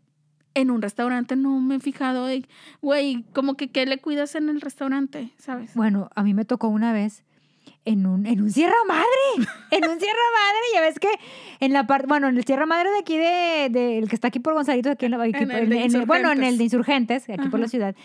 en 0.54 0.72
un 0.72 0.82
restaurante 0.82 1.36
no 1.36 1.60
me 1.62 1.76
he 1.76 1.80
fijado 1.80 2.28
güey, 2.82 3.24
como 3.34 3.56
que 3.56 3.72
qué 3.72 3.86
le 3.86 4.00
cuidas 4.00 4.36
en 4.36 4.50
el 4.50 4.60
restaurante, 4.62 5.32
¿sabes? 5.38 5.74
Bueno, 5.76 6.10
a 6.16 6.24
mí 6.24 6.34
me 6.34 6.44
tocó 6.44 6.68
una 6.68 6.92
vez 6.92 7.24
en 7.92 8.06
un, 8.06 8.26
en 8.26 8.42
un 8.42 8.50
Sierra 8.52 8.76
Madre. 8.88 9.06
en 9.72 9.90
un 9.90 10.00
Sierra 10.00 10.28
Madre. 10.34 10.60
Ya 10.74 10.82
ves 10.82 11.00
que 11.00 11.10
en 11.60 11.74
la 11.74 11.88
parte, 11.88 12.08
bueno, 12.08 12.28
en 12.28 12.38
el 12.38 12.46
Sierra 12.46 12.66
Madre 12.66 12.90
de 12.92 13.00
aquí, 13.00 13.18
de, 13.18 13.68
de- 13.72 13.98
el 13.98 14.10
que 14.10 14.16
está 14.16 14.30
aquí 14.30 14.40
por 14.40 14.54
Gonzalito, 14.54 14.90
aquí 14.92 15.06
en, 15.06 15.12
la, 15.12 15.22
aquí 15.24 15.32
En 15.36 15.48
por- 15.50 15.58
el 15.58 15.70
de 15.70 15.84
en 15.84 15.96
el- 15.96 16.06
bueno, 16.06 16.32
en 16.32 16.44
el 16.44 16.58
de 16.58 16.64
Insurgentes. 16.64 17.30
Aquí 17.30 17.48
por 17.50 17.60
la 17.60 17.68
ciudad. 17.68 17.96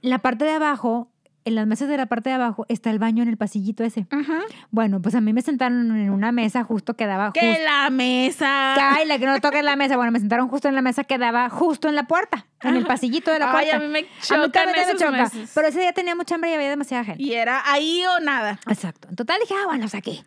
La 0.00 0.18
parte 0.18 0.44
de 0.44 0.52
abajo, 0.52 1.08
en 1.44 1.54
las 1.54 1.66
mesas 1.66 1.88
de 1.88 1.96
la 1.96 2.06
parte 2.06 2.28
de 2.30 2.34
abajo, 2.34 2.66
está 2.68 2.90
el 2.90 2.98
baño 2.98 3.22
en 3.22 3.28
el 3.28 3.36
pasillito 3.38 3.82
ese. 3.84 4.06
Ajá. 4.10 4.40
Bueno, 4.70 5.00
pues 5.00 5.14
a 5.14 5.20
mí 5.20 5.32
me 5.32 5.40
sentaron 5.40 5.96
en 5.96 6.10
una 6.10 6.30
mesa 6.32 6.62
justo 6.64 6.94
que 6.94 7.06
daba 7.06 7.32
Que 7.32 7.40
justo. 7.40 7.64
la 7.64 7.88
mesa. 7.90 8.94
Ay, 8.94 9.06
la 9.06 9.18
que 9.18 9.26
no 9.26 9.40
toca 9.40 9.58
en 9.58 9.64
la 9.64 9.76
mesa. 9.76 9.96
Bueno, 9.96 10.12
me 10.12 10.18
sentaron 10.20 10.48
justo 10.48 10.68
en 10.68 10.74
la 10.74 10.82
mesa 10.82 11.04
que 11.04 11.16
daba 11.16 11.48
justo 11.48 11.88
en 11.88 11.94
la 11.94 12.04
puerta, 12.06 12.46
en 12.62 12.76
el 12.76 12.84
pasillito 12.86 13.30
de 13.32 13.38
la 13.38 13.46
Ay, 13.46 13.52
puerta. 13.52 13.76
a 13.76 13.78
mí 13.80 13.86
me 13.86 13.98
A 14.00 14.02
mí 14.02 14.08
me 14.08 14.98
choca. 14.98 15.10
meses. 15.12 15.50
Pero 15.54 15.68
ese 15.68 15.80
día 15.80 15.92
tenía 15.92 16.14
mucha 16.14 16.34
hambre 16.34 16.50
y 16.50 16.54
había 16.54 16.68
demasiada 16.68 17.04
gente. 17.04 17.22
Y 17.22 17.32
era 17.32 17.62
ahí 17.70 18.02
o 18.16 18.20
nada. 18.20 18.60
Exacto. 18.66 19.08
En 19.08 19.16
total 19.16 19.38
dije, 19.40 19.54
ah, 19.54 19.66
bueno, 19.66 19.82
pues 19.82 19.94
aquí. 19.94 20.22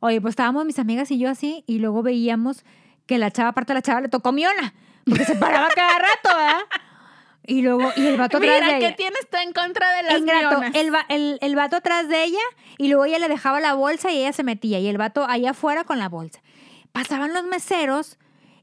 Oye, 0.00 0.20
pues 0.20 0.32
estábamos 0.32 0.64
mis 0.64 0.78
amigas 0.78 1.10
y 1.10 1.18
yo 1.18 1.28
así, 1.30 1.64
y 1.66 1.78
luego 1.78 2.02
veíamos 2.02 2.64
que 3.06 3.18
la 3.18 3.30
chava, 3.30 3.50
aparte 3.50 3.72
de 3.72 3.78
la 3.78 3.82
chava, 3.82 4.00
le 4.00 4.08
tocó 4.08 4.32
miona, 4.32 4.72
porque 5.04 5.24
se 5.24 5.34
paraba 5.36 5.68
cada 5.74 5.98
rato, 5.98 6.28
¿verdad? 6.36 6.60
Y 7.46 7.60
luego, 7.62 7.90
y 7.96 8.06
el 8.06 8.16
vato 8.16 8.38
atrás 8.38 8.54
Mira, 8.60 8.72
de 8.72 8.78
¿qué 8.80 8.86
ella. 8.86 8.96
tienes 8.96 9.20
tú 9.30 9.36
en 9.36 9.52
contra 9.52 9.94
de 9.96 10.02
las 10.04 10.18
Ingrato, 10.18 10.62
el, 10.74 10.94
va- 10.94 11.04
el, 11.10 11.38
el 11.42 11.56
vato 11.56 11.76
atrás 11.76 12.08
de 12.08 12.24
ella, 12.24 12.38
y 12.78 12.88
luego 12.88 13.04
ella 13.04 13.18
le 13.18 13.28
dejaba 13.28 13.60
la 13.60 13.74
bolsa 13.74 14.10
y 14.12 14.18
ella 14.18 14.32
se 14.32 14.42
metía, 14.44 14.78
y 14.80 14.86
el 14.86 14.96
vato 14.96 15.24
allá 15.28 15.50
afuera 15.50 15.84
con 15.84 15.98
la 15.98 16.08
bolsa. 16.08 16.40
Pasaban 16.92 17.34
los 17.34 17.44
meseros, 17.44 18.18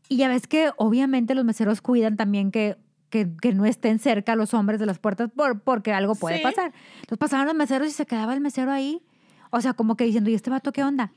y 0.09 0.17
ya 0.17 0.27
ves 0.29 0.47
que 0.47 0.71
obviamente 0.77 1.35
los 1.35 1.45
meseros 1.45 1.81
cuidan 1.81 2.17
también 2.17 2.49
que, 2.51 2.75
que, 3.11 3.27
que 3.41 3.53
no 3.53 3.65
estén 3.65 3.99
cerca 3.99 4.35
los 4.35 4.53
hombres 4.55 4.79
de 4.79 4.85
las 4.87 4.97
puertas 4.97 5.29
por, 5.35 5.61
porque 5.61 5.93
algo 5.93 6.15
puede 6.15 6.37
Sí. 6.37 6.43
pasar. 6.43 6.73
Entonces 7.01 7.17
pasaban 7.19 7.45
los 7.45 7.55
meseros 7.55 7.87
y 7.87 7.91
se 7.91 8.05
quedaba 8.07 8.33
el 8.33 8.41
mesero 8.41 8.71
ahí. 8.71 9.01
O 9.51 9.61
sea, 9.61 9.73
como 9.73 9.95
que 9.95 10.05
diciendo, 10.05 10.29
¿y 10.29 10.33
este 10.33 10.49
vato 10.49 10.71
qué 10.71 10.83
onda? 10.83 11.11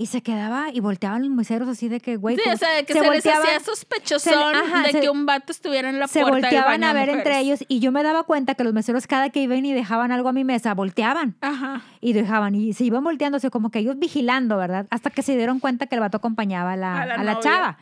Y 0.00 0.06
se 0.06 0.22
quedaba 0.22 0.66
y 0.72 0.78
volteaban 0.78 1.22
los 1.22 1.30
meseros 1.32 1.68
así 1.68 1.88
de 1.88 1.98
que, 1.98 2.16
güey, 2.16 2.36
Sí, 2.36 2.42
o 2.48 2.56
sea, 2.56 2.70
de 2.76 2.84
que 2.84 2.92
se, 2.92 3.00
les 3.00 3.08
volteaban- 3.08 3.42
hacía 3.42 3.60
sospechosón 3.60 4.54
se 4.54 4.60
ajá, 4.60 4.82
de 4.84 4.92
se- 4.92 5.00
que 5.00 5.10
un 5.10 5.26
vato 5.26 5.50
estuviera 5.50 5.90
en 5.90 5.98
la 5.98 6.06
se 6.06 6.20
puerta 6.20 6.36
del 6.36 6.42
volteaban 6.44 6.80
baño 6.82 6.86
a 6.86 6.92
ver 6.92 7.08
entre 7.08 7.38
ellos 7.40 7.64
y 7.66 7.80
yo 7.80 7.90
me 7.90 8.04
daba 8.04 8.22
cuenta 8.22 8.54
que 8.54 8.62
los 8.62 8.72
meseros 8.72 9.08
cada 9.08 9.30
que 9.30 9.40
iban 9.42 9.66
y 9.66 9.72
dejaban 9.72 10.12
algo 10.12 10.28
a 10.28 10.32
mi 10.32 10.44
mesa, 10.44 10.72
volteaban 10.74 11.34
Ajá. 11.40 11.82
y 12.00 12.12
dejaban 12.12 12.54
y 12.54 12.72
se 12.74 12.84
iban 12.84 13.02
volteándose 13.02 13.50
como 13.50 13.70
que 13.70 13.80
ellos 13.80 13.98
vigilando, 13.98 14.56
¿verdad? 14.56 14.86
Hasta 14.90 15.10
que 15.10 15.22
se 15.22 15.36
dieron 15.36 15.58
cuenta 15.58 15.86
que 15.88 15.96
el 15.96 16.00
vato 16.00 16.18
acompañaba 16.18 16.72
a 16.72 16.76
la, 16.76 17.02
A 17.02 17.06
la 17.06 17.14
a 17.14 17.24
la 17.24 17.32
novia. 17.34 17.40
chava. 17.42 17.78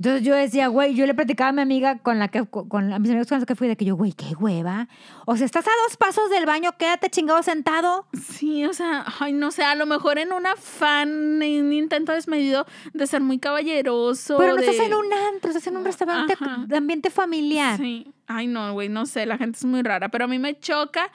Entonces 0.00 0.22
yo 0.22 0.34
decía, 0.34 0.68
güey, 0.68 0.94
yo 0.94 1.04
le 1.04 1.12
platicaba 1.12 1.50
a 1.50 1.52
mi 1.52 1.60
amiga 1.60 1.98
con 1.98 2.18
la 2.18 2.28
que, 2.28 2.46
con 2.46 2.90
a 2.90 2.98
mis 2.98 3.10
amigos 3.10 3.26
con 3.28 3.36
los 3.36 3.44
que 3.44 3.54
fui, 3.54 3.68
de 3.68 3.76
que 3.76 3.84
yo, 3.84 3.96
güey, 3.96 4.12
qué 4.12 4.34
hueva. 4.34 4.88
O 5.26 5.36
sea, 5.36 5.44
estás 5.44 5.66
a 5.66 5.70
dos 5.86 5.98
pasos 5.98 6.30
del 6.30 6.46
baño, 6.46 6.70
quédate 6.78 7.10
chingado 7.10 7.42
sentado. 7.42 8.06
Sí, 8.18 8.64
o 8.64 8.72
sea, 8.72 9.04
ay, 9.20 9.34
no 9.34 9.50
sé, 9.50 9.62
a 9.62 9.74
lo 9.74 9.84
mejor 9.84 10.16
en 10.18 10.32
un 10.32 10.46
afán, 10.46 11.42
en 11.42 11.66
un 11.66 11.72
intento 11.74 12.12
desmedido 12.12 12.64
de 12.94 13.06
ser 13.06 13.20
muy 13.20 13.38
caballeroso. 13.38 14.38
Pero 14.38 14.54
no 14.54 14.62
de- 14.62 14.70
estás 14.70 14.86
en 14.86 14.94
un 14.94 15.04
antro, 15.34 15.50
estás 15.50 15.66
en 15.66 15.76
un 15.76 15.84
restaurante 15.84 16.32
Ajá. 16.32 16.64
de 16.66 16.76
ambiente 16.78 17.10
familiar. 17.10 17.76
Sí. 17.76 18.10
Ay, 18.26 18.46
no, 18.46 18.72
güey, 18.72 18.88
no 18.88 19.04
sé, 19.04 19.26
la 19.26 19.36
gente 19.36 19.58
es 19.58 19.66
muy 19.66 19.82
rara. 19.82 20.08
Pero 20.08 20.24
a 20.24 20.28
mí 20.28 20.38
me 20.38 20.58
choca 20.58 21.10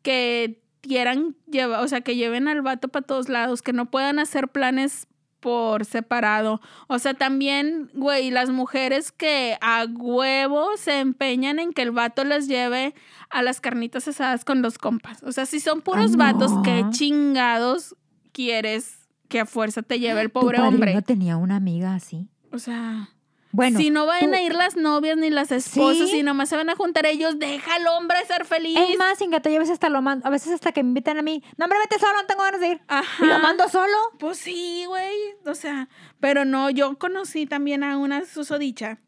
que 0.00 0.62
quieran 0.80 1.36
llevar, 1.46 1.84
o 1.84 1.88
sea, 1.88 2.00
que 2.00 2.16
lleven 2.16 2.48
al 2.48 2.62
vato 2.62 2.88
para 2.88 3.04
todos 3.04 3.28
lados, 3.28 3.60
que 3.60 3.74
no 3.74 3.90
puedan 3.90 4.18
hacer 4.18 4.48
planes 4.48 5.06
por 5.40 5.84
separado. 5.84 6.60
O 6.86 6.98
sea, 6.98 7.14
también, 7.14 7.90
güey, 7.94 8.30
las 8.30 8.50
mujeres 8.50 9.10
que 9.12 9.56
a 9.60 9.86
huevo 9.90 10.68
se 10.76 11.00
empeñan 11.00 11.58
en 11.58 11.72
que 11.72 11.82
el 11.82 11.90
vato 11.90 12.24
las 12.24 12.46
lleve 12.46 12.94
a 13.30 13.42
las 13.42 13.60
carnitas 13.60 14.06
asadas 14.08 14.44
con 14.44 14.62
los 14.62 14.78
compas. 14.78 15.22
O 15.22 15.32
sea, 15.32 15.46
si 15.46 15.60
son 15.60 15.80
puros 15.80 16.12
Ay, 16.12 16.16
vatos, 16.16 16.52
no. 16.52 16.62
¿qué 16.62 16.84
chingados 16.90 17.96
quieres 18.32 18.98
que 19.28 19.40
a 19.40 19.46
fuerza 19.46 19.82
te 19.82 19.98
lleve 19.98 20.20
el 20.20 20.30
pobre 20.30 20.60
hombre? 20.60 21.00
tenía 21.02 21.36
una 21.36 21.56
amiga 21.56 21.94
así. 21.94 22.28
O 22.52 22.58
sea, 22.58 23.10
Bueno, 23.52 23.78
si 23.78 23.90
no 23.90 24.06
van 24.06 24.20
tú- 24.30 24.32
a 24.34 24.40
ir 24.40 24.54
las 24.54 24.76
novias 24.76 25.16
ni 25.16 25.28
las 25.28 25.50
esposas 25.50 26.08
Sí. 26.10 26.18
y 26.18 26.22
nomás 26.22 26.48
se 26.48 26.56
van 26.56 26.70
a 26.70 26.76
juntar 26.76 27.04
ellos, 27.06 27.38
deja 27.38 27.74
al 27.74 27.86
hombre 27.88 28.18
ser 28.26 28.44
feliz. 28.44 28.78
Es 28.78 28.96
más, 28.96 29.20
Ingato, 29.20 29.48
yo 29.50 29.56
a 29.56 29.58
veces 29.58 29.72
hasta 29.72 29.88
lo 29.88 30.00
mando, 30.02 30.26
a 30.26 30.30
veces 30.30 30.52
hasta 30.52 30.70
que 30.72 30.82
me 30.84 30.90
invitan 30.90 31.18
a 31.18 31.22
mí, 31.22 31.42
no, 31.56 31.64
hombre, 31.64 31.78
vete 31.80 31.98
solo, 31.98 32.12
no 32.20 32.26
tengo 32.26 32.42
ganas 32.44 32.60
de 32.60 32.68
ir. 32.68 32.80
Ajá. 32.86 33.24
Y 33.24 33.26
lo 33.28 33.38
mando 33.40 33.68
solo. 33.68 33.96
Pues 34.20 34.38
sí, 34.38 34.84
güey. 34.86 35.16
O 35.46 35.54
sea, 35.56 35.88
pero 36.20 36.44
no, 36.44 36.70
yo 36.70 36.96
conocí 36.98 37.46
también 37.46 37.82
a 37.82 37.98
una 37.98 38.24
susodicha 38.24 38.98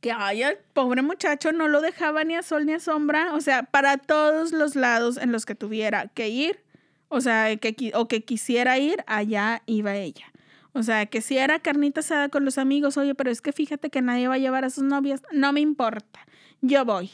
que 0.00 0.12
ay, 0.12 0.42
el 0.42 0.56
pobre 0.72 1.02
muchacho 1.02 1.52
no 1.52 1.68
lo 1.68 1.82
dejaba 1.82 2.24
ni 2.24 2.34
a 2.34 2.42
sol 2.42 2.64
ni 2.64 2.72
a 2.72 2.80
sombra, 2.80 3.34
o 3.34 3.40
sea, 3.42 3.64
para 3.64 3.98
todos 3.98 4.50
los 4.52 4.74
lados 4.74 5.18
en 5.18 5.30
los 5.30 5.44
que 5.44 5.54
tuviera 5.54 6.08
que 6.08 6.28
ir, 6.30 6.64
o 7.08 7.20
sea, 7.20 7.54
que, 7.56 7.92
o 7.94 8.08
que 8.08 8.24
quisiera 8.24 8.78
ir, 8.78 9.04
allá 9.06 9.62
iba 9.66 9.94
ella. 9.96 10.29
O 10.72 10.82
sea, 10.82 11.06
que 11.06 11.20
si 11.20 11.38
era 11.38 11.58
carnita 11.58 12.00
asada 12.00 12.28
con 12.28 12.44
los 12.44 12.58
amigos, 12.58 12.96
oye, 12.96 13.14
pero 13.14 13.30
es 13.30 13.40
que 13.40 13.52
fíjate 13.52 13.90
que 13.90 14.02
nadie 14.02 14.28
va 14.28 14.34
a 14.34 14.38
llevar 14.38 14.64
a 14.64 14.70
sus 14.70 14.84
novias, 14.84 15.22
no 15.32 15.52
me 15.52 15.60
importa, 15.60 16.20
yo 16.60 16.84
voy. 16.84 17.10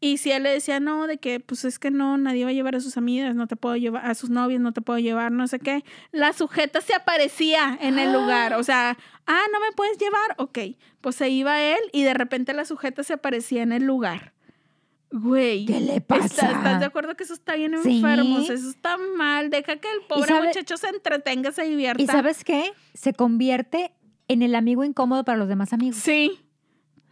Y 0.00 0.18
si 0.18 0.32
él 0.32 0.42
le 0.42 0.50
decía, 0.50 0.80
no, 0.80 1.06
de 1.06 1.18
que 1.18 1.40
pues 1.40 1.64
es 1.64 1.78
que 1.78 1.90
no, 1.90 2.18
nadie 2.18 2.44
va 2.44 2.50
a 2.50 2.54
llevar 2.54 2.74
a 2.74 2.80
sus 2.80 2.96
amigas, 2.96 3.34
no 3.34 3.46
te 3.46 3.56
puedo 3.56 3.76
llevar, 3.76 4.04
a 4.04 4.14
sus 4.14 4.30
novias 4.30 4.60
no 4.60 4.72
te 4.72 4.80
puedo 4.80 4.98
llevar, 4.98 5.32
no 5.32 5.46
sé 5.46 5.60
qué, 5.60 5.84
la 6.10 6.32
sujeta 6.32 6.80
se 6.80 6.94
aparecía 6.94 7.78
en 7.80 7.98
el 7.98 8.12
lugar. 8.12 8.54
O 8.54 8.64
sea, 8.64 8.98
ah, 9.26 9.42
no 9.52 9.60
me 9.60 9.72
puedes 9.74 9.98
llevar, 9.98 10.34
ok. 10.38 10.58
Pues 11.00 11.16
se 11.16 11.28
iba 11.28 11.60
él 11.60 11.80
y 11.92 12.02
de 12.02 12.14
repente 12.14 12.52
la 12.52 12.64
sujeta 12.64 13.02
se 13.02 13.14
aparecía 13.14 13.62
en 13.62 13.72
el 13.72 13.84
lugar. 13.84 14.32
Güey. 15.12 15.66
¿Qué 15.66 15.80
le 15.80 15.96
¿estás- 15.96 16.20
pasa? 16.20 16.50
¿Estás 16.52 16.80
de 16.80 16.86
acuerdo 16.86 17.14
que 17.16 17.24
eso 17.24 17.34
está 17.34 17.54
bien 17.54 17.74
enfermo? 17.74 18.38
Eso 18.38 18.52
está 18.54 18.96
mal. 19.16 19.50
Deja 19.50 19.76
que 19.76 19.88
el 19.90 20.00
pobre 20.08 20.26
sabe- 20.26 20.48
muchacho 20.48 20.76
se 20.76 20.88
entretenga, 20.88 21.52
se 21.52 21.64
divierta. 21.64 22.02
¿Y 22.02 22.06
sabes 22.06 22.44
qué? 22.44 22.72
Se 22.94 23.12
convierte 23.12 23.92
en 24.28 24.42
el 24.42 24.54
amigo 24.54 24.84
incómodo 24.84 25.24
para 25.24 25.36
los 25.38 25.48
demás 25.48 25.72
amigos. 25.72 25.96
Sí. 25.96 26.40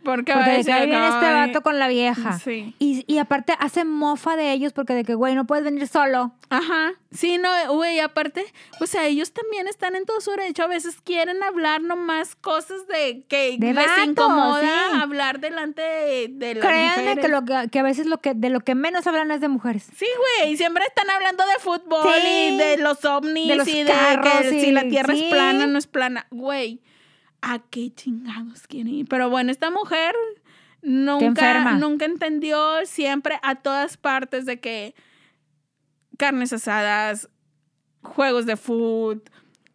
Porque, 0.04 0.32
Porque 0.32 0.50
de 0.50 0.64
que 0.64 0.72
ahí 0.72 0.86
viene 0.86 1.08
este 1.08 1.30
vato 1.32 1.62
con 1.62 1.78
la 1.78 1.86
vieja. 1.88 2.38
Sí. 2.38 2.74
Y, 2.78 3.04
y 3.06 3.18
aparte 3.18 3.54
hace 3.58 3.84
mofa 3.84 4.36
de 4.36 4.52
ellos 4.52 4.72
porque 4.72 4.94
de 4.94 5.04
que, 5.04 5.14
güey, 5.14 5.34
no 5.34 5.46
puedes 5.46 5.64
venir 5.64 5.86
solo. 5.88 6.32
Ajá, 6.48 6.92
sí, 7.12 7.38
no, 7.38 7.48
güey, 7.74 8.00
aparte, 8.00 8.44
o 8.80 8.86
sea, 8.86 9.06
ellos 9.06 9.32
también 9.32 9.68
están 9.68 9.94
en 9.94 10.04
todo 10.04 10.20
su 10.20 10.32
derecho, 10.32 10.64
a 10.64 10.66
veces 10.66 10.96
quieren 11.04 11.40
hablar 11.44 11.80
nomás 11.80 12.34
cosas 12.34 12.88
de 12.88 13.24
que 13.28 13.56
De 13.58 13.72
les 13.72 13.86
incomoda 14.04 14.62
sí. 14.90 14.98
hablar 15.00 15.38
delante 15.38 15.80
de, 15.80 16.26
de 16.28 16.54
las 16.56 16.64
Créanme 16.66 17.02
mujeres. 17.14 17.24
que, 17.24 17.28
lo 17.30 17.44
que, 17.44 17.68
que 17.70 17.78
a 17.78 17.82
veces 17.84 18.06
lo 18.06 18.18
que, 18.18 18.34
de 18.34 18.50
lo 18.50 18.60
que 18.60 18.74
menos 18.74 19.06
hablan 19.06 19.30
es 19.30 19.40
de 19.40 19.46
mujeres. 19.48 19.86
Sí, 19.96 20.06
güey, 20.42 20.56
siempre 20.56 20.82
están 20.86 21.08
hablando 21.10 21.44
de 21.46 21.58
fútbol 21.60 22.02
Sí. 22.20 22.26
y 22.54 22.56
de 22.56 22.78
los 22.78 23.04
ovnis 23.04 23.48
De 23.48 23.54
los 23.56 23.68
y 23.68 23.84
de 23.84 23.92
carros 23.92 24.26
que 24.42 24.60
si 24.60 24.72
la 24.72 24.84
y- 24.86 24.90
tierra 24.90 25.14
sí. 25.14 25.24
es 25.24 25.30
plana 25.30 25.66
no 25.68 25.78
es 25.78 25.86
plana. 25.86 26.26
Güey, 26.30 26.80
¿a 27.42 27.58
qué 27.58 27.92
chingados 27.94 28.66
quieren 28.66 28.94
ir? 28.94 29.06
Pero 29.08 29.30
bueno, 29.30 29.50
esta 29.50 29.70
mujer 29.70 30.14
nunca, 30.82 31.74
nunca 31.74 32.04
entendió 32.04 32.84
siempre 32.86 33.38
a 33.42 33.56
todas 33.56 33.96
partes 33.96 34.46
de 34.46 34.60
que 34.60 34.94
carnes 36.16 36.52
asadas, 36.52 37.28
juegos 38.02 38.46
de 38.46 38.56
fútbol, 38.56 39.22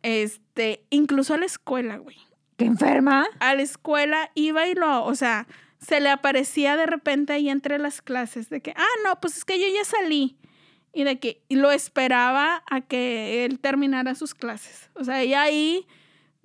este, 0.03 0.85
incluso 0.89 1.33
a 1.33 1.37
la 1.37 1.45
escuela, 1.45 1.97
güey 1.97 2.17
¿Qué 2.57 2.65
enferma? 2.65 3.25
a 3.39 3.55
la 3.55 3.61
escuela 3.61 4.31
iba 4.35 4.67
y 4.67 4.75
lo, 4.75 5.03
o 5.03 5.15
sea, 5.15 5.47
se 5.79 5.99
le 5.99 6.09
aparecía 6.09 6.77
de 6.77 6.85
repente 6.85 7.33
ahí 7.33 7.49
entre 7.49 7.79
las 7.79 8.01
clases 8.01 8.49
de 8.49 8.61
que, 8.61 8.71
ah, 8.75 8.95
no, 9.03 9.19
pues 9.19 9.37
es 9.37 9.45
que 9.45 9.59
yo 9.59 9.65
ya 9.73 9.83
salí. 9.83 10.37
Y 10.93 11.03
de 11.03 11.19
que 11.19 11.43
y 11.49 11.55
lo 11.55 11.71
esperaba 11.71 12.63
a 12.69 12.79
que 12.79 13.43
él 13.43 13.59
terminara 13.59 14.15
sus 14.15 14.33
clases. 14.33 14.89
O 14.93 15.03
sea, 15.03 15.21
ella 15.21 15.41
ahí 15.41 15.85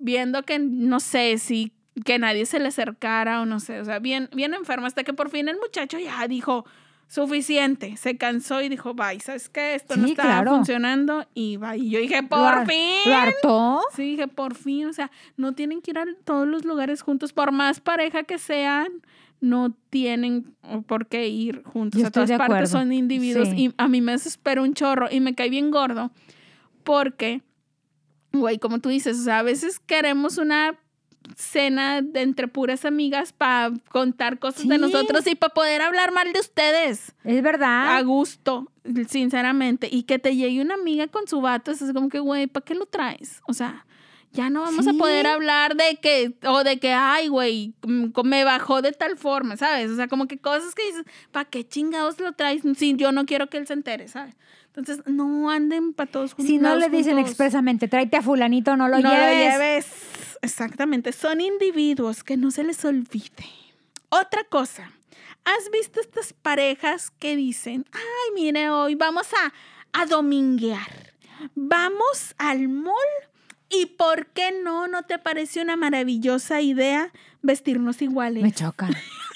viendo 0.01 0.43
que, 0.43 0.59
no 0.59 0.99
sé, 0.99 1.37
si 1.37 1.71
que 2.05 2.19
nadie 2.19 2.45
se 2.45 2.59
le 2.59 2.69
acercara 2.69 3.41
o 3.41 3.45
no 3.45 3.59
sé, 3.59 3.79
o 3.81 3.85
sea, 3.85 3.99
bien, 3.99 4.29
bien 4.33 4.53
enferma, 4.53 4.87
hasta 4.87 5.03
que 5.03 5.13
por 5.13 5.29
fin 5.29 5.47
el 5.49 5.57
muchacho 5.57 5.99
ya 5.99 6.27
dijo, 6.27 6.65
suficiente, 7.07 7.97
se 7.97 8.17
cansó 8.17 8.61
y 8.61 8.69
dijo, 8.69 8.93
bye, 8.93 9.19
¿sabes 9.19 9.49
qué? 9.49 9.75
Esto 9.75 9.97
no 9.97 10.07
está 10.07 10.23
claro. 10.23 10.51
funcionando 10.55 11.27
y 11.33 11.57
bye. 11.57 11.77
Y 11.77 11.89
yo 11.89 11.99
dije, 11.99 12.21
¿Lo 12.21 12.29
por 12.29 12.65
fin. 12.65 12.99
¿Lo 13.05 13.15
hartó? 13.15 13.81
Sí, 13.93 14.11
dije, 14.11 14.27
por 14.29 14.55
fin, 14.55 14.85
o 14.87 14.93
sea, 14.93 15.11
no 15.35 15.51
tienen 15.53 15.81
que 15.81 15.91
ir 15.91 15.99
a 15.99 16.05
todos 16.23 16.47
los 16.47 16.63
lugares 16.63 17.01
juntos, 17.01 17.33
por 17.33 17.51
más 17.51 17.81
pareja 17.81 18.23
que 18.23 18.37
sean, 18.39 18.87
no 19.41 19.75
tienen 19.89 20.55
por 20.87 21.07
qué 21.07 21.27
ir 21.27 21.63
juntos. 21.63 21.99
Yo 21.99 22.07
a 22.07 22.11
todas 22.11 22.29
partes 22.29 22.45
acuerdo. 22.45 22.67
son 22.67 22.93
individuos 22.93 23.49
Sí. 23.49 23.55
y 23.57 23.73
a 23.77 23.87
mí 23.89 23.99
me 23.99 24.13
desespera 24.13 24.61
un 24.61 24.73
chorro 24.73 25.07
y 25.11 25.19
me 25.19 25.35
cae 25.35 25.49
bien 25.49 25.69
gordo 25.71 26.11
porque, 26.83 27.41
güey, 28.33 28.59
como 28.59 28.79
tú 28.79 28.89
dices, 28.89 29.19
o 29.19 29.23
sea, 29.23 29.39
a 29.39 29.43
veces 29.43 29.79
queremos 29.79 30.37
una 30.37 30.77
cena 31.35 32.01
de 32.01 32.21
entre 32.21 32.47
puras 32.47 32.83
amigas 32.85 33.31
para 33.31 33.71
contar 33.89 34.39
cosas 34.39 34.67
de 34.67 34.77
nosotros 34.77 35.25
y 35.27 35.35
para 35.35 35.53
poder 35.53 35.81
hablar 35.81 36.11
mal 36.11 36.33
de 36.33 36.39
ustedes 36.39 37.13
Es 37.23 37.43
verdad. 37.43 37.95
a 37.95 38.01
gusto, 38.01 38.71
sinceramente. 39.07 39.87
Y 39.91 40.03
que 40.03 40.19
te 40.19 40.35
llegue 40.35 40.61
una 40.61 40.73
amiga 40.73 41.07
con 41.07 41.27
su 41.27 41.41
vato, 41.41 41.71
es 41.71 41.83
como 41.93 42.09
que, 42.09 42.19
güey, 42.19 42.47
¿para 42.47 42.65
qué 42.65 42.75
lo 42.75 42.85
traes? 42.85 43.41
O 43.47 43.53
sea, 43.53 43.85
ya 44.33 44.49
no 44.49 44.61
vamos 44.61 44.87
a 44.87 44.93
poder 44.93 45.27
hablar 45.27 45.75
de 45.75 45.97
que, 46.01 46.37
o 46.47 46.63
de 46.63 46.79
que, 46.79 46.93
ay, 46.93 47.27
güey, 47.27 47.75
mm, 47.85 48.07
me 48.23 48.43
bajó 48.43 48.81
de 48.81 48.93
tal 48.93 49.17
forma, 49.17 49.57
¿sabes? 49.57 49.91
O 49.91 49.95
sea, 49.95 50.07
como 50.07 50.27
que 50.27 50.37
cosas 50.37 50.73
que 50.73 50.85
dices, 50.85 51.03
¿para 51.31 51.45
qué 51.45 51.67
chingados 51.67 52.19
lo 52.19 52.31
traes? 52.31 52.61
Si 52.77 52.95
yo 52.95 53.11
no 53.11 53.25
quiero 53.25 53.47
que 53.47 53.57
él 53.57 53.67
se 53.67 53.73
entere, 53.73 54.07
¿sabes? 54.07 54.35
Entonces, 54.75 55.05
no 55.05 55.49
anden 55.49 55.93
para 55.93 56.09
todos 56.09 56.33
juntos. 56.33 56.49
si 56.49 56.57
no 56.57 56.75
le 56.75 56.89
dicen 56.89 57.13
juntos. 57.15 57.29
expresamente, 57.29 57.87
tráete 57.87 58.17
a 58.17 58.21
fulanito, 58.21 58.77
no 58.77 58.87
lo 58.87 58.99
no 58.99 59.09
lleves. 59.09 59.53
lo 59.53 59.59
lleves. 59.59 59.85
Exactamente. 60.41 61.11
Son 61.11 61.41
individuos 61.41 62.23
que 62.23 62.37
no 62.37 62.51
se 62.51 62.63
les 62.63 62.83
olvide. 62.85 63.45
Otra 64.09 64.43
cosa. 64.45 64.91
¿Has 65.43 65.71
visto 65.71 65.99
estas 65.99 66.33
parejas 66.33 67.11
que 67.11 67.35
dicen, 67.35 67.85
ay, 67.91 68.33
mire, 68.35 68.69
hoy 68.69 68.95
vamos 68.95 69.27
a, 69.33 69.53
a 69.99 70.05
dominguear? 70.05 71.13
Vamos 71.55 72.35
al 72.37 72.67
mall 72.69 72.93
y 73.69 73.87
¿por 73.87 74.27
qué 74.27 74.51
no? 74.63 74.87
¿No 74.87 75.03
te 75.03 75.17
parece 75.17 75.61
una 75.61 75.75
maravillosa 75.75 76.61
idea 76.61 77.11
vestirnos 77.41 78.01
iguales? 78.01 78.43
Me 78.43 78.51
chocan. 78.51 78.93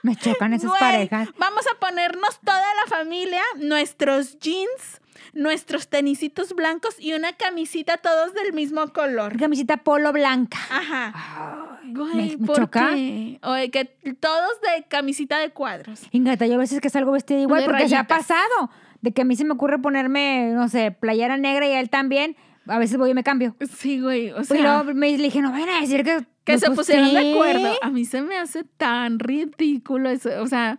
Me 0.02 0.16
chocan 0.16 0.52
esas 0.54 0.70
Güey, 0.70 0.80
parejas. 0.80 1.28
Vamos 1.38 1.64
a 1.66 1.78
ponernos 1.78 2.38
toda 2.44 2.62
la 2.84 2.88
familia 2.96 3.42
nuestros 3.58 4.38
jeans, 4.38 5.00
nuestros 5.34 5.88
tenisitos 5.88 6.54
blancos 6.54 6.96
y 6.98 7.12
una 7.12 7.32
camisita 7.34 7.98
todos 7.98 8.32
del 8.34 8.52
mismo 8.52 8.88
color. 8.92 9.36
Camisita 9.38 9.78
polo 9.78 10.12
blanca. 10.12 10.58
Ajá. 10.70 11.78
Güey, 11.84 12.14
me- 12.14 12.36
me 12.38 12.46
¿por 12.46 12.56
choca. 12.56 12.90
qué? 12.94 13.38
O 13.42 13.52
de 13.52 13.70
que 13.70 13.84
todos 14.20 14.52
de 14.62 14.84
camisita 14.88 15.38
de 15.38 15.50
cuadros. 15.50 16.02
Ingata, 16.12 16.46
yo 16.46 16.54
a 16.54 16.58
veces 16.58 16.80
que 16.80 16.90
salgo 16.90 17.12
vestida 17.12 17.38
igual 17.40 17.60
De 17.60 17.66
porque 17.66 17.88
se 17.88 17.94
ha 17.96 17.98
rayitas. 18.04 18.18
pasado. 18.26 18.70
De 19.02 19.12
que 19.12 19.22
a 19.22 19.24
mí 19.24 19.34
se 19.36 19.44
me 19.44 19.52
ocurre 19.52 19.78
ponerme, 19.78 20.50
no 20.52 20.68
sé, 20.68 20.90
playera 20.92 21.36
negra 21.38 21.66
y 21.66 21.72
a 21.72 21.80
él 21.80 21.88
también. 21.90 22.36
A 22.70 22.78
veces 22.78 22.96
voy 22.98 23.10
y 23.10 23.14
me 23.14 23.22
cambio. 23.24 23.56
Sí, 23.76 24.00
güey. 24.00 24.30
O 24.32 24.40
y 24.40 24.44
sea, 24.44 24.60
luego 24.82 24.94
me 24.94 25.16
le 25.16 25.24
dije, 25.24 25.42
no 25.42 25.50
vayan 25.52 25.68
a 25.70 25.80
decir 25.80 26.04
que... 26.04 26.24
que 26.44 26.58
se 26.58 26.70
pusieron 26.70 27.12
de 27.12 27.32
acuerdo. 27.32 27.72
A 27.82 27.90
mí 27.90 28.04
se 28.04 28.22
me 28.22 28.36
hace 28.38 28.64
tan 28.64 29.18
ridículo 29.18 30.08
eso. 30.10 30.30
O 30.42 30.46
sea, 30.46 30.78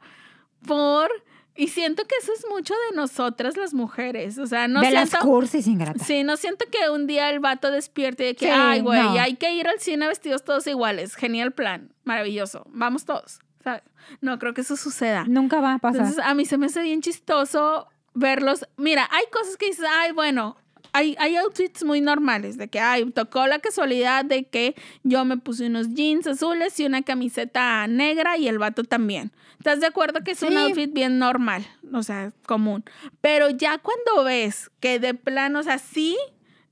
por. 0.65 1.09
Y 1.55 1.67
siento 1.67 2.03
que 2.07 2.15
eso 2.21 2.31
es 2.33 2.45
mucho 2.49 2.73
de 2.89 2.95
nosotras 2.95 3.57
las 3.57 3.73
mujeres. 3.73 4.37
O 4.37 4.47
sea, 4.47 4.67
no 4.67 4.79
de 4.81 4.89
las 4.91 5.09
siento. 5.09 5.27
cursis, 5.27 5.67
ingrata. 5.67 6.03
Sí, 6.03 6.23
no 6.23 6.37
siento 6.37 6.65
que 6.71 6.89
un 6.89 7.07
día 7.07 7.29
el 7.29 7.39
vato 7.39 7.69
despierte 7.71 8.23
de 8.23 8.35
que, 8.35 8.45
Sí, 8.45 8.51
ay, 8.51 8.79
güey, 8.79 9.01
no. 9.03 9.11
hay 9.19 9.35
que 9.35 9.53
ir 9.53 9.67
al 9.67 9.79
cine 9.79 10.07
vestidos 10.07 10.43
todos 10.43 10.65
iguales. 10.67 11.15
Genial 11.15 11.51
plan, 11.51 11.93
maravilloso. 12.05 12.65
Vamos 12.69 13.05
todos. 13.05 13.39
¿sabes? 13.63 13.83
No 14.21 14.39
creo 14.39 14.53
que 14.55 14.61
eso 14.61 14.75
suceda. 14.75 15.25
Nunca 15.27 15.61
va 15.61 15.75
a 15.75 15.77
pasar. 15.79 16.01
Entonces, 16.01 16.23
a 16.25 16.33
mí 16.33 16.45
se 16.45 16.57
me 16.57 16.65
hace 16.65 16.81
bien 16.81 17.01
chistoso 17.01 17.87
verlos. 18.15 18.65
Mira, 18.77 19.07
hay 19.11 19.25
cosas 19.31 19.55
que 19.57 19.67
dices, 19.67 19.85
ay, 19.87 20.13
bueno, 20.13 20.57
hay, 20.93 21.15
hay 21.19 21.35
outfits 21.37 21.83
muy 21.83 22.01
normales, 22.01 22.57
de 22.57 22.67
que, 22.67 22.79
ay, 22.79 23.09
tocó 23.11 23.47
la 23.47 23.59
casualidad 23.59 24.25
de 24.25 24.43
que 24.43 24.75
yo 25.03 25.23
me 25.25 25.37
puse 25.37 25.67
unos 25.67 25.93
jeans 25.93 26.27
azules 26.27 26.79
y 26.79 26.85
una 26.85 27.01
camiseta 27.01 27.87
negra 27.87 28.37
y 28.37 28.47
el 28.47 28.59
vato 28.59 28.83
también. 28.83 29.31
¿Estás 29.57 29.79
de 29.79 29.87
acuerdo 29.87 30.21
que 30.23 30.31
es 30.31 30.41
un 30.41 30.57
outfit 30.57 30.91
bien 30.91 31.19
normal? 31.19 31.65
O 31.93 32.01
sea, 32.03 32.33
común. 32.45 32.83
Pero 33.21 33.49
ya 33.51 33.77
cuando 33.77 34.23
ves 34.23 34.71
que 34.79 34.99
de 34.99 35.13
plano, 35.13 35.59
o 35.59 35.63
sea, 35.63 35.77
sí, 35.77 36.17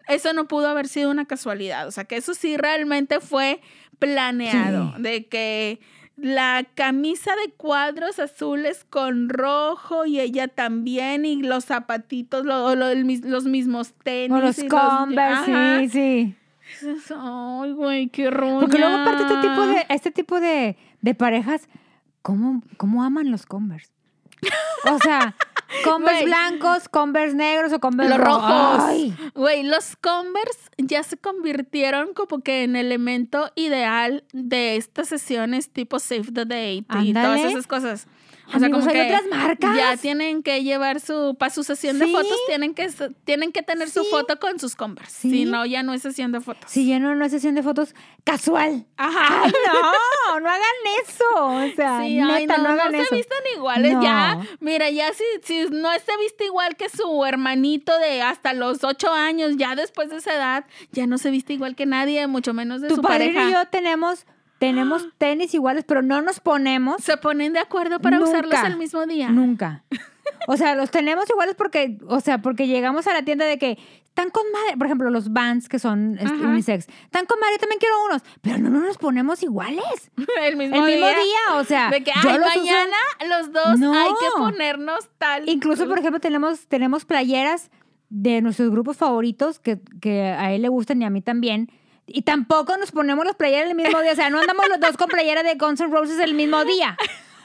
eso 0.07 0.33
no 0.33 0.47
pudo 0.47 0.67
haber 0.67 0.87
sido 0.87 1.11
una 1.11 1.25
casualidad. 1.25 1.87
O 1.87 1.91
sea, 1.91 2.05
que 2.05 2.17
eso 2.17 2.33
sí 2.33 2.57
realmente 2.57 3.19
fue 3.19 3.61
planeado. 3.99 4.93
Sí. 4.95 5.01
De 5.03 5.27
que 5.27 5.79
la 6.21 6.65
camisa 6.75 7.31
de 7.45 7.51
cuadros 7.53 8.19
azules 8.19 8.85
con 8.89 9.29
rojo 9.29 10.05
y 10.05 10.19
ella 10.19 10.47
también 10.47 11.25
y 11.25 11.41
los 11.41 11.65
zapatitos, 11.65 12.45
lo- 12.45 12.75
los 12.75 13.45
mismos 13.45 13.93
tenis. 14.03 14.37
o 14.37 14.41
los 14.41 14.59
y 14.59 14.67
Converse, 14.67 15.89
sí, 15.89 15.89
sí. 15.89 16.35
Ay, 17.17 17.71
güey, 17.73 18.07
qué 18.09 18.29
roña. 18.29 18.59
Porque 18.59 18.77
luego 18.77 18.95
aparte 18.97 19.23
este 19.23 19.41
tipo 19.41 19.65
de, 19.65 19.85
este 19.89 20.11
tipo 20.11 20.39
de, 20.39 20.77
de 21.01 21.15
parejas, 21.15 21.67
¿cómo, 22.21 22.61
¿cómo 22.77 23.03
aman 23.03 23.31
los 23.31 23.45
Converse? 23.45 23.91
O 24.91 24.97
sea, 24.99 25.35
Converse 25.83 26.21
Güey. 26.21 26.25
blancos, 26.25 26.89
Converse 26.89 27.35
negros 27.35 27.73
o 27.73 27.79
Converse 27.79 28.17
Los 28.17 28.25
rojos. 28.25 28.83
Güey, 29.35 29.63
los 29.63 29.95
Converse 29.95 30.69
ya 30.77 31.03
se 31.03 31.17
convirtieron 31.17 32.13
como 32.13 32.41
que 32.41 32.63
en 32.63 32.75
elemento 32.75 33.51
ideal 33.55 34.23
de 34.33 34.75
estas 34.75 35.09
sesiones 35.09 35.71
tipo 35.71 35.99
Save 35.99 36.31
the 36.33 36.45
Date 36.45 36.85
y 37.03 37.13
todas 37.13 37.41
esas 37.41 37.67
cosas. 37.67 38.07
O 38.49 38.57
sea, 38.59 38.65
Amigos, 38.65 38.85
como 38.85 38.89
hay 38.89 39.07
que 39.07 39.13
otras 39.15 39.27
marcas. 39.29 39.77
ya 39.77 39.97
tienen 39.97 40.41
que 40.43 40.63
llevar 40.63 40.99
su, 40.99 41.35
para 41.37 41.51
su 41.53 41.63
sesión 41.63 41.99
de 41.99 42.07
fotos, 42.07 42.35
tienen 42.47 42.73
que, 42.73 42.89
tienen 43.23 43.51
que 43.51 43.61
tener 43.61 43.89
su 43.89 44.03
foto 44.05 44.39
con 44.39 44.59
sus 44.59 44.75
Converse. 44.75 45.21
Sí. 45.21 45.29
Si 45.31 45.45
no, 45.45 45.65
ya 45.65 45.83
no 45.83 45.93
es 45.93 46.01
sesión 46.01 46.31
de 46.31 46.41
fotos. 46.41 46.69
Si 46.69 46.87
ya 46.87 46.99
no, 46.99 47.13
no 47.15 47.25
es 47.25 47.31
sesión 47.31 47.53
de 47.55 47.61
fotos 47.63 47.93
casual. 48.23 48.85
Ajá. 48.97 49.43
Ay, 49.45 49.51
no, 49.67 50.39
no 50.39 50.49
hagan 50.49 50.63
eso. 51.03 51.23
O 51.35 51.75
sea, 51.75 51.99
ay, 51.99 52.15
neta, 52.15 52.57
no, 52.57 52.63
no, 52.63 52.75
no 52.75 52.81
hagan 52.81 52.91
se 52.93 53.01
eso. 53.01 53.15
vistan 53.15 53.37
iguales. 53.55 53.93
No. 53.93 54.01
Ya, 54.03 54.39
mira, 54.59 54.89
ya 54.89 55.13
si, 55.13 55.23
si 55.43 55.65
no 55.69 55.89
se 55.93 56.17
viste 56.17 56.45
igual 56.45 56.75
que 56.75 56.89
su 56.89 57.25
hermanito 57.25 57.97
de 57.99 58.21
hasta 58.21 58.53
los 58.53 58.83
ocho 58.83 59.13
años, 59.13 59.57
ya 59.57 59.75
después 59.75 60.09
de 60.09 60.17
esa 60.17 60.33
edad, 60.35 60.65
ya 60.91 61.05
no 61.07 61.17
se 61.17 61.29
viste 61.29 61.53
igual 61.53 61.75
que 61.75 61.85
nadie, 61.85 62.25
mucho 62.27 62.53
menos 62.53 62.81
de 62.81 62.87
Tu 62.87 62.95
su 62.95 63.01
pareja. 63.01 63.49
y 63.49 63.53
yo 63.53 63.65
tenemos, 63.67 64.25
tenemos 64.59 65.07
tenis 65.17 65.53
iguales, 65.53 65.83
pero 65.87 66.01
no 66.01 66.21
nos 66.21 66.39
ponemos 66.39 67.01
Se 67.03 67.17
ponen 67.17 67.53
de 67.53 67.59
acuerdo 67.59 67.99
para 67.99 68.17
Nunca. 68.17 68.29
usarlos 68.31 68.63
el 68.65 68.77
mismo 68.77 69.05
día. 69.05 69.29
nunca. 69.29 69.83
O 70.47 70.57
sea, 70.57 70.75
los 70.75 70.91
tenemos 70.91 71.29
iguales 71.29 71.55
porque, 71.55 71.97
o 72.07 72.19
sea, 72.19 72.41
porque 72.41 72.67
llegamos 72.67 73.07
a 73.07 73.13
la 73.13 73.23
tienda 73.23 73.45
de 73.45 73.57
que 73.57 73.77
están 74.03 74.29
con 74.31 74.43
madre, 74.51 74.77
por 74.77 74.85
ejemplo, 74.87 75.09
los 75.09 75.31
Vans 75.31 75.67
que 75.69 75.79
son 75.79 76.13
este, 76.19 76.27
Ajá. 76.27 76.47
unisex, 76.49 76.87
están 77.03 77.25
con 77.25 77.39
madre, 77.39 77.55
yo 77.55 77.59
también 77.59 77.79
quiero 77.79 77.95
unos, 78.05 78.21
pero 78.41 78.57
no, 78.57 78.69
no 78.69 78.79
nos 78.79 78.97
ponemos 78.97 79.41
iguales. 79.43 79.83
el 80.43 80.55
mismo 80.57 80.75
El 80.77 80.83
mismo 80.83 81.07
día. 81.07 81.55
o 81.57 81.63
sea, 81.63 81.89
De 81.89 82.03
que, 82.03 82.11
yo 82.23 82.29
ay, 82.29 82.37
los 82.39 82.47
uso- 82.47 82.59
mañana 82.59 82.97
los 83.27 83.51
dos 83.51 83.79
No. 83.79 83.93
hay 83.93 84.09
que 84.09 84.27
ponernos 84.37 85.09
tal. 85.17 85.47
Incluso, 85.49 85.87
por 85.87 85.99
ejemplo, 85.99 86.19
tenemos, 86.19 86.67
tenemos 86.67 87.05
playeras 87.05 87.69
de 88.09 88.41
nuestros 88.41 88.69
grupos 88.71 88.97
favoritos 88.97 89.59
que, 89.59 89.79
que 90.01 90.23
a 90.23 90.51
él 90.51 90.61
le 90.63 90.69
gustan 90.69 91.01
y 91.01 91.05
a 91.05 91.09
mí 91.09 91.21
también. 91.21 91.71
Y 92.13 92.21
tampoco 92.23 92.75
nos 92.77 92.91
ponemos 92.91 93.25
las 93.25 93.35
playeras 93.35 93.69
el 93.69 93.75
mismo 93.75 94.01
día. 94.01 94.11
O 94.11 94.15
sea, 94.15 94.29
no 94.29 94.39
andamos 94.39 94.67
los 94.69 94.79
dos 94.79 94.97
con 94.97 95.07
playera 95.07 95.43
de 95.43 95.55
Guns 95.55 95.79
N' 95.81 95.89
Roses 95.91 96.19
el 96.19 96.33
mismo 96.33 96.63
día. 96.65 96.97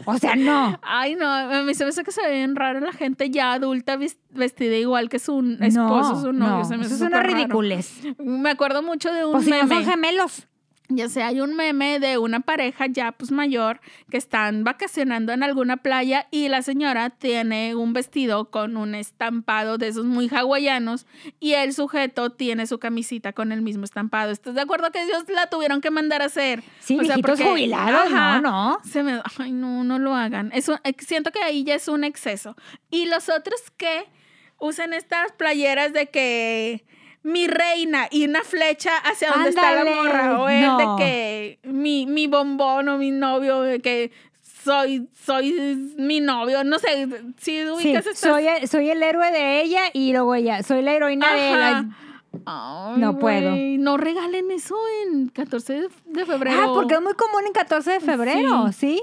O 0.06 0.18
sea, 0.18 0.34
no. 0.36 0.78
Ay, 0.82 1.14
no, 1.14 1.26
a 1.32 1.62
mí 1.62 1.72
se 1.74 1.84
me 1.84 1.90
hace 1.90 2.02
que 2.04 2.10
se 2.12 2.20
ve 2.22 2.32
bien 2.32 2.56
raro 2.56 2.80
la 2.80 2.92
gente 2.92 3.30
ya 3.30 3.52
adulta 3.52 3.96
vestida 4.30 4.76
igual 4.76 5.08
que 5.08 5.18
su 5.18 5.56
esposo, 5.60 6.14
no, 6.14 6.20
su 6.20 6.32
novio. 6.32 6.56
no, 6.58 6.64
se 6.64 6.76
me 6.76 6.84
hace 6.84 6.94
eso 6.94 7.04
es 7.04 7.10
una 7.10 7.22
ridiculez. 7.22 8.00
Me 8.18 8.50
acuerdo 8.50 8.82
mucho 8.82 9.12
de 9.12 9.24
un 9.24 9.32
Pues 9.32 9.44
si 9.44 9.50
no 9.50 9.58
meme. 9.58 9.74
son 9.76 9.84
gemelos. 9.84 10.46
Ya 10.88 11.08
sé, 11.08 11.22
hay 11.22 11.40
un 11.40 11.56
meme 11.56 11.98
de 11.98 12.18
una 12.18 12.40
pareja 12.40 12.86
ya 12.86 13.12
pues 13.12 13.30
mayor 13.30 13.80
que 14.10 14.18
están 14.18 14.64
vacacionando 14.64 15.32
en 15.32 15.42
alguna 15.42 15.78
playa 15.78 16.26
y 16.30 16.48
la 16.48 16.60
señora 16.60 17.08
tiene 17.08 17.74
un 17.74 17.94
vestido 17.94 18.50
con 18.50 18.76
un 18.76 18.94
estampado 18.94 19.78
de 19.78 19.88
esos 19.88 20.04
muy 20.04 20.28
hawaianos 20.28 21.06
y 21.40 21.54
el 21.54 21.72
sujeto 21.72 22.28
tiene 22.30 22.66
su 22.66 22.78
camisita 22.78 23.32
con 23.32 23.50
el 23.50 23.62
mismo 23.62 23.84
estampado. 23.84 24.30
¿Estás 24.30 24.54
de 24.54 24.60
acuerdo 24.60 24.92
que 24.92 25.02
ellos 25.02 25.24
la 25.28 25.48
tuvieron 25.48 25.80
que 25.80 25.90
mandar 25.90 26.20
a 26.20 26.26
hacer? 26.26 26.62
Sí, 26.80 26.98
viejitos 26.98 27.40
jubilados, 27.40 28.10
no, 28.10 28.42
no. 28.42 28.78
Se 28.84 29.02
me, 29.02 29.22
ay, 29.38 29.52
no, 29.52 29.84
no 29.84 29.98
lo 29.98 30.14
hagan. 30.14 30.50
Eso, 30.52 30.78
eh, 30.84 30.94
siento 30.98 31.30
que 31.30 31.42
ahí 31.42 31.64
ya 31.64 31.76
es 31.76 31.88
un 31.88 32.04
exceso. 32.04 32.56
Y 32.90 33.06
los 33.06 33.30
otros 33.30 33.58
que 33.78 34.04
usan 34.58 34.92
estas 34.92 35.32
playeras 35.32 35.94
de 35.94 36.10
que 36.10 36.84
mi 37.24 37.46
reina 37.48 38.06
y 38.10 38.24
una 38.26 38.42
flecha 38.44 38.96
hacia 38.98 39.30
donde 39.32 39.48
está 39.50 39.72
la 39.74 39.84
morra. 39.84 40.38
O 40.40 40.48
el 40.48 40.60
no. 40.62 40.96
de 40.96 41.04
que 41.04 41.58
mi, 41.64 42.06
mi 42.06 42.26
bombón 42.28 42.88
o 42.88 42.96
mi 42.98 43.10
novio, 43.10 43.60
de 43.62 43.80
que 43.80 44.12
soy, 44.62 45.08
soy 45.24 45.52
mi 45.98 46.20
novio. 46.20 46.62
No 46.64 46.78
sé, 46.78 47.08
si 47.38 47.58
Sí, 47.58 47.64
ubicas 47.66 48.06
estas- 48.06 48.18
soy, 48.18 48.46
el- 48.46 48.68
soy 48.68 48.88
el 48.90 49.02
héroe 49.02 49.30
de 49.32 49.60
ella 49.62 49.82
y 49.92 50.12
luego 50.12 50.34
ella, 50.34 50.62
soy 50.62 50.82
la 50.82 50.92
heroína 50.92 51.32
de. 51.34 51.40
Ay, 51.40 51.84
Ay, 52.46 52.98
No 53.00 53.18
puedo. 53.18 53.54
No 53.56 53.96
regalen 53.96 54.50
eso 54.50 54.76
en 55.06 55.28
14 55.28 55.88
de- 56.06 56.26
febrero. 56.26 56.62
Ah, 56.62 56.70
porque 56.74 56.94
es 56.94 57.00
muy 57.00 57.14
común 57.14 57.42
en 57.46 57.52
14 57.52 57.92
de 57.92 58.00
febrero, 58.00 58.70
¿sí? 58.72 59.00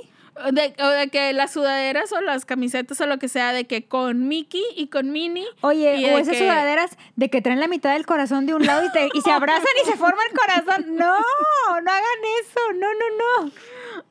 De, 0.52 0.74
o 0.82 0.88
de 0.88 1.10
que 1.10 1.32
las 1.34 1.54
sudaderas 1.54 2.12
o 2.12 2.22
las 2.22 2.46
camisetas 2.46 3.00
o 3.02 3.06
lo 3.06 3.20
que 3.20 3.28
sea, 3.28 3.54
de 3.54 3.66
que 3.68 3.88
con 3.88 4.28
Mickey 4.28 4.64
y 4.76 4.88
con 4.88 5.12
Minnie. 5.12 5.46
Oye, 5.62 6.14
o 6.14 6.18
esas 6.18 6.34
que- 6.34 6.40
sudaderas 6.40 6.98
de 7.16 7.30
que 7.30 7.42
traen 7.42 7.60
la 7.60 7.68
mitad 7.68 7.94
del 7.94 8.06
corazón 8.06 8.46
de 8.46 8.54
un 8.56 8.66
lado 8.66 8.84
y, 8.86 8.92
te- 8.92 9.10
y 9.14 9.22
se 9.22 9.32
abrazan 9.32 9.66
y 9.84 9.86
se 9.90 9.98
forma 9.98 10.22
el 10.30 10.38
corazón. 10.38 10.96
No, 10.96 11.18
no 11.82 11.92
hagan 11.92 12.20
eso. 12.42 12.60
No, 12.76 12.88
no, 12.94 13.46
no. 13.46 13.52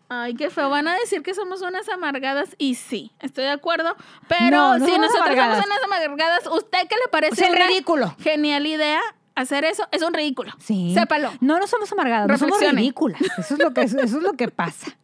Ay, 0.08 0.34
qué 0.34 0.50
feo. 0.50 0.68
Van 0.70 0.88
a 0.88 0.94
decir 0.94 1.22
que 1.22 1.34
somos 1.34 1.62
unas 1.62 1.88
amargadas 1.88 2.50
y 2.58 2.74
sí, 2.74 3.12
estoy 3.20 3.44
de 3.44 3.50
acuerdo. 3.50 3.96
Pero 4.28 4.50
No, 4.56 4.78
no 4.78 4.84
si 4.84 4.90
somos 4.92 5.06
nosotros 5.06 5.26
amargadas. 5.26 5.58
somos 5.64 5.66
unas 5.78 5.84
amargadas, 5.84 6.46
¿usted 6.48 6.78
qué 6.88 6.96
le 6.96 7.08
parece 7.10 7.32
O 7.32 7.36
sea, 7.36 7.50
una 7.54 7.66
ridículo. 7.66 8.14
genial 8.20 8.66
idea? 8.66 9.00
Hacer 9.36 9.64
eso 9.64 9.86
es 9.92 10.02
un 10.02 10.12
ridículo. 10.12 10.52
Sí. 10.58 10.92
Sépalo. 10.94 11.32
No, 11.40 11.58
no 11.60 11.66
somos 11.66 11.90
amargadas, 11.92 12.26
no 12.28 12.36
somos 12.36 12.60
ridículas. 12.60 13.20
Eso 13.38 13.54
es 13.54 13.60
lo 13.60 13.72
que, 13.72 13.82
eso 13.82 13.98
es 14.00 14.12
lo 14.12 14.32
que 14.34 14.48
pasa. 14.48 14.96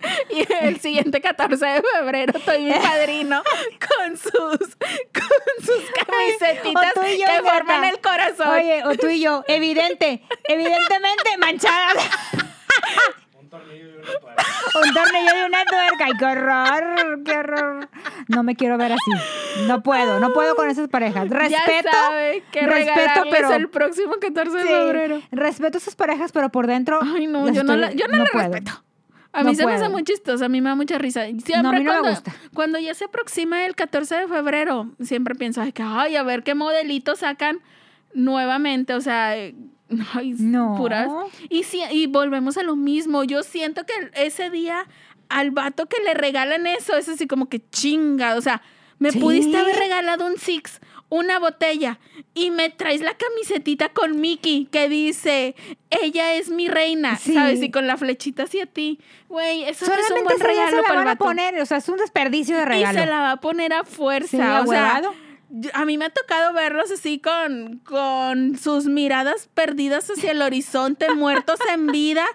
Y 0.30 0.46
el 0.64 0.78
siguiente 0.80 1.20
14 1.20 1.64
de 1.66 1.82
febrero 1.82 2.32
estoy 2.36 2.62
mi 2.64 2.72
padrino 2.72 3.42
con 3.96 4.16
sus, 4.16 4.30
con 4.32 5.64
sus 5.64 5.84
camisetitas 6.06 6.94
yo, 6.94 7.26
que 7.26 7.42
forman 7.48 7.84
el 7.84 8.00
corazón. 8.00 8.48
Oye, 8.48 8.82
o 8.84 8.94
tú 8.96 9.08
y 9.08 9.20
yo, 9.20 9.42
evidente, 9.48 10.22
evidentemente 10.48 11.38
manchadas. 11.38 11.96
Un 13.40 13.48
tornillo 13.48 13.86
y 13.86 13.94
una 13.94 14.20
pared. 14.20 14.44
Un 14.88 14.94
tornillo 14.94 15.30
y 15.40 15.44
una 15.46 15.64
tuerca. 15.64 16.04
¡Ay, 16.04 16.12
qué 16.18 16.24
horror! 16.26 17.22
¡Qué 17.24 17.32
horror! 17.32 17.88
No 18.28 18.42
me 18.42 18.54
quiero 18.56 18.76
ver 18.76 18.92
así. 18.92 19.10
No 19.66 19.82
puedo, 19.82 20.18
no 20.20 20.32
puedo 20.32 20.54
con 20.56 20.68
esas 20.68 20.88
parejas. 20.88 21.28
Respeto. 21.30 21.88
ya 21.92 21.92
sabe 21.92 22.42
que 22.52 22.60
respeto, 22.66 23.22
pero- 23.30 23.52
el 23.54 23.68
próximo 23.70 24.14
14 24.20 24.56
de 24.56 24.62
Sí, 24.62 24.68
febrero. 24.68 25.22
respeto 25.30 25.78
a 25.78 25.80
esas 25.80 25.94
parejas, 25.96 26.32
pero 26.32 26.50
por 26.50 26.66
dentro. 26.66 26.98
Ay, 27.02 27.26
no, 27.28 27.48
yo 27.50 27.62
no, 27.64 27.76
la, 27.76 27.92
yo 27.92 28.08
no, 28.08 28.18
la 28.18 28.24
puedo. 28.26 28.52
respeto. 28.52 28.82
A 29.36 29.44
mí 29.44 29.50
No 29.50 29.54
se 29.56 29.66
me 29.66 29.72
hace 29.74 29.88
muy 29.88 30.02
chistoso, 30.02 30.44
a 30.44 30.48
mí 30.48 30.60
me 30.60 30.70
da 30.70 30.74
mucha 30.74 30.98
risa. 30.98 31.24
Siempre 31.26 31.62
No, 31.62 31.68
a 31.68 31.72
mí 31.72 31.78
no 31.78 31.84
me 31.84 31.98
cuando, 32.00 32.10
gusta. 32.10 32.34
cuando 32.54 32.78
ya 32.78 32.94
se 32.94 33.04
aproxima 33.04 33.64
el 33.66 33.74
14 33.76 34.14
de 34.16 34.28
febrero, 34.28 34.90
siempre 35.00 35.34
pienso, 35.34 35.60
ay, 35.60 35.72
que, 35.72 35.82
ay, 35.84 36.16
a 36.16 36.22
ver 36.22 36.42
qué 36.42 36.54
modelitos 36.54 37.18
sacan 37.20 37.60
nuevamente, 38.14 38.94
o 38.94 39.00
sea, 39.00 39.36
eh, 39.36 39.54
ay, 40.14 40.34
No. 40.38 40.74
puras. 40.76 41.08
Y, 41.48 41.64
si, 41.64 41.80
y 41.90 42.06
volvemos 42.06 42.56
a 42.56 42.62
lo 42.62 42.76
mismo, 42.76 43.24
yo 43.24 43.42
siento 43.42 43.82
que 43.84 43.92
ese 44.14 44.50
día 44.50 44.86
al 45.28 45.50
vato 45.50 45.86
que 45.86 45.96
le 46.04 46.14
regalan 46.14 46.66
eso 46.66 46.96
es 46.96 47.08
así 47.08 47.26
como 47.26 47.48
que 47.48 47.60
chingado, 47.70 48.38
o 48.38 48.42
sea, 48.42 48.62
me 48.98 49.10
Sí. 49.10 49.18
pudiste 49.18 49.56
haber 49.56 49.76
regalado 49.76 50.26
un 50.26 50.38
Six, 50.38 50.80
una 51.08 51.38
botella, 51.38 51.98
y 52.34 52.50
me 52.50 52.68
traes 52.70 53.00
la 53.00 53.14
camisetita 53.16 53.90
con 53.90 54.20
Mickey 54.20 54.66
que 54.66 54.88
dice, 54.88 55.54
ella 55.90 56.34
es 56.34 56.48
mi 56.50 56.68
reina, 56.68 57.16
Sí. 57.16 57.34
¿sabes? 57.34 57.62
Y 57.62 57.70
con 57.70 57.86
la 57.86 57.96
flechita 57.96 58.42
hacia 58.44 58.66
ti. 58.66 58.98
Güey, 59.28 59.64
eso 59.64 59.86
no 59.86 59.92
es 59.94 59.98
un 60.00 60.04
Solamente 60.06 60.34
buen 60.34 60.40
regalo 60.40 60.70
se 60.70 60.76
la 60.76 60.82
para 60.82 60.98
van 61.00 61.08
a 61.08 61.16
poner. 61.16 61.60
O 61.62 61.66
sea, 61.66 61.76
es 61.78 61.88
un 61.88 61.98
desperdicio 61.98 62.56
de 62.56 62.62
Y 62.62 62.66
regalo. 62.66 62.98
se 62.98 63.06
la 63.06 63.20
va 63.20 63.30
a 63.32 63.36
poner 63.40 63.72
a 63.72 63.84
fuerza. 63.84 64.28
Sí, 64.28 64.36
o 64.36 64.66
sea, 64.70 65.02
a 65.74 65.84
mí 65.84 65.96
me 65.96 66.06
ha 66.06 66.10
tocado 66.10 66.52
verlos 66.52 66.90
así 66.90 67.20
con, 67.20 67.78
con 67.84 68.58
sus 68.58 68.86
miradas 68.86 69.48
perdidas 69.54 70.10
hacia 70.10 70.32
el 70.32 70.42
horizonte, 70.42 71.08
muertos 71.14 71.60
en 71.72 71.86
vida, 71.86 72.26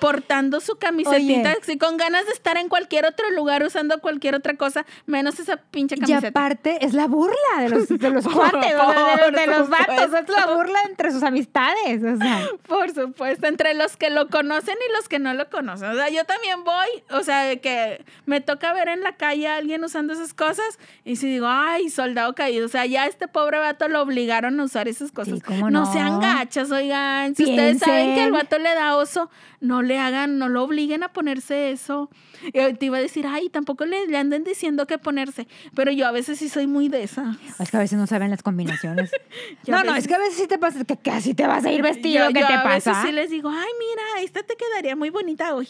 portando 0.00 0.60
su 0.60 0.76
camisetita, 0.76 1.54
Oye. 1.66 1.78
con 1.78 1.96
ganas 1.96 2.26
de 2.26 2.32
estar 2.32 2.56
en 2.56 2.68
cualquier 2.68 3.06
otro 3.06 3.30
lugar 3.30 3.62
usando 3.62 4.00
cualquier 4.00 4.34
otra 4.34 4.54
cosa, 4.54 4.84
menos 5.06 5.38
esa 5.38 5.56
pinche 5.58 5.94
Y 5.96 6.00
camiseta. 6.00 6.28
aparte, 6.28 6.84
es 6.84 6.94
la 6.94 7.06
burla 7.06 7.36
de 7.58 7.68
los, 7.68 7.88
de 7.88 8.10
los 8.10 8.26
cuates, 8.32 8.74
o 8.74 8.92
sea, 8.92 9.16
de, 9.16 9.22
por 9.22 9.32
de 9.32 9.46
los 9.46 9.68
vatos. 9.68 10.14
Es 10.14 10.28
la 10.28 10.46
burla 10.54 10.78
entre 10.88 11.12
sus 11.12 11.22
amistades. 11.22 12.02
O 12.02 12.16
sea, 12.16 12.48
Por 12.66 12.92
supuesto, 12.94 13.46
entre 13.46 13.74
los 13.74 13.96
que 13.96 14.10
lo 14.10 14.28
conocen 14.28 14.76
y 14.88 14.92
los 14.96 15.08
que 15.08 15.18
no 15.18 15.34
lo 15.34 15.48
conocen. 15.50 15.90
O 15.90 15.94
sea, 15.94 16.08
yo 16.08 16.24
también 16.24 16.64
voy, 16.64 16.88
o 17.10 17.22
sea, 17.22 17.42
de 17.44 17.60
que 17.60 18.04
me 18.26 18.40
toca 18.40 18.72
ver 18.72 18.88
en 18.88 19.02
la 19.02 19.16
calle 19.16 19.48
a 19.48 19.56
alguien 19.56 19.84
usando 19.84 20.12
esas 20.12 20.34
cosas 20.34 20.78
y 21.04 21.16
si 21.16 21.28
digo, 21.28 21.46
ay, 21.48 21.90
soldado 21.90 22.34
caído. 22.34 22.66
O 22.66 22.68
sea, 22.68 22.86
ya 22.86 23.06
este 23.06 23.28
pobre 23.28 23.58
vato 23.58 23.88
lo 23.88 24.00
obligaron 24.02 24.58
a 24.60 24.64
usar 24.64 24.88
esas 24.88 25.12
cosas. 25.12 25.34
Sí, 25.34 25.40
¿cómo 25.40 25.70
no? 25.70 25.90
sean 25.92 26.20
gachas, 26.20 26.70
oigan. 26.70 27.34
Si 27.34 27.44
ustedes 27.44 27.78
saben 27.78 28.14
que 28.14 28.24
el 28.24 28.32
vato 28.32 28.58
le 28.58 28.74
da 28.74 28.96
oso, 28.96 29.30
no 29.60 29.82
le 29.82 29.89
hagan, 29.98 30.38
no 30.38 30.48
lo 30.48 30.62
obliguen 30.62 31.02
a 31.02 31.12
ponerse 31.12 31.70
eso. 31.70 32.10
Y 32.42 32.74
te 32.74 32.86
iba 32.86 32.98
a 32.98 33.00
decir, 33.00 33.26
ay, 33.26 33.48
tampoco 33.50 33.84
le, 33.84 34.06
le 34.06 34.16
anden 34.16 34.44
diciendo 34.44 34.86
qué 34.86 34.98
ponerse. 34.98 35.46
Pero 35.74 35.90
yo 35.92 36.06
a 36.06 36.10
veces 36.12 36.38
sí 36.38 36.48
soy 36.48 36.66
muy 36.66 36.88
de 36.88 37.02
esa. 37.02 37.36
es 37.58 37.70
que 37.70 37.76
a 37.76 37.80
veces 37.80 37.98
no 37.98 38.06
saben 38.06 38.30
las 38.30 38.42
combinaciones. 38.42 39.10
No, 39.66 39.78
no, 39.84 39.92
veces- 39.92 39.98
es 40.04 40.08
que 40.08 40.14
a 40.14 40.18
veces 40.18 40.36
sí 40.36 40.46
te 40.46 40.58
pasa, 40.58 40.84
que 40.84 40.96
casi 40.96 41.34
te 41.34 41.46
vas 41.46 41.64
a 41.64 41.70
ir 41.72 41.82
vestido. 41.82 42.26
Yo- 42.28 42.32
¿Qué 42.32 42.40
yo 42.40 42.46
te 42.46 42.52
a 42.54 42.64
veces 42.64 42.84
pasa? 42.92 43.06
sí 43.06 43.12
les 43.12 43.30
digo, 43.30 43.48
ay, 43.50 43.68
mira, 43.78 44.24
esta 44.24 44.42
te 44.42 44.56
quedaría 44.56 44.96
muy 44.96 45.10
bonita 45.10 45.54
hoy. 45.54 45.68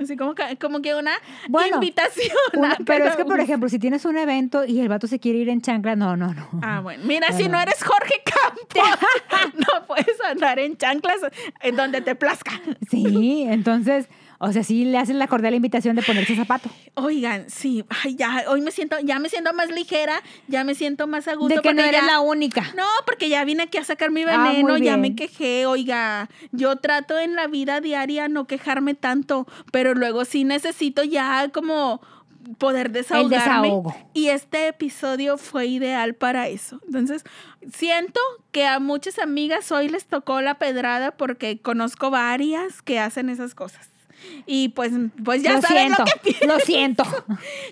Así 0.00 0.16
como 0.16 0.34
que, 0.34 0.56
como 0.58 0.80
que 0.80 0.94
una 0.94 1.12
Bueno, 1.48 1.74
invitación. 1.74 2.30
Una- 2.54 2.76
pero 2.86 3.04
que 3.04 3.10
es 3.10 3.16
que, 3.16 3.24
por 3.26 3.38
ejemplo, 3.40 3.68
si 3.68 3.78
tienes 3.78 4.04
un 4.06 4.16
evento 4.16 4.64
y 4.64 4.80
el 4.80 4.88
vato 4.88 5.06
se 5.06 5.18
quiere 5.20 5.38
ir 5.38 5.48
en 5.50 5.60
chancla, 5.60 5.94
no, 5.96 6.16
no, 6.16 6.32
no. 6.32 6.48
Ah, 6.62 6.80
bueno. 6.80 7.04
Mira, 7.06 7.30
si 7.32 7.46
no 7.48 7.60
eres 7.60 7.82
Jorge 7.84 8.22
no 9.54 9.86
puedes 9.86 10.20
andar 10.24 10.58
en 10.58 10.76
chanclas 10.76 11.18
en 11.60 11.76
donde 11.76 12.00
te 12.00 12.14
plazca. 12.14 12.60
Sí, 12.90 13.44
entonces, 13.48 14.08
o 14.38 14.52
sea, 14.52 14.64
sí 14.64 14.84
le 14.84 14.98
hacen 14.98 15.18
la 15.18 15.28
cordial 15.28 15.54
invitación 15.54 15.94
de 15.96 16.02
ponerse 16.02 16.34
zapato. 16.36 16.68
Oigan, 16.94 17.48
sí, 17.48 17.84
ay, 18.04 18.16
ya, 18.16 18.44
hoy 18.48 18.60
me 18.60 18.70
siento, 18.70 18.96
ya 19.02 19.18
me 19.18 19.28
siento 19.28 19.52
más 19.52 19.70
ligera, 19.70 20.20
ya 20.48 20.64
me 20.64 20.74
siento 20.74 21.06
más 21.06 21.28
a 21.28 21.34
gusto. 21.34 21.54
De 21.54 21.60
que 21.60 21.74
no 21.74 21.82
eres 21.82 22.00
ya- 22.00 22.06
la 22.06 22.20
única. 22.20 22.72
No, 22.76 22.84
porque 23.06 23.28
ya 23.28 23.44
vine 23.44 23.64
aquí 23.64 23.78
a 23.78 23.84
sacar 23.84 24.10
mi 24.10 24.22
Ah, 24.24 24.36
veneno, 24.48 24.76
ya 24.78 24.96
me 24.96 25.14
quejé, 25.14 25.66
oiga, 25.66 26.28
yo 26.50 26.76
trato 26.76 27.18
en 27.18 27.34
la 27.36 27.46
vida 27.46 27.80
diaria 27.80 28.28
no 28.28 28.46
quejarme 28.46 28.94
tanto, 28.94 29.46
pero 29.70 29.94
luego 29.94 30.24
sí 30.24 30.44
necesito 30.44 31.02
ya 31.04 31.48
como 31.52 32.00
poder 32.58 32.90
desahogarme. 32.90 33.36
desahogo. 33.36 33.96
Y 34.14 34.28
este 34.28 34.68
episodio 34.68 35.38
fue 35.38 35.66
ideal 35.66 36.14
para 36.14 36.48
eso. 36.48 36.80
Entonces, 36.86 37.24
siento 37.72 38.20
que 38.50 38.66
a 38.66 38.78
muchas 38.78 39.18
amigas 39.18 39.70
hoy 39.72 39.88
les 39.88 40.06
tocó 40.06 40.40
la 40.40 40.54
pedrada 40.54 41.12
porque 41.12 41.60
conozco 41.60 42.10
varias 42.10 42.82
que 42.82 42.98
hacen 42.98 43.28
esas 43.28 43.54
cosas. 43.54 43.90
Y 44.46 44.68
pues, 44.70 44.92
pues 45.24 45.42
ya 45.42 45.54
lo 45.54 45.62
saben 45.62 45.94
siento, 45.94 46.04
lo 46.04 46.22
que 46.22 46.46
lo 46.46 46.60
siento. 46.60 47.04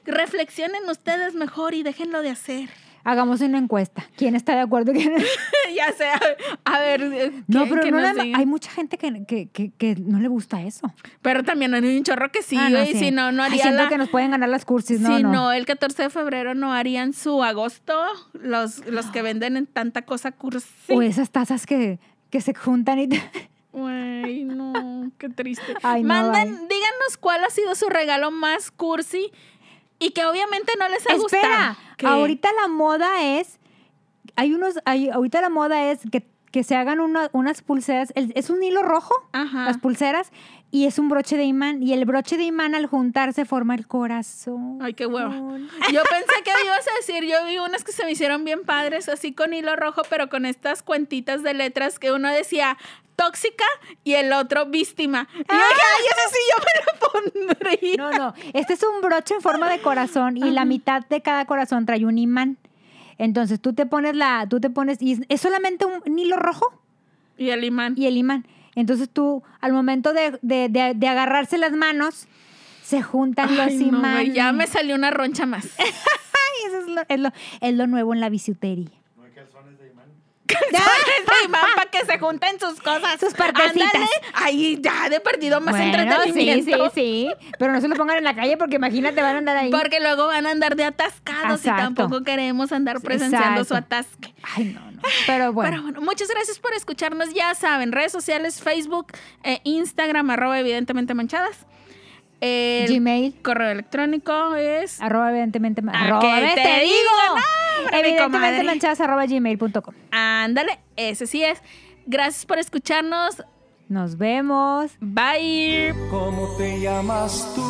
Reflexionen 0.04 0.88
ustedes 0.88 1.34
mejor 1.34 1.74
y 1.74 1.82
déjenlo 1.82 2.22
de 2.22 2.30
hacer. 2.30 2.70
Hagamos 3.04 3.40
una 3.40 3.58
encuesta. 3.58 4.04
¿Quién 4.16 4.34
está 4.34 4.54
de 4.54 4.60
acuerdo? 4.60 4.92
¿Quién- 4.92 5.14
ya 5.76 5.92
sea, 5.92 6.20
a 6.64 6.78
ver. 6.80 7.32
No, 7.48 7.64
pero 7.68 7.90
no 7.90 7.98
digan. 8.22 8.34
hay 8.36 8.46
mucha 8.46 8.70
gente 8.70 8.98
que, 8.98 9.24
que, 9.24 9.48
que, 9.48 9.70
que 9.72 9.96
no 9.96 10.18
le 10.20 10.28
gusta 10.28 10.62
eso. 10.62 10.92
Pero 11.22 11.42
también 11.44 11.72
hay 11.74 11.96
un 11.96 12.02
chorro 12.04 12.30
que 12.30 12.42
sí, 12.42 12.56
Ah, 12.58 12.68
no, 12.68 12.84
sí. 12.84 12.94
si 12.98 13.10
no, 13.10 13.32
no 13.32 13.42
Ay, 13.42 13.50
haría 13.50 13.62
siento 13.62 13.82
la... 13.84 13.88
que 13.88 13.98
nos 13.98 14.08
pueden 14.10 14.30
ganar 14.32 14.48
las 14.48 14.64
cursis. 14.64 15.00
No, 15.00 15.16
si 15.16 15.22
no. 15.22 15.32
no. 15.32 15.52
el 15.52 15.64
14 15.66 16.04
de 16.04 16.10
febrero 16.10 16.54
no 16.54 16.72
harían 16.72 17.12
su 17.12 17.42
agosto, 17.42 17.94
los, 18.34 18.84
los 18.86 19.06
que 19.06 19.22
venden 19.22 19.56
en 19.56 19.66
tanta 19.66 20.02
cosa 20.02 20.32
cursi. 20.32 20.68
O 20.88 21.00
esas 21.02 21.30
tazas 21.30 21.66
que, 21.66 21.98
que 22.30 22.40
se 22.40 22.54
juntan 22.54 22.98
y... 22.98 23.08
Güey, 23.72 24.42
no, 24.44 25.12
qué 25.16 25.28
triste. 25.28 25.74
Ay, 25.84 26.02
no, 26.02 26.08
Manden, 26.08 26.48
ay. 26.60 26.66
díganos 26.68 27.16
cuál 27.20 27.44
ha 27.44 27.50
sido 27.50 27.74
su 27.76 27.88
regalo 27.88 28.32
más 28.32 28.72
cursi 28.72 29.30
y 30.00 30.10
que 30.10 30.24
obviamente 30.24 30.72
no 30.76 30.88
les 30.88 31.08
ha 31.08 31.14
Espera, 31.14 31.18
gustado. 31.76 31.76
Que- 32.00 32.06
ahorita 32.06 32.48
la 32.60 32.68
moda 32.68 33.22
es... 33.22 33.58
Hay 34.36 34.54
unos... 34.54 34.78
Hay, 34.84 35.08
ahorita 35.10 35.40
la 35.40 35.48
moda 35.50 35.90
es 35.90 36.00
que, 36.10 36.26
que 36.52 36.64
se 36.64 36.74
hagan 36.76 37.00
una- 37.00 37.30
unas 37.32 37.62
pulseras. 37.62 38.12
el- 38.16 38.32
es 38.34 38.50
un 38.50 38.62
hilo 38.62 38.82
rojo, 38.82 39.14
Ajá. 39.32 39.64
las 39.66 39.78
pulseras, 39.78 40.32
y 40.72 40.86
es 40.86 40.98
un 41.00 41.08
broche 41.08 41.36
de 41.36 41.44
imán. 41.44 41.82
Y 41.82 41.92
el 41.92 42.04
broche 42.04 42.36
de 42.36 42.44
imán 42.44 42.74
al 42.74 42.86
juntarse 42.86 43.44
forma 43.44 43.74
el 43.74 43.86
corazón. 43.88 44.78
Ay, 44.80 44.94
qué 44.94 45.06
hueva. 45.06 45.30
Yo 45.92 46.02
pensé 46.04 46.34
que 46.44 46.50
ibas 46.64 46.86
a 46.88 46.94
decir, 46.96 47.24
yo 47.28 47.44
vi 47.46 47.58
unas 47.58 47.82
que 47.84 47.92
se 47.92 48.04
me 48.04 48.12
hicieron 48.12 48.44
bien 48.44 48.62
padres, 48.64 49.08
así 49.08 49.32
con 49.32 49.52
hilo 49.52 49.74
rojo, 49.76 50.02
pero 50.08 50.28
con 50.28 50.46
estas 50.46 50.82
cuentitas 50.82 51.42
de 51.42 51.54
letras 51.54 51.98
que 51.98 52.12
uno 52.12 52.28
decía 52.30 52.76
tóxica 53.24 53.64
y 54.04 54.14
el 54.14 54.32
otro 54.32 54.66
víctima. 54.66 55.28
Y 55.34 55.38
dije, 55.38 55.46
ay, 55.52 56.04
eso 56.06 56.34
sí 56.34 56.38
yo 56.50 56.64
me 56.64 56.72
lo 56.86 57.52
pondría. 57.52 57.96
No, 57.98 58.10
no. 58.12 58.34
Este 58.54 58.72
es 58.74 58.82
un 58.82 59.00
broche 59.02 59.34
en 59.34 59.40
forma 59.42 59.68
de 59.70 59.80
corazón 59.80 60.36
y 60.36 60.50
la 60.50 60.64
mitad 60.64 61.04
de 61.06 61.20
cada 61.20 61.44
corazón 61.44 61.84
trae 61.86 62.04
un 62.06 62.16
imán. 62.18 62.56
Entonces 63.18 63.60
tú 63.60 63.74
te 63.74 63.84
pones 63.84 64.16
la, 64.16 64.46
tú 64.48 64.60
te 64.60 64.70
pones, 64.70 65.02
y 65.02 65.20
es- 65.28 65.40
solamente 65.40 65.84
un 65.84 66.18
hilo 66.18 66.36
rojo 66.36 66.80
Y 67.36 67.50
el 67.50 67.64
imán. 67.64 67.94
y 67.96 68.06
el 68.06 68.16
imán. 68.16 68.46
Entonces 68.74 69.10
tú, 69.10 69.42
al 69.60 69.72
momento 69.72 70.12
de, 70.14 70.38
de- 70.40 70.68
de- 70.70 70.94
de 70.94 71.08
agarrarse 71.08 71.58
las 71.58 71.72
manos, 71.72 72.26
se 72.82 73.02
juntan 73.02 73.54
los 73.56 73.72
no, 73.74 73.86
imanes. 73.98 74.32
ya 74.34 74.52
me 74.52 74.66
salió 74.66 74.94
una 74.94 75.10
roncha 75.10 75.44
más. 75.44 75.66
Eso 76.66 76.78
es 76.80 76.86
lo, 76.88 77.02
es 77.08 77.20
lo- 77.20 77.32
es 77.60 77.74
lo 77.74 77.86
nuevo 77.86 78.14
en 78.14 78.20
la 78.20 78.28
bisutería. 78.30 78.90
No 79.16 79.24
hay 79.24 79.32
calzones 79.32 79.78
de 79.78 79.92
imán 81.44 81.64
para 81.74 81.90
que 81.90 82.04
se 82.04 82.18
junten 82.18 82.58
sus 82.60 82.80
cosas. 82.80 83.18
Sus 83.20 83.34
partecitas. 83.34 83.94
Ándale. 83.94 84.06
Ay, 84.34 84.78
ya 84.80 85.08
de 85.08 85.20
perdido 85.20 85.60
más 85.60 85.76
Bueno, 85.76 85.94
sí, 85.94 86.00
entretenimiento. 86.00 86.90
sí, 86.90 86.92
sí. 86.94 87.30
Pero 87.58 87.72
no 87.72 87.80
se 87.80 87.88
lo 87.88 87.96
pongan 87.96 88.18
en 88.18 88.24
la 88.24 88.34
calle 88.34 88.56
porque 88.56 88.76
imagínate, 88.76 89.22
van 89.22 89.36
a 89.36 89.38
andar 89.38 89.56
ahí. 89.56 89.70
Porque 89.70 90.00
luego 90.00 90.26
van 90.26 90.46
a 90.46 90.50
andar 90.50 90.76
de 90.76 90.84
atascados 90.84 91.60
Exacto. 91.60 91.92
y 91.92 91.94
tampoco 91.94 92.24
queremos 92.24 92.72
andar 92.72 93.00
presenciando 93.00 93.64
su 93.64 93.74
atasque. 93.74 94.34
Ay, 94.56 94.64
no, 94.64 94.90
no. 94.90 95.00
Pero 95.26 95.52
bueno. 95.52 95.70
Pero 95.70 95.82
bueno, 95.82 96.00
muchas 96.00 96.28
gracias 96.28 96.58
por 96.58 96.72
escucharnos. 96.74 97.32
Ya 97.34 97.54
saben, 97.54 97.92
redes 97.92 98.12
sociales, 98.12 98.60
Facebook, 98.60 99.12
eh, 99.44 99.60
Instagram, 99.64 100.30
arroba 100.30 100.58
evidentemente 100.58 101.14
manchadas. 101.14 101.66
El 102.40 102.94
Gmail. 102.94 103.34
correo 103.42 103.70
electrónico 103.70 104.54
es... 104.56 105.00
Arroba 105.00 105.30
evidentemente 105.30 105.82
¿A 105.92 106.04
arroba, 106.04 106.20
te 106.20 106.54
te 106.62 106.80
digo? 106.80 106.94
digo. 106.94 107.36
No, 107.90 107.98
evidentemente 107.98 108.64
manchadas 108.64 109.00
arroba 109.00 109.26
gmail.com. 109.26 109.94
Ándale, 110.10 110.78
ese 110.96 111.26
sí 111.26 111.42
es. 111.44 111.62
Gracias 112.06 112.46
por 112.46 112.58
escucharnos. 112.58 113.42
Nos 113.88 114.16
vemos. 114.16 114.92
Bye. 115.00 115.92
¿Cómo 116.10 116.48
te 116.56 116.80
llamas 116.80 117.52
tú? 117.54 117.62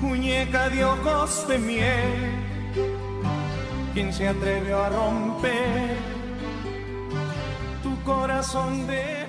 Muñeca 0.00 0.68
de 0.68 0.84
ojos 0.84 1.46
de 1.48 1.58
miel. 1.58 2.32
¿Quién 3.94 4.12
se 4.12 4.28
atrevió 4.28 4.82
a 4.84 4.88
romper 4.90 5.96
tu 7.82 8.00
corazón 8.04 8.86
de 8.86 9.26